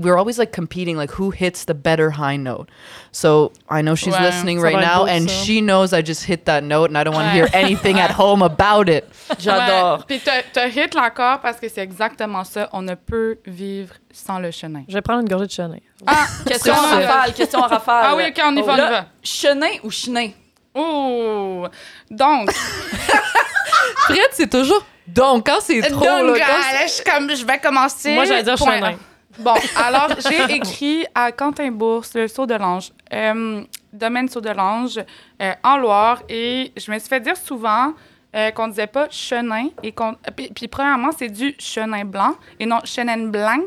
we're 0.00 0.16
always 0.18 0.38
like 0.38 0.52
competing 0.54 0.96
like 0.96 1.18
who 1.18 1.30
hits 1.32 1.64
the 1.66 1.74
better 1.74 2.10
high 2.10 2.36
note. 2.38 2.68
So 3.12 3.52
I 3.70 3.82
know 3.82 3.94
she's 3.94 4.14
Ouais, 4.14 4.20
listening 4.22 4.60
right 4.60 4.76
now 4.76 5.04
beau, 5.04 5.08
and 5.10 5.28
ça. 5.28 5.44
she 5.44 5.60
knows 5.60 5.92
I 5.92 6.02
just 6.04 6.24
hit 6.28 6.44
that 6.46 6.62
note 6.62 6.90
and 6.90 6.96
I 6.98 7.04
don't 7.04 7.14
want 7.14 7.26
to 7.26 7.32
Ouais. 7.32 7.46
hear 7.46 7.48
anything 7.52 7.98
at 8.00 8.10
home 8.18 8.42
about 8.42 8.88
it. 8.88 9.04
J'adore. 9.38 9.98
Ouais. 9.98 10.04
Puis 10.08 10.20
t'as- 10.20 10.42
t'as 10.52 10.68
hit 10.68 10.94
l'accord 10.94 11.40
parce 11.40 11.58
que 11.58 11.68
c'est 11.68 11.82
exactement 11.82 12.44
ça. 12.44 12.68
On 12.72 12.82
ne 12.82 12.94
peut 12.94 13.38
vivre 13.46 13.94
sans 14.12 14.38
le 14.38 14.50
chenin. 14.50 14.82
Je 14.88 14.94
vais 14.94 15.02
prendre 15.02 15.20
une 15.20 15.28
gorgée 15.28 15.46
de 15.46 15.50
chenin. 15.52 15.76
Ah, 16.06 16.26
Question 16.46 16.72
en 16.74 16.80
rafale, 16.80 17.32
question 17.34 17.60
en 17.60 17.66
rafale. 17.66 18.04
Ah 18.08 18.14
oui, 18.16 18.24
OK, 18.28 18.42
on 18.44 18.56
y 18.56 18.62
va, 18.62 18.72
on 18.72 18.76
y 18.76 18.80
va. 18.80 19.04
Chenin 19.22 19.70
ou 19.84 19.90
chenin? 19.90 20.30
Oh! 20.74 21.66
Donc, 22.10 22.50
Fred 24.06 24.28
c'est 24.32 24.50
toujours 24.50 24.84
donc 25.06 25.46
quand 25.46 25.60
c'est 25.60 25.80
trop 25.82 26.04
là, 26.04 26.22
donc, 26.22 26.38
quand 26.38 26.46
là, 26.46 26.86
je, 26.86 26.92
suis 26.92 27.04
comme, 27.04 27.34
je 27.34 27.44
vais 27.44 27.58
commencer. 27.58 28.14
Moi, 28.14 28.24
j'allais 28.24 28.42
dire 28.42 28.54
Point. 28.54 28.94
Bon, 29.38 29.54
alors, 29.76 30.10
j'ai 30.18 30.56
écrit 30.56 31.06
à 31.14 31.32
Quentin 31.32 31.70
Bourse, 31.70 32.14
le 32.14 32.28
Saut 32.28 32.46
de 32.46 32.54
l'Ange, 32.54 32.92
euh, 33.12 33.62
domaine 33.92 34.28
Saut 34.28 34.40
de 34.40 34.50
l'Ange, 34.50 35.00
euh, 35.40 35.52
en 35.64 35.78
Loire, 35.78 36.22
et 36.28 36.70
je 36.76 36.90
me 36.92 36.98
suis 36.98 37.08
fait 37.08 37.20
dire 37.20 37.36
souvent 37.36 37.94
euh, 38.34 38.50
qu'on 38.50 38.68
disait 38.68 38.86
pas 38.86 39.08
chenin, 39.10 39.68
et 39.82 39.92
qu'on. 39.92 40.12
euh, 40.12 40.30
Puis, 40.36 40.50
puis 40.54 40.68
premièrement, 40.68 41.10
c'est 41.16 41.28
du 41.28 41.54
chenin 41.58 42.04
blanc, 42.04 42.34
et 42.58 42.66
non 42.66 42.78
chenin 42.84 43.18
blanc. 43.26 43.58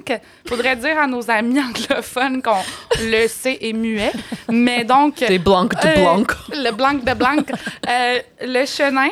Faudrait 0.48 0.76
dire 0.76 0.98
à 1.00 1.08
nos 1.08 1.30
amis 1.30 1.60
anglophones 1.60 2.42
qu'on 2.42 2.62
le 3.00 3.28
C 3.28 3.58
est 3.62 3.74
muet. 3.74 4.12
Mais 4.50 4.84
donc. 4.84 5.16
c'est 5.18 5.40
blanc 5.40 5.66
de 5.66 5.76
Euh, 5.86 5.96
blanc. 5.96 6.24
Le 6.52 6.72
blanc 6.72 6.94
de 6.94 7.14
blanc. 7.14 7.44
Euh, 7.90 8.20
le 8.42 8.66
chenin, 8.66 9.10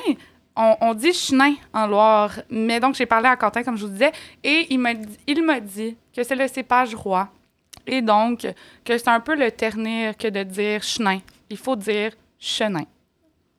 on, 0.55 0.75
on 0.81 0.93
dit 0.93 1.13
chenin 1.13 1.53
en 1.73 1.87
Loire. 1.87 2.31
Mais 2.49 2.79
donc, 2.79 2.95
j'ai 2.95 3.05
parlé 3.05 3.27
à 3.27 3.35
Quentin, 3.35 3.63
comme 3.63 3.77
je 3.77 3.85
vous 3.85 3.91
disais, 3.91 4.11
et 4.43 4.67
il 4.71 4.79
m'a 4.79 4.93
dit, 4.95 5.17
il 5.27 5.43
m'a 5.43 5.59
dit 5.59 5.95
que 6.15 6.23
c'est 6.23 6.35
le 6.35 6.47
cépage 6.47 6.95
roi. 6.95 7.27
Et 7.85 8.01
donc, 8.01 8.47
que 8.85 8.97
c'est 8.97 9.09
un 9.09 9.19
peu 9.19 9.35
le 9.35 9.51
ternir 9.51 10.15
que 10.17 10.27
de 10.29 10.41
dire 10.43 10.81
chenin. 10.81 11.19
Il 11.49 11.57
faut 11.57 11.75
dire 11.75 12.11
chenin. 12.39 12.85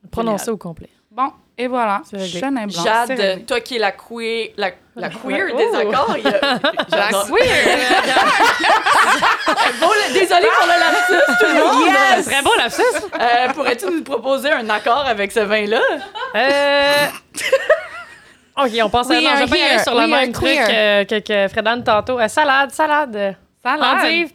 Prononcer 0.09 0.49
au 0.51 0.57
complet. 0.57 0.89
Bon, 1.11 1.31
et 1.57 1.67
voilà. 1.67 2.01
Chenin 2.11 2.67
blanc. 2.67 2.83
Jade, 2.83 3.45
toi 3.45 3.59
qui 3.61 3.75
es 3.77 3.79
la 3.79 3.91
queer, 3.91 4.49
la, 4.57 4.71
la 4.95 5.09
queer 5.23 5.47
Oh. 5.53 5.57
des 5.57 5.77
accords, 5.77 6.15
il 6.17 6.23
y 6.23 6.27
a- 6.27 6.39
La 6.89 7.05
j'adore. 7.05 7.27
queer. 7.27 7.77
Bon, 9.79 9.87
désolée 10.13 10.47
pour 10.57 10.67
le 10.67 10.79
lapsus, 10.79 11.25
tout 11.39 11.45
le 11.47 11.53
monde. 11.63 12.25
Très 12.25 12.41
beau 12.41 12.55
lapsus. 12.57 12.81
Euh, 13.19 13.53
Pourrais-tu 13.53 13.85
nous 13.87 14.03
proposer 14.03 14.51
un 14.51 14.69
accord 14.69 15.05
avec 15.05 15.31
ce 15.31 15.39
vin-là? 15.41 15.81
Euh... 16.35 17.07
OK, 18.57 18.71
on 18.83 18.89
passe 18.89 19.11
à... 19.11 19.15
Non, 19.21 19.29
je 19.39 19.51
vais 19.51 19.61
aller 19.61 19.79
sur 19.83 19.93
le 19.95 20.07
même 20.07 20.31
truc 20.31 20.47
que, 20.57 21.03
que, 21.03 21.19
que 21.19 21.47
Fredane 21.53 21.83
tantôt. 21.83 22.19
Euh, 22.19 22.27
salade, 22.27 22.71
salade. 22.71 23.35
Salade. 23.61 24.05
Endive, 24.05 24.31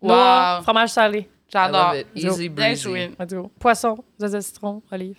Wow. 0.00 0.08
noix, 0.08 0.60
fromage 0.62 0.90
salé. 0.90 1.28
J'adore. 1.52 1.94
Easy 2.14 2.48
Bien 2.48 2.66
breezy. 2.68 2.82
joué. 2.82 3.10
Let's 3.18 3.34
go. 3.34 3.50
Poisson, 3.58 3.98
zeste 4.20 4.34
de 4.34 4.40
citron, 4.40 4.82
olive. 4.92 5.16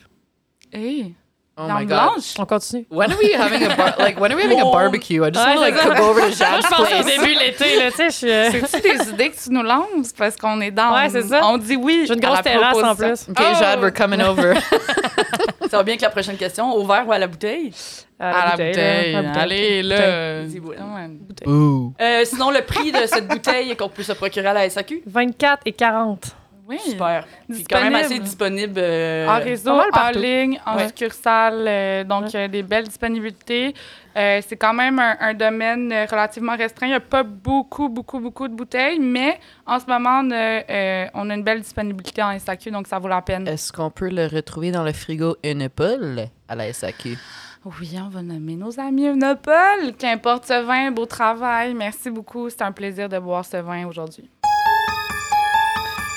Hey, 0.71 1.15
Oh 1.57 1.67
my 1.67 1.83
god. 1.85 1.87
blanche? 2.13 2.35
On 2.39 2.45
continue. 2.45 2.85
When 2.89 3.11
are 3.11 3.17
we 3.21 3.33
having 3.33 3.63
a 3.63 3.75
bar- 3.75 3.95
like 3.99 4.17
when 4.19 4.31
are 4.31 4.35
we 4.37 4.43
having 4.43 4.61
a 4.61 4.65
Wow. 4.65 4.71
barbecue? 4.71 5.23
I 5.25 5.29
just 5.31 5.45
Ouais, 5.45 5.55
want 5.57 5.75
to 5.75 5.87
like 5.89 5.97
go 5.97 6.03
over 6.09 6.21
to 6.21 6.29
Jad's 6.31 6.65
Je 6.65 6.69
pensais 6.69 6.81
au 6.99 7.03
place. 7.03 7.05
début 7.05 7.35
de 7.35 7.39
l'été, 7.39 7.75
là, 7.79 7.91
tu 7.91 7.97
sais, 7.97 8.05
je 8.09 8.15
suis... 8.15 8.31
euh, 8.31 8.51
C'est-tu 8.65 8.97
des 8.97 9.09
idées 9.13 9.29
que 9.31 9.43
tu 9.43 9.49
nous 9.51 9.63
lances? 9.63 10.13
Parce 10.17 10.37
qu'on 10.37 10.61
est 10.61 10.71
dans. 10.71 10.93
Ouais, 10.93 11.09
c'est 11.09 11.23
ça. 11.23 11.41
On 11.45 11.57
dit 11.57 11.75
oui. 11.75 12.05
J'ai 12.07 12.13
une 12.13 12.23
à 12.23 12.27
grosse 12.27 12.37
la 12.37 12.43
terrasse 12.43 12.77
en 12.77 12.95
proposition. 12.95 13.33
plus. 13.33 13.43
Okay, 13.43 13.51
Oh. 13.55 13.59
Jad, 13.59 13.79
we're 13.81 13.93
coming 13.93 14.21
over. 14.21 14.53
Ça 15.69 15.77
va 15.77 15.83
bien 15.83 15.93
avec 15.93 16.01
la 16.01 16.09
prochaine 16.09 16.37
question. 16.37 16.71
Au 16.73 16.85
verre 16.87 17.05
ou 17.07 17.11
à 17.11 17.19
la 17.19 17.27
bouteille? 17.27 17.71
À 18.19 18.45
la 18.45 18.51
bouteille. 18.51 19.11
là, 19.11 19.19
à 19.19 19.21
la 19.21 19.27
bouteille. 19.27 19.41
Allez, 19.43 19.83
là. 19.83 20.43
Dis 20.43 20.59
oui. 20.59 20.75
Ouais. 20.77 21.51
Ooh. 21.51 21.93
Euh, 22.01 22.21
sinon, 22.25 22.51
le 22.51 22.61
prix 22.61 22.91
de 22.91 23.05
cette 23.05 23.27
bouteille 23.27 23.75
qu'on 23.75 23.89
peut 23.89 24.01
se 24.03 24.13
procurer 24.13 24.47
à 24.47 24.53
la 24.53 24.69
SAQ? 24.69 25.03
24 25.05 25.61
et 25.65 25.73
40. 25.73 26.35
Oui. 26.69 26.77
Super. 26.85 27.25
Puis 27.49 27.63
quand 27.63 27.81
même 27.81 27.95
assez 27.95 28.19
disponible. 28.19 28.75
euh, 28.77 29.27
En 29.27 29.39
réseau, 29.39 29.75
pas 29.91 30.03
mal 30.03 30.17
en 30.17 30.19
ligne, 30.21 30.61
en 30.67 30.77
Ouais. 30.77 30.87
succursale, 30.87 31.65
euh, 31.67 32.03
donc 32.03 32.35
euh, 32.35 32.47
des 32.47 32.61
belles 32.61 32.83
disponibilités. 32.85 33.73
Euh, 34.15 34.39
c'est 34.47 34.55
quand 34.55 34.73
même 34.75 34.99
un, 34.99 35.17
un 35.19 35.33
domaine 35.33 35.91
euh, 35.91 36.05
relativement 36.09 36.55
restreint. 36.55 36.85
Il 36.85 36.89
n'y 36.91 36.95
a 36.95 36.99
pas 36.99 37.23
beaucoup, 37.23 37.89
beaucoup, 37.89 38.19
beaucoup 38.19 38.47
de 38.47 38.53
bouteilles, 38.53 38.99
mais 38.99 39.39
en 39.65 39.79
ce 39.79 39.85
moment, 39.87 40.21
on 40.23 40.29
a, 40.31 40.35
euh, 40.69 41.05
on 41.15 41.29
a 41.31 41.33
une 41.33 41.43
belle 41.43 41.61
disponibilité 41.61 42.21
en 42.21 42.37
SAQ, 42.37 42.69
donc 42.69 42.85
ça 42.87 42.99
vaut 42.99 43.07
la 43.07 43.21
peine. 43.23 43.47
Est-ce 43.47 43.73
qu'on 43.73 43.89
peut 43.89 44.09
le 44.09 44.27
retrouver 44.27 44.71
dans 44.71 44.83
le 44.83 44.93
frigo 44.93 45.37
Unipol 45.43 46.27
à 46.47 46.55
la 46.55 46.71
SAQ? 46.71 47.17
Oui, 47.65 47.97
on 48.03 48.09
va 48.09 48.21
nommer 48.21 48.55
nos 48.55 48.79
amis 48.79 49.05
Unopol. 49.07 49.93
Qu'importe 49.97 50.45
ce 50.45 50.61
vin, 50.63 50.91
beau 50.91 51.05
travail. 51.07 51.73
Merci 51.73 52.09
beaucoup. 52.11 52.49
C'est 52.49 52.61
un 52.61 52.71
plaisir 52.71 53.09
de 53.09 53.17
boire 53.19 53.43
ce 53.43 53.57
vin 53.57 53.85
aujourd'hui. 53.87 54.29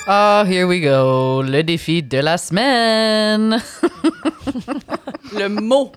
Oh, 0.09 0.43
here 0.47 0.67
we 0.67 0.81
go. 0.81 1.43
Le 1.43 1.63
défi 1.63 2.03
de 2.03 2.19
la 2.19 2.37
semaine. 2.37 3.63
Le 5.33 5.49
mot. 5.49 5.93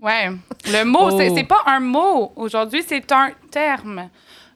Ouais. 0.00 0.30
Le 0.66 0.84
mot, 0.84 1.10
c'est 1.18 1.30
Oh. 1.30 1.34
c'est 1.36 1.44
pas 1.44 1.62
un 1.66 1.80
mot 1.80 2.32
aujourd'hui, 2.36 2.82
c'est 2.86 3.10
un 3.12 3.30
terme. 3.50 4.10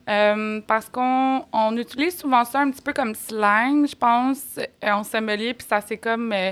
Euh, 0.09 0.61
parce 0.67 0.87
qu'on 0.87 1.45
on 1.51 1.75
utilise 1.75 2.17
souvent 2.19 2.45
ça 2.45 2.59
un 2.59 2.71
petit 2.71 2.81
peu 2.81 2.93
comme 2.93 3.13
slang, 3.13 3.85
je 3.87 3.95
pense, 3.95 4.41
euh, 4.57 4.91
en 4.91 5.03
sommelier, 5.03 5.53
puis 5.53 5.67
ça 5.67 5.81
s'est 5.81 5.97
comme 5.97 6.31
euh, 6.31 6.51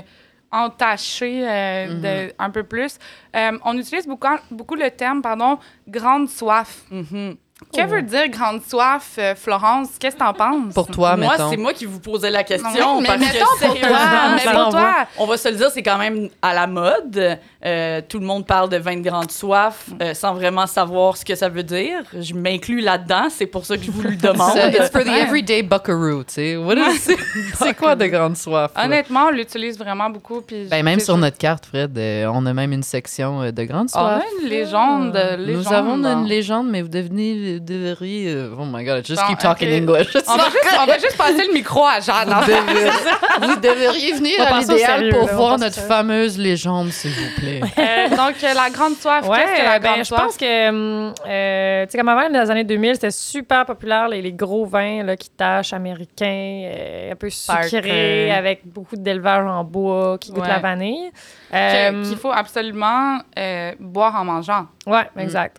entaché 0.52 1.42
euh, 1.48 2.26
de- 2.28 2.34
un 2.38 2.50
peu 2.50 2.64
plus. 2.64 2.98
Euh, 3.34 3.52
on 3.64 3.78
utilise 3.78 4.06
beaucoup, 4.06 4.28
beaucoup 4.50 4.74
le 4.74 4.90
terme, 4.90 5.22
pardon, 5.22 5.58
grande 5.88 6.28
soif. 6.28 6.82
Mhm. 6.90 7.36
Que 7.74 7.86
veut 7.86 8.02
dire 8.02 8.28
grande 8.28 8.60
soif, 8.62 9.12
euh, 9.18 9.34
Florence? 9.34 9.88
Qu'est-ce 9.98 10.14
que 10.16 10.20
t'en 10.20 10.34
penses? 10.34 10.74
Pour 10.74 10.88
toi, 10.88 11.16
moi, 11.16 11.32
mettons. 11.32 11.48
c'est 11.50 11.56
moi 11.56 11.72
qui 11.72 11.86
vous 11.86 12.00
posais 12.00 12.30
la 12.30 12.44
question. 12.44 13.00
Mais 13.00 13.06
parce 13.06 13.18
mettons 13.18 13.32
que 13.58 13.66
pour 13.66 13.78
toi, 13.80 13.98
mais 14.36 14.52
pour 14.52 14.68
toi. 14.68 14.94
On 15.18 15.26
va 15.26 15.36
se 15.38 15.48
le 15.48 15.54
dire, 15.56 15.70
c'est 15.70 15.82
quand 15.82 15.96
même 15.96 16.28
à 16.42 16.52
la 16.52 16.66
mode. 16.66 17.38
Euh, 17.64 18.00
tout 18.06 18.18
le 18.18 18.26
monde 18.26 18.46
parle 18.46 18.68
de 18.68 18.76
vin 18.76 18.96
de 18.96 19.00
grande 19.00 19.30
soif 19.30 19.86
euh, 20.02 20.12
sans 20.12 20.34
vraiment 20.34 20.66
savoir 20.66 21.16
ce 21.16 21.24
que 21.24 21.34
ça 21.34 21.48
veut 21.48 21.62
dire. 21.62 22.02
Je 22.12 22.34
m'inclus 22.34 22.80
là-dedans, 22.82 23.28
c'est 23.30 23.46
pour 23.46 23.64
ça 23.64 23.78
que 23.78 23.84
je 23.84 23.90
vous 23.90 24.02
le 24.02 24.16
demande. 24.16 24.52
So, 24.52 24.68
it's 24.68 24.90
for 24.90 25.02
the 25.02 25.08
everyday 25.08 25.62
buckaroo, 25.62 26.24
tu 26.24 26.34
sais. 26.34 26.56
What 26.56 26.74
is 26.76 27.10
C'est 27.54 27.74
quoi 27.74 27.96
de 27.96 28.06
grande 28.06 28.36
soif? 28.36 28.70
là? 28.76 28.84
Honnêtement, 28.84 29.26
on 29.28 29.30
l'utilise 29.30 29.78
vraiment 29.78 30.10
beaucoup. 30.10 30.42
Puis 30.42 30.66
Ben, 30.70 30.84
même 30.84 31.00
sur 31.00 31.16
notre 31.16 31.38
carte, 31.38 31.64
Fred, 31.66 31.96
euh, 31.96 32.30
on 32.32 32.44
a 32.44 32.52
même 32.52 32.72
une 32.72 32.82
section 32.82 33.40
euh, 33.42 33.50
de 33.50 33.64
grande 33.64 33.88
On 33.94 33.98
a 33.98 34.20
soif. 34.20 34.24
une 34.42 34.48
légende. 34.48 35.18
Nous 35.38 35.44
légende. 35.46 35.72
avons 35.72 36.04
une 36.04 36.26
légende, 36.26 36.68
mais 36.68 36.82
vous 36.82 36.88
devenez, 36.88 37.45
devriez... 37.58 38.32
euh, 38.32 38.54
oh 38.58 38.64
my 38.64 38.84
God, 38.84 39.04
just 39.06 39.20
Bon, 39.22 39.28
keep 39.28 39.38
talking. 39.38 39.68
English. 39.82 40.08
On 40.28 40.36
va, 40.36 40.44
juste, 40.50 40.78
on 40.80 40.86
va 40.86 40.98
juste 40.98 41.16
passer 41.16 41.46
le 41.46 41.52
micro 41.52 41.84
à 41.84 42.00
Jeanne. 42.00 42.28
Vous, 42.28 42.42
fait. 42.42 42.60
devez- 42.62 43.46
vous 43.46 43.56
devriez 43.60 44.12
venir 44.14 44.34
On 44.40 44.54
à 44.54 44.58
l'idéal 44.60 45.08
pour 45.10 45.26
là, 45.26 45.34
voir 45.34 45.58
notre 45.58 45.80
fameuse 45.80 46.38
légende, 46.38 46.90
s'il 46.90 47.10
vous 47.12 47.40
plaît. 47.40 47.60
Euh, 47.78 48.08
donc, 48.16 48.34
euh, 48.42 48.54
la 48.54 48.70
grande 48.70 48.94
soif. 48.96 49.26
Ouais, 49.28 49.38
Qu'est-ce 49.38 49.60
que 49.60 49.64
la 49.64 49.78
ben, 49.78 49.88
grande 49.88 49.98
je 49.98 50.04
soif? 50.04 50.20
pense 50.22 50.36
que, 50.36 50.68
hum, 50.68 51.14
euh, 51.26 51.84
tu 51.86 51.90
sais, 51.92 51.98
comme 51.98 52.08
avant, 52.08 52.28
dans 52.30 52.42
les 52.42 52.50
années 52.50 52.64
2000, 52.64 52.94
c'était 52.94 53.10
super 53.10 53.64
populaire, 53.66 54.08
les, 54.08 54.22
les 54.22 54.32
gros 54.32 54.64
vins 54.66 55.02
là, 55.02 55.16
qui 55.16 55.30
tâchent 55.30 55.72
américains, 55.72 56.62
euh, 56.72 57.12
un 57.12 57.16
peu 57.16 57.28
sucrés, 57.30 58.30
avec 58.32 58.60
beaucoup 58.64 58.96
d'élevage 58.96 59.46
en 59.46 59.64
bois, 59.64 60.18
qui 60.18 60.30
goûtent 60.32 60.42
Ouais. 60.42 60.48
la 60.48 60.58
vanille. 60.58 61.10
Euh, 61.54 62.04
Qu'il 62.04 62.16
faut 62.16 62.32
absolument 62.32 63.18
euh, 63.38 63.72
boire 63.80 64.14
en 64.16 64.24
mangeant. 64.24 64.66
Ouais, 64.86 65.08
exact. 65.18 65.58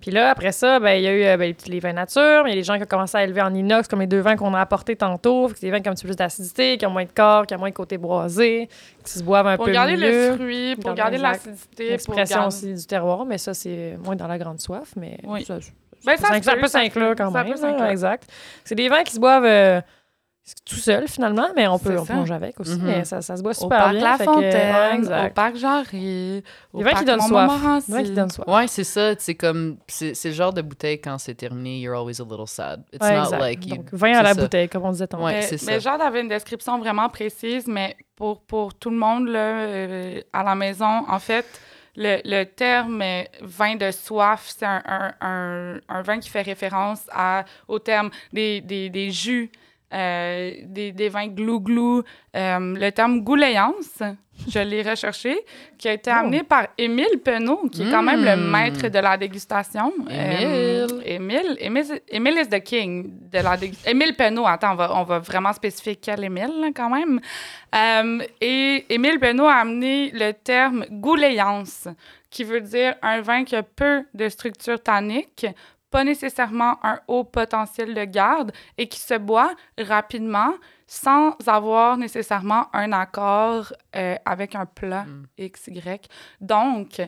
Puis 0.00 0.10
là, 0.10 0.30
après 0.30 0.52
ça, 0.52 0.78
ben, 0.78 0.92
il 0.92 1.02
y 1.02 1.06
a 1.06 1.12
eu 1.12 1.24
euh, 1.24 1.36
ben, 1.36 1.46
les 1.46 1.54
petits- 1.54 1.70
les 1.70 1.80
vins 1.80 1.92
nature, 1.92 2.42
mais 2.44 2.50
il 2.50 2.52
y 2.52 2.52
a 2.52 2.56
les 2.56 2.62
gens 2.62 2.76
qui 2.76 2.82
ont 2.82 2.86
commencé 2.86 3.16
à 3.16 3.24
élever 3.24 3.40
en 3.42 3.52
inox, 3.54 3.88
comme 3.88 4.00
les 4.00 4.06
deux 4.06 4.20
vins 4.20 4.36
qu'on 4.36 4.52
a 4.54 4.60
apportés 4.60 4.94
tantôt. 4.94 5.48
C'est 5.48 5.62
des 5.62 5.70
vins 5.70 5.80
qui 5.80 5.88
ont 5.88 5.92
un 5.92 5.94
petit 5.94 6.02
peu 6.04 6.08
plus 6.10 6.16
d'acidité, 6.16 6.76
qui 6.76 6.86
ont 6.86 6.90
moins 6.90 7.04
de 7.04 7.10
corps, 7.10 7.46
qui 7.46 7.54
ont 7.54 7.58
moins 7.58 7.70
de 7.70 7.74
côté 7.74 7.96
boisé, 7.98 8.68
qui 9.04 9.12
se 9.12 9.22
boivent 9.22 9.46
un 9.46 9.56
Pour 9.56 9.64
peu 9.66 9.72
garder 9.72 9.96
mieux. 9.96 10.30
le 10.30 10.34
fruit, 10.36 10.76
pour 10.76 10.94
Garder 10.94 11.16
garder 11.16 11.18
l'acidité. 11.18 11.84
pour 11.84 11.90
L'expression 11.92 12.36
garder- 12.40 12.54
aussi 12.54 12.74
du 12.74 12.86
terroir, 12.86 13.24
mais 13.24 13.38
ça, 13.38 13.54
c'est 13.54 13.96
moins 14.04 14.16
dans 14.16 14.28
la 14.28 14.38
grande 14.38 14.60
soif, 14.60 14.90
mais 14.96 15.16
Oui. 15.24 15.44
ça, 15.44 15.58
Ben, 16.04 16.16
ça, 16.18 16.28
ça 16.40 16.56
peut, 16.56 16.68
s'inclure 16.68 17.14
quand 17.16 17.32
ça 17.32 17.42
même. 17.42 17.54
peut 17.54 17.60
là, 17.60 17.68
s'inclure. 17.70 17.86
exact. 17.86 18.28
C'est 18.64 18.74
des 18.76 18.88
vins 18.88 19.02
qui 19.02 19.14
se 19.14 19.18
boivent 19.18 19.44
euh, 19.44 19.80
tout 20.64 20.76
seuls, 20.76 21.08
finalement, 21.08 21.48
mais 21.56 21.66
on 21.66 21.78
peut, 21.78 21.98
on 21.98 22.14
manger 22.14 22.34
avec 22.34 22.58
aussi, 22.60 22.76
Mhm. 22.78 22.84
mais 22.84 23.04
ça, 23.04 23.20
ça 23.20 23.36
se 23.36 23.42
boit 23.42 23.50
Au 23.50 23.54
super 23.54 23.78
parc 23.78 23.90
bien. 23.92 24.00
La 24.02 24.16
fait 24.16 24.26
que- 24.26 24.32
Fontaine, 24.32 25.06
ouais, 25.08 25.26
au 25.26 25.30
parc 25.30 25.56
Jarry, 25.56 26.42
au 26.72 26.78
qui 26.78 26.84
parc 26.84 26.96
soif. 26.98 27.00
Qui 28.04 28.10
donnent 28.12 28.30
soif. 28.30 28.46
Ouais, 28.46 28.66
c'est 28.68 28.84
ça. 28.84 29.12
C'est 29.18 29.34
comme... 29.34 29.76
C'est 29.88 30.14
c'est 30.14 30.28
le 30.28 30.34
genre 30.34 30.52
de 30.52 30.62
bouteille, 30.62 31.00
quand 31.00 31.18
c'est 31.18 31.34
terminé, 31.34 31.80
you're 31.80 31.96
always 31.98 32.20
a 32.20 32.24
little 32.24 32.46
sad. 32.46 32.84
It's 32.92 33.04
Ouais, 33.04 33.16
not 33.16 33.24
exact. 33.24 33.40
like 33.40 33.66
you... 33.66 33.76
Donc, 33.76 33.92
vin 33.92 34.12
à 34.18 34.22
la 34.22 34.34
ça. 34.34 34.40
bouteille, 34.40 34.68
comme 34.68 34.84
on 34.84 34.92
disait 34.92 35.06
tantôt. 35.08 35.24
Ouais, 35.24 35.40
mais, 35.50 35.58
mais. 35.66 35.80
Jade 35.80 36.00
avait 36.00 36.20
une 36.20 36.28
description 36.28 36.78
vraiment 36.78 37.08
précise, 37.08 37.66
mais 37.66 37.96
pour, 38.14 38.40
pour 38.42 38.72
tout 38.74 38.90
le 38.90 38.96
monde 38.96 39.26
là, 39.28 39.38
euh, 39.58 40.20
à 40.32 40.44
la 40.44 40.54
maison, 40.54 41.04
en 41.08 41.18
fait, 41.18 41.44
le, 41.96 42.20
le 42.24 42.44
terme 42.44 43.02
euh, 43.02 43.22
vin 43.42 43.74
de 43.74 43.90
soif, 43.90 44.52
c'est 44.56 44.66
un, 44.66 44.82
un, 44.86 45.12
un, 45.20 45.80
un 45.88 46.02
vin 46.02 46.18
qui 46.20 46.28
fait 46.28 46.42
référence 46.42 47.00
à, 47.12 47.44
au 47.68 47.78
terme 47.78 48.10
des, 48.32 48.60
des, 48.60 48.90
des 48.90 49.10
jus 49.10 49.50
euh, 49.92 50.50
des, 50.64 50.92
des 50.92 51.08
vins 51.08 51.28
glou-glou. 51.28 52.02
Euh, 52.34 52.58
le 52.74 52.90
terme 52.90 53.20
gouléance, 53.20 54.02
je 54.48 54.58
l'ai 54.58 54.82
recherché, 54.82 55.38
qui 55.78 55.88
a 55.88 55.92
été 55.94 56.10
amené 56.10 56.42
par 56.42 56.66
Émile 56.76 57.20
Penaud, 57.24 57.68
qui 57.72 57.82
est 57.82 57.90
quand 57.90 58.02
même 58.02 58.22
le 58.24 58.36
Mm. 58.36 58.50
maître 58.50 58.88
de 58.88 58.98
la 58.98 59.16
dégustation. 59.16 59.92
Émile. 60.10 60.10
Euh, 60.10 60.86
Émile, 61.04 61.56
Émile, 61.58 62.00
Émile 62.08 62.38
is 62.42 62.48
the 62.48 62.60
king 62.62 63.10
de 63.30 63.38
la 63.38 63.56
dégustation. 63.56 63.90
Émile 63.90 64.14
Penaud, 64.14 64.46
attends, 64.46 64.72
on 64.72 64.76
va, 64.76 64.96
on 64.96 65.04
va 65.04 65.18
vraiment 65.20 65.52
spécifier 65.54 65.96
quel 65.96 66.22
Émile, 66.24 66.52
là, 66.60 66.68
quand 66.74 66.90
même. 66.90 67.20
Euh, 67.74 68.18
et 68.40 68.84
Émile 68.90 69.18
Penaud 69.18 69.46
a 69.46 69.54
amené 69.54 70.10
le 70.12 70.32
terme 70.32 70.84
gouléance, 70.90 71.88
qui 72.28 72.44
veut 72.44 72.60
dire 72.60 72.94
un 73.00 73.20
vin 73.22 73.44
qui 73.44 73.56
a 73.56 73.62
peu 73.62 74.04
de 74.12 74.28
structure 74.28 74.82
tannique, 74.82 75.46
pas 75.90 76.04
nécessairement 76.04 76.78
un 76.84 77.00
haut 77.08 77.24
potentiel 77.24 77.94
de 77.94 78.04
garde 78.04 78.52
et 78.78 78.88
qui 78.88 78.98
se 79.00 79.14
boit 79.14 79.54
rapidement 79.78 80.54
sans 80.86 81.36
avoir 81.46 81.96
nécessairement 81.96 82.68
un 82.72 82.92
accord 82.92 83.72
euh, 83.96 84.14
avec 84.24 84.54
un 84.54 84.66
plat 84.66 85.04
Mm. 85.04 85.26
XY. 85.38 86.00
Donc, 86.40 87.00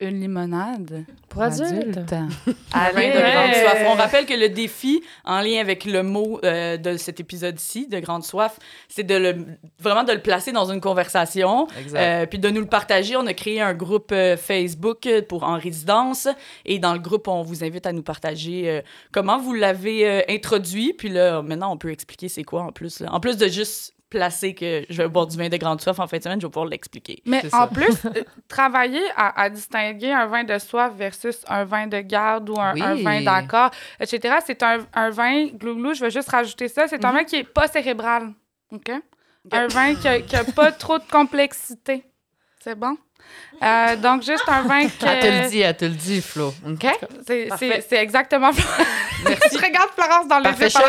une 0.00 0.20
limonade 0.20 1.04
Pour 1.28 1.42
adultes. 1.42 1.98
Un 2.12 2.28
Allez, 2.72 3.08
de 3.08 3.18
grande 3.18 3.54
soif. 3.54 3.84
On 3.88 3.94
rappelle 3.94 4.26
que 4.26 4.34
le 4.34 4.48
défi, 4.48 5.02
en 5.24 5.40
lien 5.40 5.60
avec 5.60 5.84
le 5.84 6.02
mot 6.02 6.38
euh, 6.44 6.76
de 6.76 6.96
cet 6.96 7.18
épisode-ci, 7.20 7.88
de 7.88 7.98
grande 7.98 8.22
soif, 8.22 8.58
c'est 8.88 9.02
de 9.02 9.14
le, 9.16 9.44
vraiment 9.80 10.04
de 10.04 10.12
le 10.12 10.20
placer 10.20 10.52
dans 10.52 10.70
une 10.70 10.80
conversation, 10.80 11.66
Exact. 11.80 11.98
euh, 11.98 12.26
puis 12.26 12.38
de 12.38 12.48
nous 12.48 12.60
le 12.60 12.66
partager. 12.68 13.16
On 13.16 13.26
a 13.26 13.34
créé 13.34 13.60
un 13.60 13.74
groupe 13.74 14.12
euh, 14.12 14.36
Facebook 14.36 15.06
euh, 15.06 15.20
pour 15.22 15.42
En 15.42 15.58
résidence, 15.58 16.28
et 16.64 16.78
dans 16.78 16.92
le 16.92 17.00
groupe, 17.00 17.26
on 17.26 17.42
vous 17.42 17.64
invite 17.64 17.86
à 17.86 17.92
nous 17.92 18.02
partager 18.04 18.68
euh, 18.70 18.80
comment 19.12 19.38
vous 19.38 19.54
l'avez 19.54 20.08
euh, 20.08 20.22
introduit. 20.28 20.92
Puis 20.92 21.08
là, 21.08 21.42
maintenant, 21.42 21.72
on 21.72 21.76
peut 21.76 21.90
expliquer 21.90 22.28
c'est 22.28 22.44
quoi 22.44 22.62
en 22.62 22.70
plus. 22.72 23.00
là. 23.00 23.12
En 23.12 23.18
plus 23.20 23.36
de 23.36 23.48
juste 23.48 23.94
placer 24.10 24.54
que 24.54 24.84
je 24.88 25.02
vais 25.02 25.08
boire 25.08 25.26
du 25.26 25.36
vin 25.36 25.48
de 25.48 25.56
grande 25.56 25.80
soif 25.80 25.98
en 25.98 26.06
fin 26.06 26.16
de 26.18 26.22
semaine, 26.22 26.40
je 26.40 26.46
vais 26.46 26.50
pouvoir 26.50 26.66
l'expliquer. 26.70 27.22
Mais 27.26 27.44
en 27.46 27.50
ça. 27.50 27.66
plus, 27.66 28.04
euh, 28.06 28.22
travailler 28.48 29.02
à, 29.16 29.40
à 29.42 29.50
distinguer 29.50 30.12
un 30.12 30.26
vin 30.26 30.44
de 30.44 30.58
soif 30.58 30.92
versus 30.96 31.44
un 31.48 31.64
vin 31.64 31.86
de 31.86 32.00
garde 32.00 32.48
ou 32.50 32.58
un, 32.58 32.72
Oui. 32.74 32.82
un 32.82 32.94
vin 32.94 33.22
d'accord, 33.22 33.70
etc., 34.00 34.36
c'est 34.46 34.62
un, 34.62 34.86
un 34.94 35.10
vin, 35.10 35.46
glouglou, 35.48 35.94
je 35.94 36.04
vais 36.04 36.10
juste 36.10 36.30
rajouter 36.30 36.68
ça, 36.68 36.86
c'est 36.88 37.04
un 37.04 37.12
vin 37.12 37.24
qui 37.24 37.36
est 37.36 37.44
pas 37.44 37.68
cérebral. 37.68 38.32
OK? 38.72 38.90
Un 39.52 39.66
vin 39.68 39.94
qui 39.94 40.08
a, 40.08 40.20
qui 40.20 40.36
a 40.36 40.44
pas 40.44 40.72
trop 40.72 40.98
de 40.98 41.04
complexité. 41.10 42.04
C'est 42.60 42.74
bon? 42.78 42.96
Euh, 43.62 43.96
donc, 43.96 44.22
juste 44.22 44.44
un 44.48 44.62
vin 44.62 44.86
qui. 44.86 45.04
Elle 45.04 45.20
te 45.20 45.26
le 45.44 45.48
dit, 45.50 45.60
elle 45.60 45.76
te 45.76 45.84
le 45.84 45.90
dit, 45.92 46.20
Flo. 46.22 46.54
OK? 46.66 46.86
C'est- 47.26 47.46
Parfait. 47.46 47.68
C'est 47.80 47.88
c'est 47.88 47.96
exactement. 47.96 48.50
je 48.52 49.58
regarde 49.58 49.90
Florence 49.96 50.28
dans 50.28 50.42
que 50.42 50.68
ça. 50.68 50.80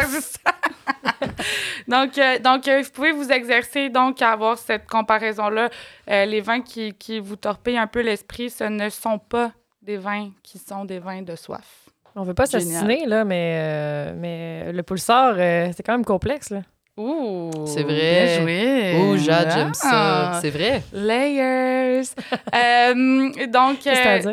donc, 1.87 2.17
euh, 2.17 2.39
donc 2.39 2.67
euh, 2.67 2.81
vous 2.83 2.91
pouvez 2.91 3.11
vous 3.11 3.31
exercer 3.31 3.89
donc 3.89 4.21
à 4.21 4.31
avoir 4.31 4.57
cette 4.57 4.87
comparaison-là. 4.87 5.69
Euh, 6.09 6.25
les 6.25 6.41
vins 6.41 6.61
qui, 6.61 6.93
qui 6.93 7.19
vous 7.19 7.35
torpillent 7.35 7.77
un 7.77 7.87
peu 7.87 8.01
l'esprit, 8.01 8.49
ce 8.49 8.65
ne 8.65 8.89
sont 8.89 9.17
pas 9.19 9.51
des 9.81 9.97
vins 9.97 10.29
qui 10.43 10.59
sont 10.59 10.85
des 10.85 10.99
vins 10.99 11.21
de 11.21 11.35
soif. 11.35 11.65
On 12.15 12.23
veut 12.23 12.33
pas 12.33 12.45
s'assiner, 12.45 13.05
là, 13.05 13.23
mais, 13.23 13.53
euh, 13.61 14.13
mais 14.15 14.71
le 14.73 14.83
pulsar, 14.83 15.35
euh, 15.37 15.69
c'est 15.75 15.83
quand 15.83 15.93
même 15.93 16.05
complexe, 16.05 16.49
là. 16.49 16.61
Ouh! 16.99 17.49
C'est 17.65 17.83
vrai. 17.83 18.25
Bien 18.25 18.41
joué. 18.41 18.97
Oh, 18.99 19.15
Jade, 19.17 19.51
j'aime 19.53 19.71
Ah, 19.83 20.31
ça. 20.33 20.39
C'est 20.41 20.49
vrai. 20.49 20.83
Layers. 20.91 22.03
Euh, 22.53 23.47
donc, 23.47 23.79
Qu'est-ce 23.79 24.27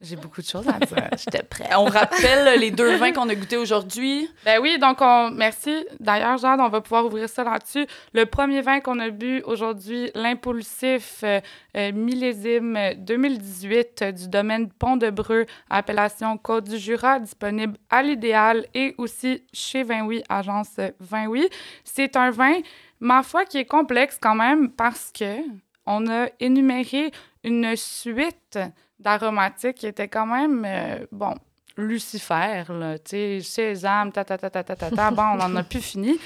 j'ai 0.00 0.16
beaucoup 0.16 0.40
de 0.40 0.46
choses 0.46 0.66
à 0.66 0.78
dire. 0.78 1.08
J'étais 1.18 1.42
prête. 1.42 1.68
On 1.76 1.84
rappelle 1.84 2.58
les 2.58 2.70
deux 2.70 2.96
vins 2.96 3.12
qu'on 3.12 3.28
a 3.28 3.34
goûtés 3.34 3.58
aujourd'hui. 3.58 4.30
Ben 4.46 4.58
oui, 4.60 4.78
donc 4.78 4.98
on 5.00 5.30
merci. 5.30 5.84
D'ailleurs, 5.98 6.38
Jade, 6.38 6.60
on 6.60 6.68
va 6.68 6.80
pouvoir 6.80 7.04
ouvrir 7.04 7.28
ça 7.28 7.44
là-dessus. 7.44 7.86
Le 8.14 8.24
premier 8.24 8.62
vin 8.62 8.80
qu'on 8.80 8.98
a 8.98 9.10
bu 9.10 9.42
aujourd'hui, 9.44 10.10
l'impulsif 10.14 11.20
euh, 11.22 11.40
euh, 11.76 11.92
millésime 11.92 12.78
2018 12.96 14.02
euh, 14.02 14.12
du 14.12 14.28
domaine 14.28 14.70
Pont 14.70 14.96
de 14.96 15.10
Breu, 15.10 15.44
appellation 15.68 16.38
Côte 16.38 16.64
du 16.64 16.78
Jura, 16.78 17.20
disponible 17.20 17.76
à 17.90 18.02
l'idéal 18.02 18.66
et 18.72 18.94
aussi 18.96 19.42
chez 19.52 19.82
Vin 19.82 20.06
Oui, 20.06 20.22
agence 20.30 20.80
Vin 20.98 21.26
Oui. 21.26 21.46
C'est 21.84 22.16
un 22.16 22.30
vin, 22.30 22.54
ma 23.00 23.22
foi, 23.22 23.44
qui 23.44 23.58
est 23.58 23.66
complexe 23.66 24.18
quand 24.20 24.34
même 24.34 24.70
parce 24.70 25.12
que 25.12 25.40
on 25.86 26.08
a 26.08 26.28
énuméré 26.38 27.10
une 27.44 27.74
suite 27.76 28.58
d'aromatiques 29.00 29.76
qui 29.78 29.86
étaient 29.88 30.08
quand 30.08 30.26
même, 30.26 30.64
euh, 30.66 31.06
bon, 31.10 31.34
Lucifer, 31.76 32.64
là, 32.68 32.98
tu 32.98 33.10
sais, 33.10 33.40
Sésame, 33.40 34.12
ta, 34.12 34.24
ta, 34.24 34.36
ta, 34.36 34.50
ta, 34.50 34.62
ta, 34.62 34.76
ta, 34.76 34.90
ta. 34.90 35.10
Bon, 35.10 35.22
on 35.22 35.36
n'en 35.36 35.56
a 35.56 35.62
plus 35.62 35.80
fini. 35.80 36.18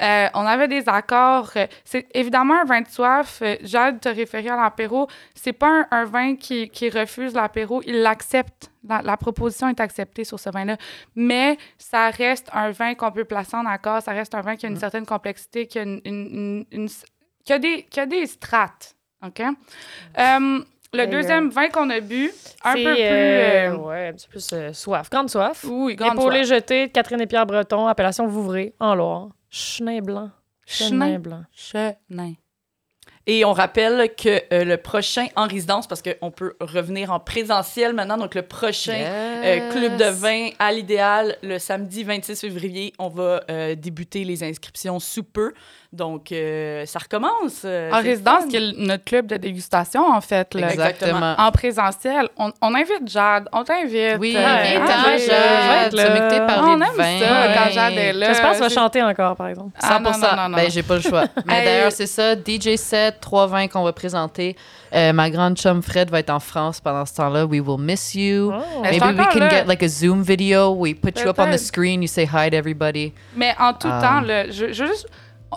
Euh, 0.00 0.28
on 0.34 0.46
avait 0.46 0.68
des 0.68 0.88
accords. 0.88 1.50
euh, 1.56 1.66
C'est 1.84 2.06
évidemment 2.14 2.60
un 2.60 2.64
vin 2.64 2.80
de 2.82 2.86
soif. 2.88 3.40
euh, 3.42 3.56
Jade 3.62 4.00
te 4.00 4.08
référer 4.08 4.50
à 4.50 4.56
l'apéro. 4.56 5.08
C'est 5.34 5.52
pas 5.54 5.68
un, 5.68 5.86
un 5.90 6.04
vin 6.04 6.36
qui, 6.36 6.68
qui 6.68 6.90
refuse 6.90 7.34
l'apéro. 7.34 7.82
Il 7.86 8.02
l'accepte. 8.02 8.70
La, 8.88 9.02
la 9.02 9.16
proposition 9.16 9.68
est 9.68 9.80
acceptée 9.80 10.22
sur 10.24 10.38
ce 10.38 10.50
vin-là. 10.50 10.76
Mais 11.16 11.58
ça 11.76 12.10
reste 12.10 12.48
un 12.52 12.70
vin 12.70 12.94
qu'on 12.94 13.10
peut 13.10 13.24
placer 13.24 13.56
en 13.56 13.66
accord. 13.66 14.00
Ça 14.02 14.12
reste 14.12 14.34
un 14.34 14.42
vin 14.42 14.54
qui 14.54 14.66
a 14.66 14.68
une 14.68 14.78
certaine 14.78 15.06
complexité, 15.06 15.66
qui 15.66 15.78
a, 15.80 15.82
une, 15.82 16.00
une- 16.04 16.66
une- 16.70 16.88
qui 17.44 17.52
a, 17.52 17.58
des, 17.58 17.82
qui 17.84 17.98
a 17.98 18.06
des 18.06 18.26
strates. 18.26 18.94
OK? 19.26 19.42
Euh, 20.18 20.60
le 20.92 21.06
deuxième 21.06 21.50
vin 21.50 21.68
qu'on 21.68 21.88
a 21.90 22.00
bu, 22.00 22.30
un 22.64 22.74
peu 22.74 22.82
plus. 22.82 22.94
euh, 22.98 23.70
euh, 23.72 23.76
ouais, 23.76 24.08
un 24.08 24.12
petit 24.12 24.26
peu 24.26 24.32
plus 24.32 24.50
euh, 24.52 24.72
soif. 24.72 25.08
Grande 25.10 25.30
soif. 25.30 25.64
oui, 25.68 25.94
grande 25.96 26.16
pour 26.16 26.30
les 26.30 26.44
soif. 26.44 26.58
jeter, 26.58 26.88
Catherine 26.88 27.20
et 27.20 27.26
Pierre 27.26 27.46
Breton, 27.46 27.86
appellation 27.86 28.26
Vouvray, 28.26 28.74
en 28.80 28.94
Loire. 28.94 29.28
Chenin 29.50 30.00
blanc. 30.00 30.30
Chenin 30.66 31.06
Chenin. 31.06 31.18
blanc. 31.18 31.42
Chenin. 31.52 32.34
Et 33.26 33.44
on 33.44 33.52
rappelle 33.52 34.12
que 34.16 34.42
euh, 34.52 34.64
le 34.64 34.76
prochain 34.76 35.26
en 35.36 35.46
résidence, 35.46 35.86
parce 35.86 36.02
qu'on 36.02 36.30
peut 36.30 36.56
revenir 36.60 37.12
en 37.12 37.20
présentiel 37.20 37.92
maintenant, 37.92 38.16
donc 38.16 38.34
le 38.34 38.42
prochain 38.42 38.98
euh, 39.04 39.70
club 39.70 39.96
de 39.96 40.06
vin 40.06 40.48
à 40.58 40.72
l'idéal, 40.72 41.36
le 41.42 41.58
samedi 41.58 42.02
26 42.02 42.40
février, 42.40 42.92
on 42.98 43.08
va 43.08 43.42
euh, 43.50 43.74
débuter 43.74 44.24
les 44.24 44.42
inscriptions 44.42 44.98
sous 44.98 45.22
peu. 45.22 45.52
Donc, 45.92 46.30
euh, 46.30 46.86
ça 46.86 47.00
recommence. 47.00 47.62
euh, 47.64 47.90
En 47.90 47.96
le 47.98 48.04
résidence, 48.04 48.44
qui 48.48 48.54
est 48.56 48.60
le- 48.60 48.86
notre 48.86 49.02
club 49.04 49.26
de 49.26 49.36
dégustation, 49.36 50.06
en 50.06 50.20
fait. 50.20 50.54
là. 50.54 50.70
Exactement. 50.70 51.34
En 51.36 51.50
présentiel, 51.50 52.28
on, 52.36 52.52
on 52.62 52.74
invite 52.76 53.06
Jade. 53.08 53.48
On 53.52 53.64
t'invite. 53.64 54.16
Oui, 54.20 54.36
Euh, 54.36 54.46
invite 54.46 54.82
ah, 54.88 54.94
hein, 55.04 55.12
oui, 55.16 55.20
Jade. 55.26 55.92
là. 55.94 56.40
parlé 56.46 56.62
On 56.70 56.80
aime 56.80 56.96
vin. 56.96 57.18
ça 57.18 57.32
Ouais. 57.32 57.54
quand 57.56 57.70
Jade 57.72 57.92
est 57.94 58.12
là. 58.12 58.26
J'espère 58.28 58.50
que 58.50 58.56
tu 58.56 58.62
vas 58.62 58.68
chanter 58.68 59.02
encore, 59.02 59.34
par 59.34 59.48
exemple. 59.48 59.70
Ah, 59.82 59.98
non, 59.98 60.10
100%. 60.12 60.20
non, 60.30 60.36
non, 60.42 60.48
non. 60.50 60.56
Ben, 60.58 60.70
j'ai 60.70 60.84
pas 60.84 60.94
le 60.94 61.00
choix. 61.00 61.24
Mais 61.44 61.64
d'ailleurs, 61.64 61.90
c'est 61.92 62.06
ça. 62.06 62.36
DJ 62.36 62.76
set, 62.76 63.20
trois 63.20 63.48
vins 63.48 63.66
qu'on 63.66 63.82
va 63.82 63.92
présenter. 63.92 64.54
Euh, 64.94 65.12
ma 65.12 65.28
grande 65.28 65.56
chum 65.56 65.82
Fred 65.82 66.08
va 66.08 66.20
être 66.20 66.30
en 66.30 66.40
France 66.40 66.80
pendant 66.80 67.04
ce 67.04 67.14
temps-là. 67.14 67.46
We 67.46 67.60
will 67.60 67.80
miss 67.80 68.14
you. 68.14 68.52
Oh. 68.54 68.82
Maybe 68.82 69.02
we 69.02 69.26
can 69.32 69.40
là. 69.40 69.48
get 69.50 69.64
like 69.66 69.82
a 69.82 69.88
Zoom 69.88 70.22
video. 70.22 70.70
We 70.72 70.94
put 70.94 71.18
you 71.20 71.28
up 71.30 71.38
on 71.40 71.50
the 71.50 71.58
screen. 71.58 72.00
You 72.02 72.08
say 72.08 72.26
hi 72.26 72.48
to 72.48 72.56
everybody. 72.56 73.12
Mais 73.36 73.56
en 73.58 73.72
tout 73.72 73.88
Ah. 73.90 74.00
temps, 74.00 74.20
là, 74.20 74.46
je, 74.50 74.72
je, 74.72 74.84
juste- 74.84 75.08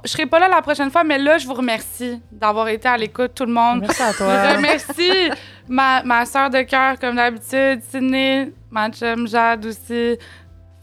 je 0.04 0.10
serai 0.10 0.26
pas 0.26 0.40
là 0.40 0.48
la 0.48 0.62
prochaine 0.62 0.90
fois, 0.90 1.04
mais 1.04 1.18
là, 1.20 1.38
je 1.38 1.46
vous 1.46 1.54
remercie 1.54 2.20
d'avoir 2.32 2.68
été 2.68 2.88
à 2.88 2.98
l'écoute, 2.98 3.32
tout 3.36 3.46
le 3.46 3.54
monde. 3.54 3.82
Merci 3.82 4.02
à 4.02 4.12
Je 4.12 4.18
toi. 4.18 4.54
remercie 4.56 5.30
ma, 5.68 6.02
ma 6.04 6.26
soeur 6.26 6.50
de 6.50 6.62
cœur, 6.64 6.98
comme 7.00 7.16
d'habitude, 7.16 7.82
Sydney, 7.90 8.52
ma 8.72 8.90
chum 8.90 9.28
Jade 9.28 9.66
aussi, 9.66 10.18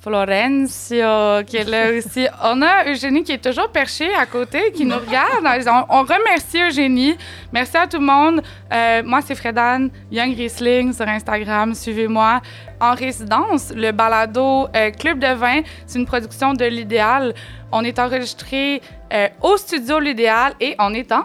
Florencio 0.00 1.44
qui 1.46 1.58
est 1.58 1.68
là 1.68 1.92
aussi. 1.92 2.26
On 2.42 2.62
a 2.62 2.88
Eugénie 2.90 3.22
qui 3.22 3.32
est 3.32 3.44
toujours 3.44 3.68
perchée 3.68 4.12
à 4.14 4.24
côté, 4.24 4.72
qui 4.72 4.86
nous 4.86 4.96
regarde. 4.96 5.44
On, 5.68 5.98
on 5.98 6.02
remercie 6.02 6.62
Eugénie. 6.62 7.16
Merci 7.52 7.76
à 7.76 7.86
tout 7.86 7.98
le 7.98 8.06
monde. 8.06 8.42
Euh, 8.72 9.02
moi, 9.04 9.20
c'est 9.20 9.34
Fredan, 9.34 9.88
Young 10.10 10.34
Riesling 10.34 10.94
sur 10.94 11.06
Instagram. 11.06 11.74
Suivez-moi. 11.74 12.40
En 12.80 12.94
résidence, 12.94 13.74
le 13.76 13.92
balado 13.92 14.68
euh, 14.74 14.90
Club 14.90 15.18
de 15.18 15.34
vin, 15.34 15.60
c'est 15.86 15.98
une 15.98 16.06
production 16.06 16.54
de 16.54 16.64
l'Idéal. 16.64 17.34
On 17.70 17.84
est 17.84 17.98
enregistré 17.98 18.80
euh, 19.12 19.28
au 19.42 19.58
studio 19.58 19.98
L'Idéal 19.98 20.54
et 20.60 20.76
on 20.78 20.94
est 20.94 21.12
en 21.12 21.24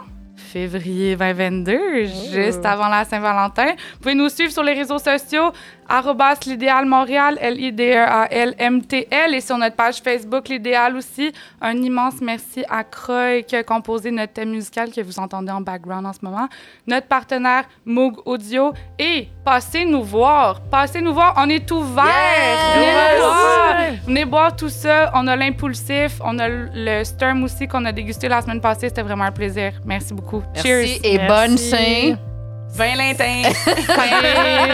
février 0.55 1.15
2022, 1.17 2.05
juste 2.05 2.65
avant 2.65 2.87
la 2.87 3.03
Saint-Valentin. 3.03 3.67
Vous 3.67 3.99
pouvez 4.01 4.15
nous 4.15 4.29
suivre 4.29 4.51
sur 4.51 4.63
les 4.63 4.71
réseaux 4.73 4.99
sociaux, 4.99 5.51
l'idéal 6.45 6.85
Montréal, 6.85 7.37
L-I-D-E-A-L-M-T-L, 7.41 9.33
et 9.33 9.41
sur 9.41 9.57
notre 9.57 9.75
page 9.75 10.01
Facebook, 10.01 10.49
l'idéal 10.49 10.95
aussi. 10.95 11.31
Un 11.61 11.75
immense 11.77 12.15
merci 12.21 12.63
à 12.69 12.83
Croy 12.83 13.43
qui 13.43 13.55
a 13.55 13.63
composé 13.63 14.11
notre 14.11 14.33
thème 14.33 14.51
musical 14.51 14.91
que 14.91 15.01
vous 15.01 15.19
entendez 15.19 15.51
en 15.51 15.61
background 15.61 16.05
en 16.05 16.13
ce 16.13 16.19
moment. 16.21 16.47
Notre 16.87 17.07
partenaire 17.07 17.65
Moog 17.85 18.15
Audio. 18.25 18.73
Et 18.99 19.27
passez 19.43 19.85
nous 19.85 20.03
voir, 20.03 20.61
passez 20.61 21.01
nous 21.01 21.13
voir, 21.13 21.33
on 21.37 21.49
est 21.49 21.69
ouvert. 21.71 22.05
Venez 22.75 22.91
nous 23.17 23.23
voir. 23.23 23.75
Venez 24.07 24.25
boire 24.25 24.55
tout 24.55 24.69
ça. 24.69 25.11
On 25.13 25.27
a 25.27 25.35
l'impulsif, 25.35 26.19
on 26.23 26.39
a 26.39 26.47
le 26.47 27.03
Sturm 27.03 27.43
aussi 27.43 27.67
qu'on 27.67 27.85
a 27.85 27.91
dégusté 27.91 28.27
la 28.27 28.41
semaine 28.41 28.61
passée. 28.61 28.89
C'était 28.89 29.01
vraiment 29.01 29.25
un 29.25 29.31
plaisir. 29.31 29.73
Merci 29.85 30.13
beaucoup. 30.13 30.41
Merci 30.53 30.67
Cheers. 30.67 30.99
et 31.03 31.17
Merci. 31.17 31.27
bonne 31.27 31.57
Saint. 31.57 32.34
Valentin! 32.75 33.45
Hey, 33.45 33.53
Valentin! 33.87 34.67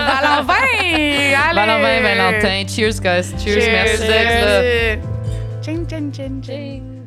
Valentin, 1.54 2.02
Valentin. 2.02 2.68
Cheers, 2.68 2.99
guys. 2.99 3.32
Cheers. 3.43 3.66
Merci 3.68 4.08
d'être 4.08 4.45
là. 4.45 5.62
Ching, 5.62 5.86
ching, 5.88 6.12
ching, 6.12 6.41
ching. 6.41 7.01